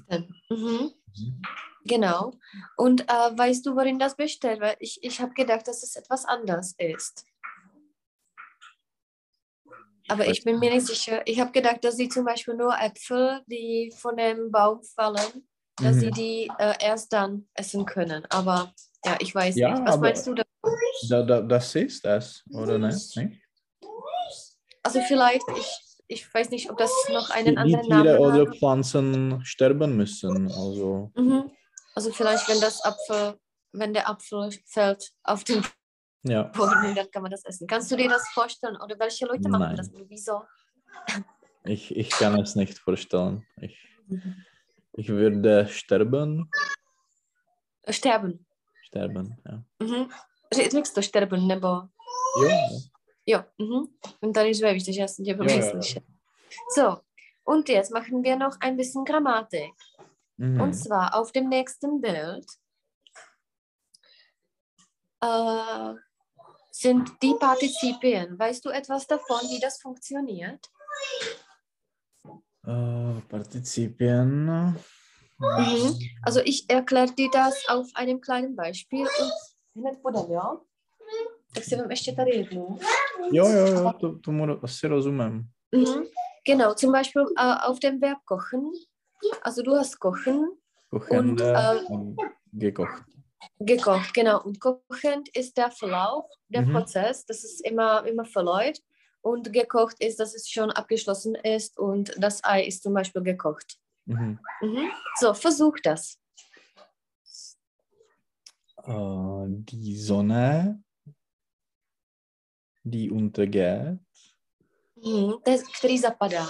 Mhm. 0.09 0.35
Mhm. 0.49 1.41
Genau. 1.85 2.33
Und 2.77 3.01
äh, 3.09 3.37
weißt 3.37 3.65
du, 3.65 3.75
worin 3.75 3.97
das 3.97 4.15
besteht? 4.15 4.59
Weil 4.59 4.75
ich, 4.79 4.99
ich 5.01 5.19
habe 5.21 5.33
gedacht, 5.33 5.67
dass 5.67 5.81
es 5.81 5.95
etwas 5.95 6.25
anders 6.25 6.75
ist. 6.77 7.25
Aber 10.09 10.27
ich 10.27 10.43
bin 10.43 10.59
mir 10.59 10.71
nicht 10.73 10.87
sicher. 10.87 11.21
Ich 11.25 11.39
habe 11.39 11.51
gedacht, 11.51 11.83
dass 11.83 11.95
sie 11.97 12.09
zum 12.09 12.25
Beispiel 12.25 12.55
nur 12.55 12.73
Äpfel, 12.79 13.41
die 13.47 13.93
von 13.95 14.17
dem 14.17 14.51
Baum 14.51 14.81
fallen, 14.83 15.47
dass 15.77 15.95
Mhm. 15.95 15.99
sie 15.99 16.11
die 16.11 16.51
äh, 16.57 16.73
erst 16.81 17.13
dann 17.13 17.47
essen 17.53 17.85
können. 17.85 18.25
Aber 18.29 18.73
ja, 19.05 19.17
ich 19.19 19.33
weiß 19.33 19.55
Ja, 19.55 19.71
nicht. 19.79 19.87
Was 19.87 19.97
meinst 19.99 20.27
du 20.27 20.33
da? 20.33 20.43
Da, 21.09 21.23
da, 21.23 21.41
das 21.41 21.75
ist 21.75 22.05
es, 22.05 22.43
oder 22.51 22.77
nicht? 22.77 23.17
Also 24.83 25.01
vielleicht, 25.01 25.45
ich, 25.57 25.79
ich 26.07 26.33
weiß 26.33 26.49
nicht, 26.49 26.69
ob 26.69 26.77
das 26.77 26.91
noch 27.09 27.29
einen 27.29 27.51
die 27.55 27.57
anderen 27.57 27.85
Tiere 27.85 28.03
Namen 28.03 28.19
oder 28.19 28.49
hat. 28.49 28.57
Pflanzen 28.57 29.41
sterben 29.45 29.95
müssen. 29.95 30.47
Also, 30.47 31.11
Mhm. 31.15 31.51
Also 31.95 32.11
vielleicht, 32.11 32.47
wenn 32.49 32.61
das 32.61 32.81
Apfel, 32.83 33.37
wenn 33.73 33.93
der 33.93 34.09
Apfel 34.09 34.49
fällt 34.65 35.11
auf 35.23 35.43
den 35.43 35.63
ja. 36.23 36.43
Dann 36.43 37.11
kann 37.11 37.21
man 37.21 37.31
das 37.31 37.45
essen. 37.45 37.67
Kannst 37.67 37.91
du 37.91 37.95
dir 37.95 38.09
das 38.09 38.27
vorstellen? 38.29 38.77
Oder 38.77 38.97
welche 38.99 39.25
Leute 39.25 39.49
machen 39.49 39.61
Nein. 39.61 39.75
das? 39.75 39.89
Und 39.89 40.09
Wieso? 40.09 40.43
Ich, 41.63 41.95
ich 41.95 42.09
kann 42.09 42.39
es 42.39 42.55
nicht 42.55 42.77
vorstellen. 42.79 43.45
Ich, 43.57 43.77
ich 44.93 45.09
würde 45.09 45.67
sterben. 45.67 46.49
Sterben. 47.87 48.45
Sterben, 48.81 49.37
ja. 49.45 49.63
Mhm. 49.79 50.09
Řekl 50.53 50.81
to 50.93 51.01
sterben, 51.01 51.47
nebo... 51.47 51.89
Jo, 52.41 52.49
jo. 53.25 53.43
Mhm. 53.57 53.87
Und 54.21 54.35
dann 54.35 54.47
ist 54.47 54.61
já 54.61 55.07
jsem 55.07 55.25
tě 55.25 55.31
Jo, 55.31 55.43
jo, 55.43 55.55
jo. 55.55 55.69
slyšet. 55.69 56.03
So, 56.75 57.01
und 57.43 57.69
jetzt 57.69 57.91
machen 57.91 58.23
wir 58.23 58.35
noch 58.35 58.57
ein 58.61 58.77
bisschen 58.77 59.03
Grammatik. 59.05 59.73
Mhm. 60.37 60.61
Und 60.61 60.73
zwar 60.73 61.15
auf 61.15 61.31
dem 61.31 61.49
nächsten 61.49 62.01
Bild 62.01 62.45
äh, 65.21 65.93
sind 66.81 67.11
die 67.21 67.35
Partizipien. 67.39 68.39
Weißt 68.39 68.63
du 68.63 68.69
etwas 68.69 69.05
davon, 69.05 69.41
wie 69.49 69.59
das 69.59 69.81
funktioniert? 69.81 70.65
Äh, 72.65 73.21
Partizipien. 73.27 74.45
Mhm. 75.39 75.99
Also 76.21 76.39
ich 76.43 76.69
erkläre 76.69 77.11
dir 77.11 77.29
das 77.31 77.67
auf 77.67 77.87
einem 77.95 78.21
kleinen 78.21 78.55
Beispiel 78.55 79.07
und 79.21 79.33
hned 79.75 80.01
podám, 80.01 80.31
jo? 80.31 80.61
Tak 81.53 81.63
si 81.63 81.75
vem 81.75 81.89
ještě 81.89 82.11
tady 82.11 82.31
jednu. 82.31 82.79
Jo, 83.31 83.47
jo, 83.47 83.65
jo, 83.67 83.93
to, 83.99 84.19
tomu 84.19 84.63
asi 84.63 84.87
rozumím. 84.87 85.49
Mhm. 85.71 86.03
Genau, 86.45 86.73
zum 86.73 86.91
Beispiel 86.91 87.25
äh, 87.37 87.67
auf 87.67 87.79
dem 87.79 88.01
Verb 88.01 88.17
kochen. 88.25 88.71
Also 89.41 89.63
du 89.63 89.75
hast 89.75 89.99
kochen, 89.99 90.57
Kochende 90.89 91.53
äh, 91.53 91.93
und 91.93 92.15
gekocht. 92.53 93.03
Gekocht, 93.59 94.13
genau. 94.13 94.41
Und 94.43 94.59
kochend 94.59 95.29
ist 95.29 95.57
der 95.57 95.71
Verlauf, 95.71 96.25
der 96.49 96.61
Mhm. 96.63 96.73
Prozess, 96.73 97.25
dass 97.25 97.43
es 97.43 97.59
immer, 97.61 98.05
immer 98.05 98.25
verläuft. 98.25 98.83
Und 99.21 99.51
gekocht 99.51 99.97
ist, 99.99 100.19
dass 100.19 100.33
es 100.33 100.49
schon 100.49 100.71
abgeschlossen 100.71 101.35
ist 101.35 101.77
und 101.77 102.13
das 102.17 102.41
Ei 102.43 102.63
ist 102.65 102.83
zum 102.83 102.93
Beispiel 102.93 103.21
gekocht. 103.21 103.77
Mhm. 104.05 104.39
Mhm. 104.61 104.91
So, 105.19 105.33
versuch 105.33 105.77
das. 105.83 106.17
Äh, 108.83 109.45
die 109.47 109.97
Sonne, 109.97 110.81
die 112.83 113.11
untergeht. 113.11 113.99
Das, 115.45 115.63
který 115.77 115.99
zapadá. 115.99 116.45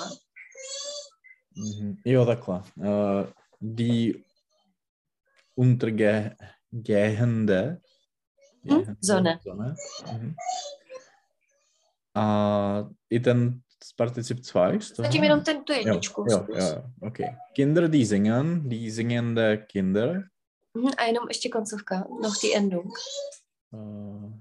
Jo, 2.05 2.25
takhle. 2.25 2.63
Äh, 2.81 3.33
die 3.61 4.25
untergehende 6.71 7.81
Hm? 8.63 8.95
Sonne. 9.01 9.39
Sonne. 9.43 9.75
Mhm. 10.11 10.35
A 12.13 12.89
i 13.09 13.19
ten 13.19 13.61
Partizip 13.95 14.39
2 14.39 14.79
z 14.81 14.91
toho? 14.91 15.05
Zatím 15.05 15.23
jenom 15.23 15.43
ten, 15.43 15.63
tu 15.63 15.73
Jo, 15.73 15.79
jedničku. 15.79 16.25
jo, 16.29 16.37
zkus. 16.43 16.57
jo, 16.57 16.83
okay. 17.01 17.25
Kinder, 17.53 17.87
die 17.89 18.05
singen, 18.05 18.69
die 18.69 18.91
singende 18.91 19.57
Kinder. 19.57 20.29
Mhm. 20.73 20.87
A 20.97 21.03
jenom 21.03 21.27
ještě 21.27 21.49
koncovka, 21.49 22.07
noch 22.21 22.41
die 22.41 22.55
Endung. 22.55 22.91
Äh, 23.73 24.33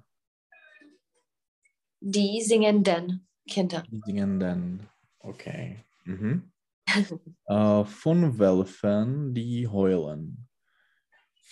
Die 2.00 2.42
singenden 2.44 3.26
Kinder. 3.54 3.82
die 3.90 4.00
singenden, 4.06 4.88
okay. 5.18 5.84
Mhm. 6.06 6.50
äh, 7.50 7.84
von 7.84 8.38
Wölfen, 8.38 9.34
die 9.34 9.66
heulen. 9.66 10.46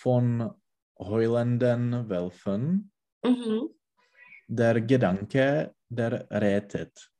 Von 0.03 0.53
heulenden 0.99 2.09
Wölfen, 2.09 2.91
Mhm. 3.23 3.69
der 4.47 4.81
Gedanke, 4.81 5.75
der 5.89 6.27
rettet. 6.31 7.11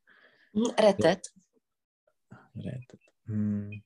Mhm. 0.54 0.72
Retet. 0.80 1.34
rettet. 2.56 3.02
Hm. 3.26 3.84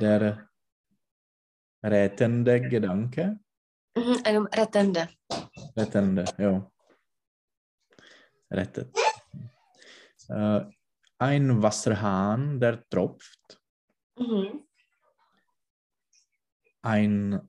Der 0.00 0.48
rettende 1.82 2.60
Gedanke, 2.60 3.38
Mhm. 3.96 4.22
Jenom 4.26 4.46
retende. 4.46 5.08
rettende, 5.76 6.24
ja. 6.38 6.70
Rettet. 8.50 8.96
Äh, 10.28 10.64
ein 11.18 11.62
Wasserhahn, 11.62 12.58
der 12.60 12.88
tropft. 12.88 13.60
Mhm. 14.18 14.66
Ein 16.82 17.48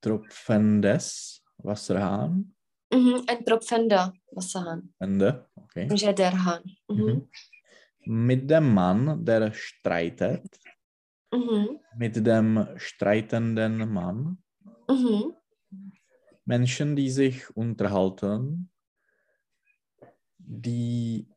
tropfendes 0.00 1.42
Wasserhahn. 1.58 2.54
Mhm. 2.92 3.24
Ein 3.26 3.44
tropfender 3.44 4.12
Wasserhahn. 4.32 4.94
Ende. 4.98 5.48
Okay. 5.54 5.88
Že 5.94 6.14
der 6.14 6.44
Hahn. 6.44 6.64
Mhm. 6.88 7.04
Mhm. 7.04 7.28
Mit 8.06 8.50
dem 8.50 8.72
Mann, 8.72 9.24
der 9.24 9.52
streitet. 9.52 10.58
Mhm. 11.32 11.80
Mit 11.96 12.16
dem 12.16 12.66
streitenden 12.76 13.92
Mann. 13.92 14.38
Mhm. 14.88 15.34
Menschen, 16.46 16.96
die 16.96 17.10
sich 17.10 17.54
unterhalten, 17.54 18.70
die 20.38 21.28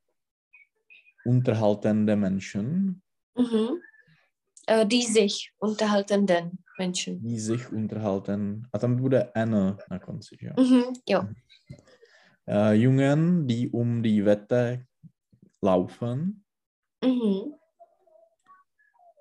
unterhaltende 1.26 2.16
Menschen, 2.16 3.01
Mhm. 3.36 3.82
Äh, 4.68 4.86
die 4.86 5.03
sich 5.03 5.51
unterhaltenden 5.57 6.64
Menschen. 6.82 7.21
die 7.21 7.39
sich 7.39 7.71
unterhalten. 7.71 8.67
A 8.71 8.77
tam 8.79 8.97
bude 8.97 9.32
N 9.36 9.51
na 9.89 9.99
konci, 9.99 10.38
jo? 10.41 10.53
Mhm. 10.57 10.93
Jo. 11.07 11.19
Äh, 12.47 12.73
Jungen, 12.73 13.47
die 13.47 13.69
um 13.69 14.01
die 14.01 14.25
Wette 14.25 14.88
laufen, 15.61 16.43
Mhm. 17.03 17.53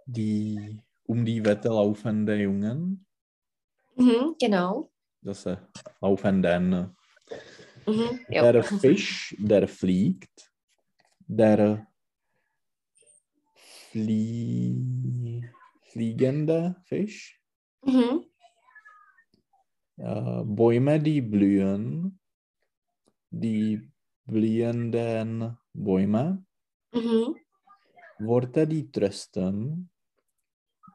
die 0.06 0.80
um 1.06 1.24
die 1.24 1.44
Wette 1.44 1.68
laufende 1.68 2.34
Jungen, 2.36 3.04
Mhm. 3.96 4.34
Genau. 4.40 4.90
zase 5.24 5.68
laufenden. 6.00 6.96
Mhm. 7.86 8.20
Jo. 8.28 8.42
Der 8.52 8.62
Fisch, 8.64 9.36
der 9.38 9.68
fliegt, 9.68 10.50
der 11.26 11.86
flie 13.90 15.42
fliegende 15.92 16.76
Fisch, 16.84 17.39
Mhm. 17.84 18.24
äh, 19.98 20.42
Bäume, 20.44 20.98
die 21.00 21.20
blühen, 21.22 22.18
die 23.30 23.90
blühenden 24.26 25.56
Bäume, 25.74 26.44
Mhm. 26.92 27.34
Worte, 28.18 28.66
die 28.66 28.90
trösten, 28.90 29.88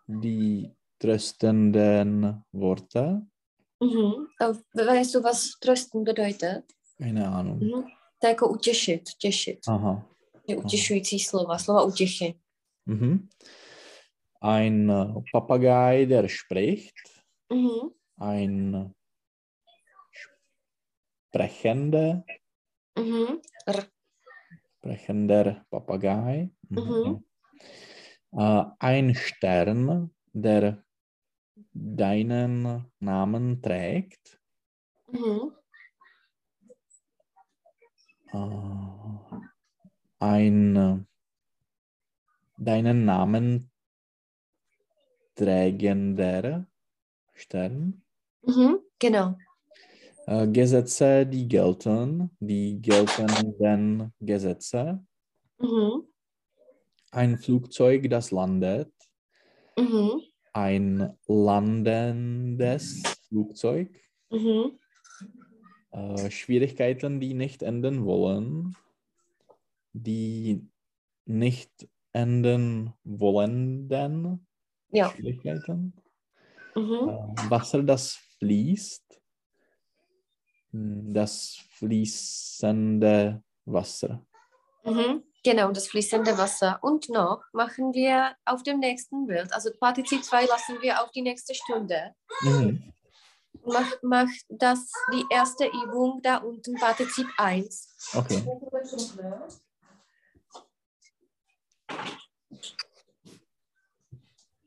die 0.07 0.71
tröstenden 0.99 2.43
Worte, 2.51 3.25
Mhm. 3.81 4.27
Weißt 4.73 5.15
du, 5.15 5.23
was 5.23 5.59
trösten 5.59 6.03
bedeutet? 6.03 6.63
keine 6.97 7.27
Ahnung. 7.27 7.59
Mhm. 7.59 7.83
To 8.21 8.27
je 8.27 8.29
jako 8.29 8.49
utěšit, 8.49 9.09
těšit. 9.19 9.59
Aha. 9.67 10.05
Je 10.47 10.55
utěšující 10.57 11.19
slova, 11.19 11.57
slova 11.57 11.83
utěchy. 11.83 12.35
Mhm. 12.85 13.27
Ein 14.45 14.89
äh, 14.89 15.21
Papagei, 15.31 16.05
der 16.05 16.29
spricht, 16.29 17.25
Mhm. 17.49 17.95
ein 18.17 18.93
sprechende, 21.31 22.23
Mhm. 22.95 23.41
Sprechender 24.77 25.65
Papagei, 25.71 26.51
Mhm. 26.69 27.25
Äh, 28.33 28.65
ein 28.77 29.15
Stern, 29.15 30.13
der 30.31 30.83
deinen 31.73 32.85
Namen 32.99 33.63
trägt, 33.63 34.39
Mhm. 35.07 35.53
äh, 38.31 39.39
ein 40.19 40.75
äh, 40.75 40.99
deinen 42.59 43.05
Namen 43.05 43.71
trägender 45.35 46.67
Stern, 47.33 48.01
Mhm. 48.43 48.79
Genau. 48.99 49.37
äh, 50.27 50.47
Gesetze, 50.47 51.25
die 51.25 51.47
gelten, 51.47 52.31
die 52.39 52.81
geltenden 52.81 54.13
Gesetze, 54.19 55.05
Mhm. 55.59 56.07
ein 57.11 57.37
Flugzeug, 57.37 58.09
das 58.09 58.31
landet, 58.31 58.91
Mhm. 59.77 60.21
ein 60.53 61.17
landendes 61.27 63.03
Flugzeug, 63.27 63.89
Mhm. 64.31 64.77
äh, 65.91 66.29
Schwierigkeiten, 66.29 67.19
die 67.19 67.33
nicht 67.33 67.63
enden 67.63 68.05
wollen, 68.05 68.75
die 69.93 70.67
nicht 71.25 71.87
enden 72.13 72.93
wollenden 73.03 74.44
Ja. 74.95 75.09
Schwierigkeiten, 75.11 75.93
Mhm. 76.75 77.09
äh, 77.09 77.49
Wasser, 77.49 77.83
das 77.83 78.17
fließt, 78.39 79.21
hm, 80.71 81.13
das 81.13 81.57
fließende 81.71 83.41
Wasser. 83.65 84.25
Mhm. 84.83 85.23
Genau, 85.43 85.71
das 85.71 85.87
fließende 85.87 86.37
Wasser. 86.37 86.79
Und 86.81 87.09
noch 87.09 87.43
machen 87.53 87.93
wir 87.93 88.35
auf 88.45 88.63
dem 88.63 88.79
nächsten 88.79 89.27
Bild, 89.27 89.53
also 89.53 89.69
Partizip 89.79 90.23
2 90.23 90.45
lassen 90.45 90.81
wir 90.81 91.01
auf 91.03 91.11
die 91.11 91.21
nächste 91.21 91.53
Stunde. 91.53 92.15
Mhm. 92.41 92.91
Mach, 93.65 93.91
mach 94.03 94.27
das 94.49 94.91
die 95.13 95.23
erste 95.31 95.65
Übung 95.65 96.19
da 96.21 96.37
unten, 96.37 96.75
Partizip 96.75 97.27
1. 97.37 97.95
Okay. 98.13 98.43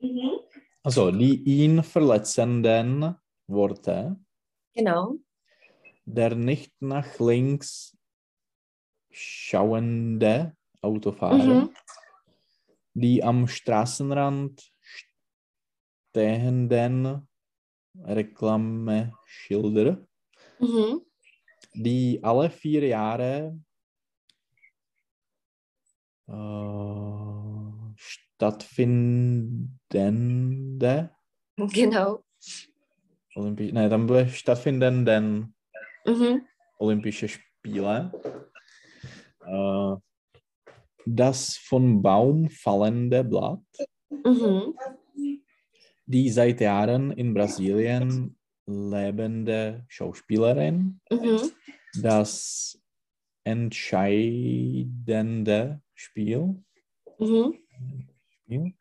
Mhm. 0.01 0.41
Also 0.83 1.11
die 1.11 1.43
ihn 1.43 1.83
verletzenden 1.83 3.17
Worte, 3.47 4.17
Genau. 4.75 5.15
der 6.05 6.35
nicht 6.35 6.75
nach 6.81 7.19
links 7.19 7.97
schauende 9.11 10.55
Autofahrer, 10.83 11.55
Mhm. 11.55 11.71
die 12.95 13.23
am 13.23 13.47
Straßenrand 13.49 14.73
stehenden 16.13 17.27
Reklameschilder, 18.05 20.07
Mhm. 20.61 21.03
die 21.75 22.21
alle 22.23 22.51
vier 22.51 22.87
Jahre 22.87 23.59
äh, 26.29 26.33
stattfindende 28.39 31.11
Genau. 31.57 32.23
Olympi 33.35 33.73
ne, 33.73 33.89
tam 33.91 34.07
bude 34.07 34.29
stattfindenden 34.29 35.55
Mhm. 36.07 36.43
Olympische 36.79 37.27
Spiele. 37.29 38.13
Äh, 39.45 39.97
das 41.07 41.57
von 41.57 42.01
Baum 42.03 42.49
fallende 42.51 43.25
Blatt, 43.25 43.61
Mhm. 44.25 44.75
die 46.07 46.31
seit 46.31 46.61
Jahren 46.61 47.11
in 47.11 47.35
Brasilien 47.35 48.37
lebende 48.67 49.85
Schauspielerin, 49.89 51.01
Mhm. 51.11 51.51
das 52.01 52.81
entscheidende 53.45 55.83
Spiel, 55.95 56.63
Mhm. 57.19 57.59
Spiel, 58.49 58.73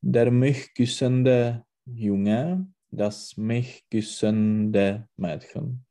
der 0.00 0.30
mich 0.30 0.72
küssende 0.74 1.66
Junge, 1.84 2.66
das 2.90 3.36
mich 3.36 3.84
küssende 3.90 5.06
Mädchen. 5.16 5.84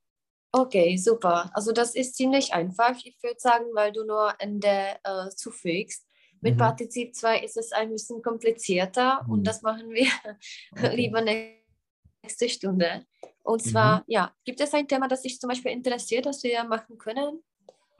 Okay, 0.51 0.97
super. 0.97 1.51
Also 1.53 1.71
das 1.71 1.93
ist 1.95 2.15
ziemlich 2.15 2.51
einfach. 2.53 2.97
Ich 3.05 3.21
würde 3.21 3.39
sagen, 3.39 3.65
weil 3.73 3.91
du 3.91 4.03
nur 4.05 4.33
Ende 4.39 4.97
äh, 5.03 5.29
zufügst. 5.35 6.07
Mit 6.41 6.55
Mhm. 6.55 6.59
Partizip 6.59 7.13
2 7.15 7.39
ist 7.39 7.57
es 7.57 7.71
ein 7.71 7.91
bisschen 7.91 8.21
komplizierter 8.23 9.23
Mhm. 9.23 9.31
und 9.31 9.43
das 9.47 9.61
machen 9.61 9.91
wir 9.91 10.07
Okay. 10.71 10.95
lieber 10.95 11.21
nächste 11.21 12.49
Stunde. 12.49 13.05
Und 13.43 13.61
zwar, 13.61 14.03
ja, 14.07 14.33
gibt 14.45 14.59
es 14.61 14.73
ein 14.73 14.87
Thema, 14.87 15.07
das 15.07 15.21
dich 15.21 15.39
zum 15.39 15.47
Beispiel 15.49 15.71
interessiert, 15.71 16.25
das 16.25 16.43
wir 16.43 16.63
machen 16.63 16.97
können? 16.97 17.43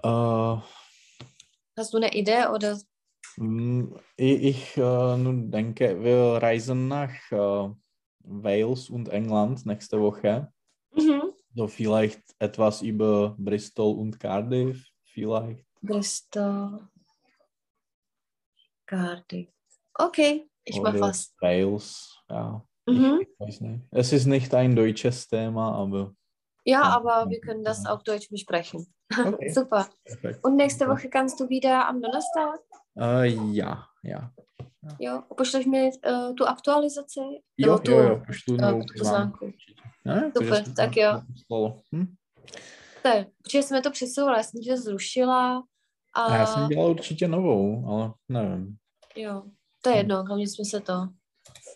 Äh, 0.03 0.57
Hast 1.77 1.93
du 1.93 1.97
eine 1.97 2.13
Idee 2.13 2.47
oder? 2.47 2.79
Mm, 3.37 3.93
Ich, 4.17 4.77
äh, 4.77 5.17
nun 5.17 5.51
denke, 5.51 6.01
wir 6.03 6.41
reisen 6.41 6.87
nach 6.87 7.13
äh, 7.31 7.69
Wales 8.23 8.89
und 8.89 9.09
England 9.09 9.65
nächste 9.65 9.99
Woche. 9.99 10.51
Mhm. 10.93 11.33
So 11.55 11.67
vielleicht 11.67 12.21
etwas 12.39 12.81
über 12.81 13.35
Bristol 13.37 13.97
und 13.97 14.19
Cardiff, 14.19 14.87
vielleicht. 15.03 15.65
Bristol, 15.81 16.87
Cardiff. 18.85 19.49
Okay, 19.93 20.47
ich 20.63 20.81
mache 20.81 20.99
was. 21.01 21.33
Wales, 21.39 22.17
ja. 22.29 22.65
Mhm. 22.87 23.21
Ich 23.21 23.39
weiß 23.39 23.61
nicht. 23.61 23.85
Es 23.91 24.13
ist 24.13 24.25
nicht 24.25 24.53
ein 24.53 24.75
deutsches 24.75 25.27
Thema, 25.27 25.73
aber 25.75 26.15
Ja, 26.65 26.83
aber 26.83 27.29
wir 27.29 27.39
können 27.39 27.63
das 27.63 27.85
auf 27.85 28.03
Deutsch 28.03 28.29
besprechen. 28.29 28.93
Okay. 29.19 29.49
Super. 29.53 29.85
perfekt. 30.05 30.43
Und 30.43 30.55
nächste 30.55 30.87
Woche 30.87 31.09
kannst 31.09 31.39
du 31.39 31.49
wieder 31.49 31.87
am 31.87 32.01
Donnerstag? 32.01 32.59
Äh, 32.97 33.27
ja, 33.51 33.87
ja. 34.03 34.31
Jo, 34.99 35.23
pošleš 35.37 35.65
mi 35.65 35.91
uh, 35.91 36.35
tu 36.35 36.45
aktualizaci? 36.45 37.19
Jo, 37.57 37.79
tu, 37.79 37.91
jo, 37.91 37.99
jo, 37.99 38.23
pošlu 38.27 38.57
eh, 38.59 38.61
novou 38.61 38.81
tu 38.83 38.93
pozvánku. 38.97 39.53
Ne? 40.05 40.31
Super, 40.37 40.63
jsem 40.63 40.73
tak 40.73 40.93
to 40.93 40.99
jo. 40.99 41.21
Hm? 41.95 42.13
Tak, 43.03 43.27
protože 43.43 43.63
jsme 43.63 43.81
to 43.81 43.91
přesouvali, 43.91 44.37
já 44.37 44.43
jsem 44.43 44.61
tě 44.61 44.77
zrušila 44.77 45.63
a, 46.15 46.21
A 46.21 46.35
já 46.35 46.45
jsem 46.45 46.67
dělal 46.67 46.89
určitě 46.89 47.27
novou, 47.27 47.85
ale 47.87 48.13
nevím. 48.29 48.75
jo, 49.15 49.43
to 49.81 49.89
je 49.89 49.97
jedno, 49.97 50.23
hlavně 50.23 50.47
jsme 50.47 50.65
se 50.65 50.79
to. 50.79 50.93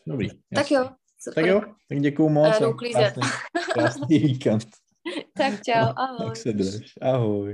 Dobrý. 0.07 0.29
Tak 0.55 0.71
jo, 0.71 0.89
Super. 1.19 1.43
Tak 1.43 1.45
jo, 1.45 1.61
tak 1.89 1.99
děkuju 1.99 2.29
moc. 2.29 2.55
A 2.55 2.59
jdu 2.59 2.65
a 2.65 2.69
uklízet. 2.69 3.13
Krásný, 3.13 3.31
krásný 3.73 4.19
víkend. 4.19 4.67
tak 5.37 5.61
čau, 5.61 5.93
ahoj. 5.95 6.27
Tak 6.27 6.37
se 6.37 6.53
drž, 6.53 6.93
ahoj. 7.01 7.53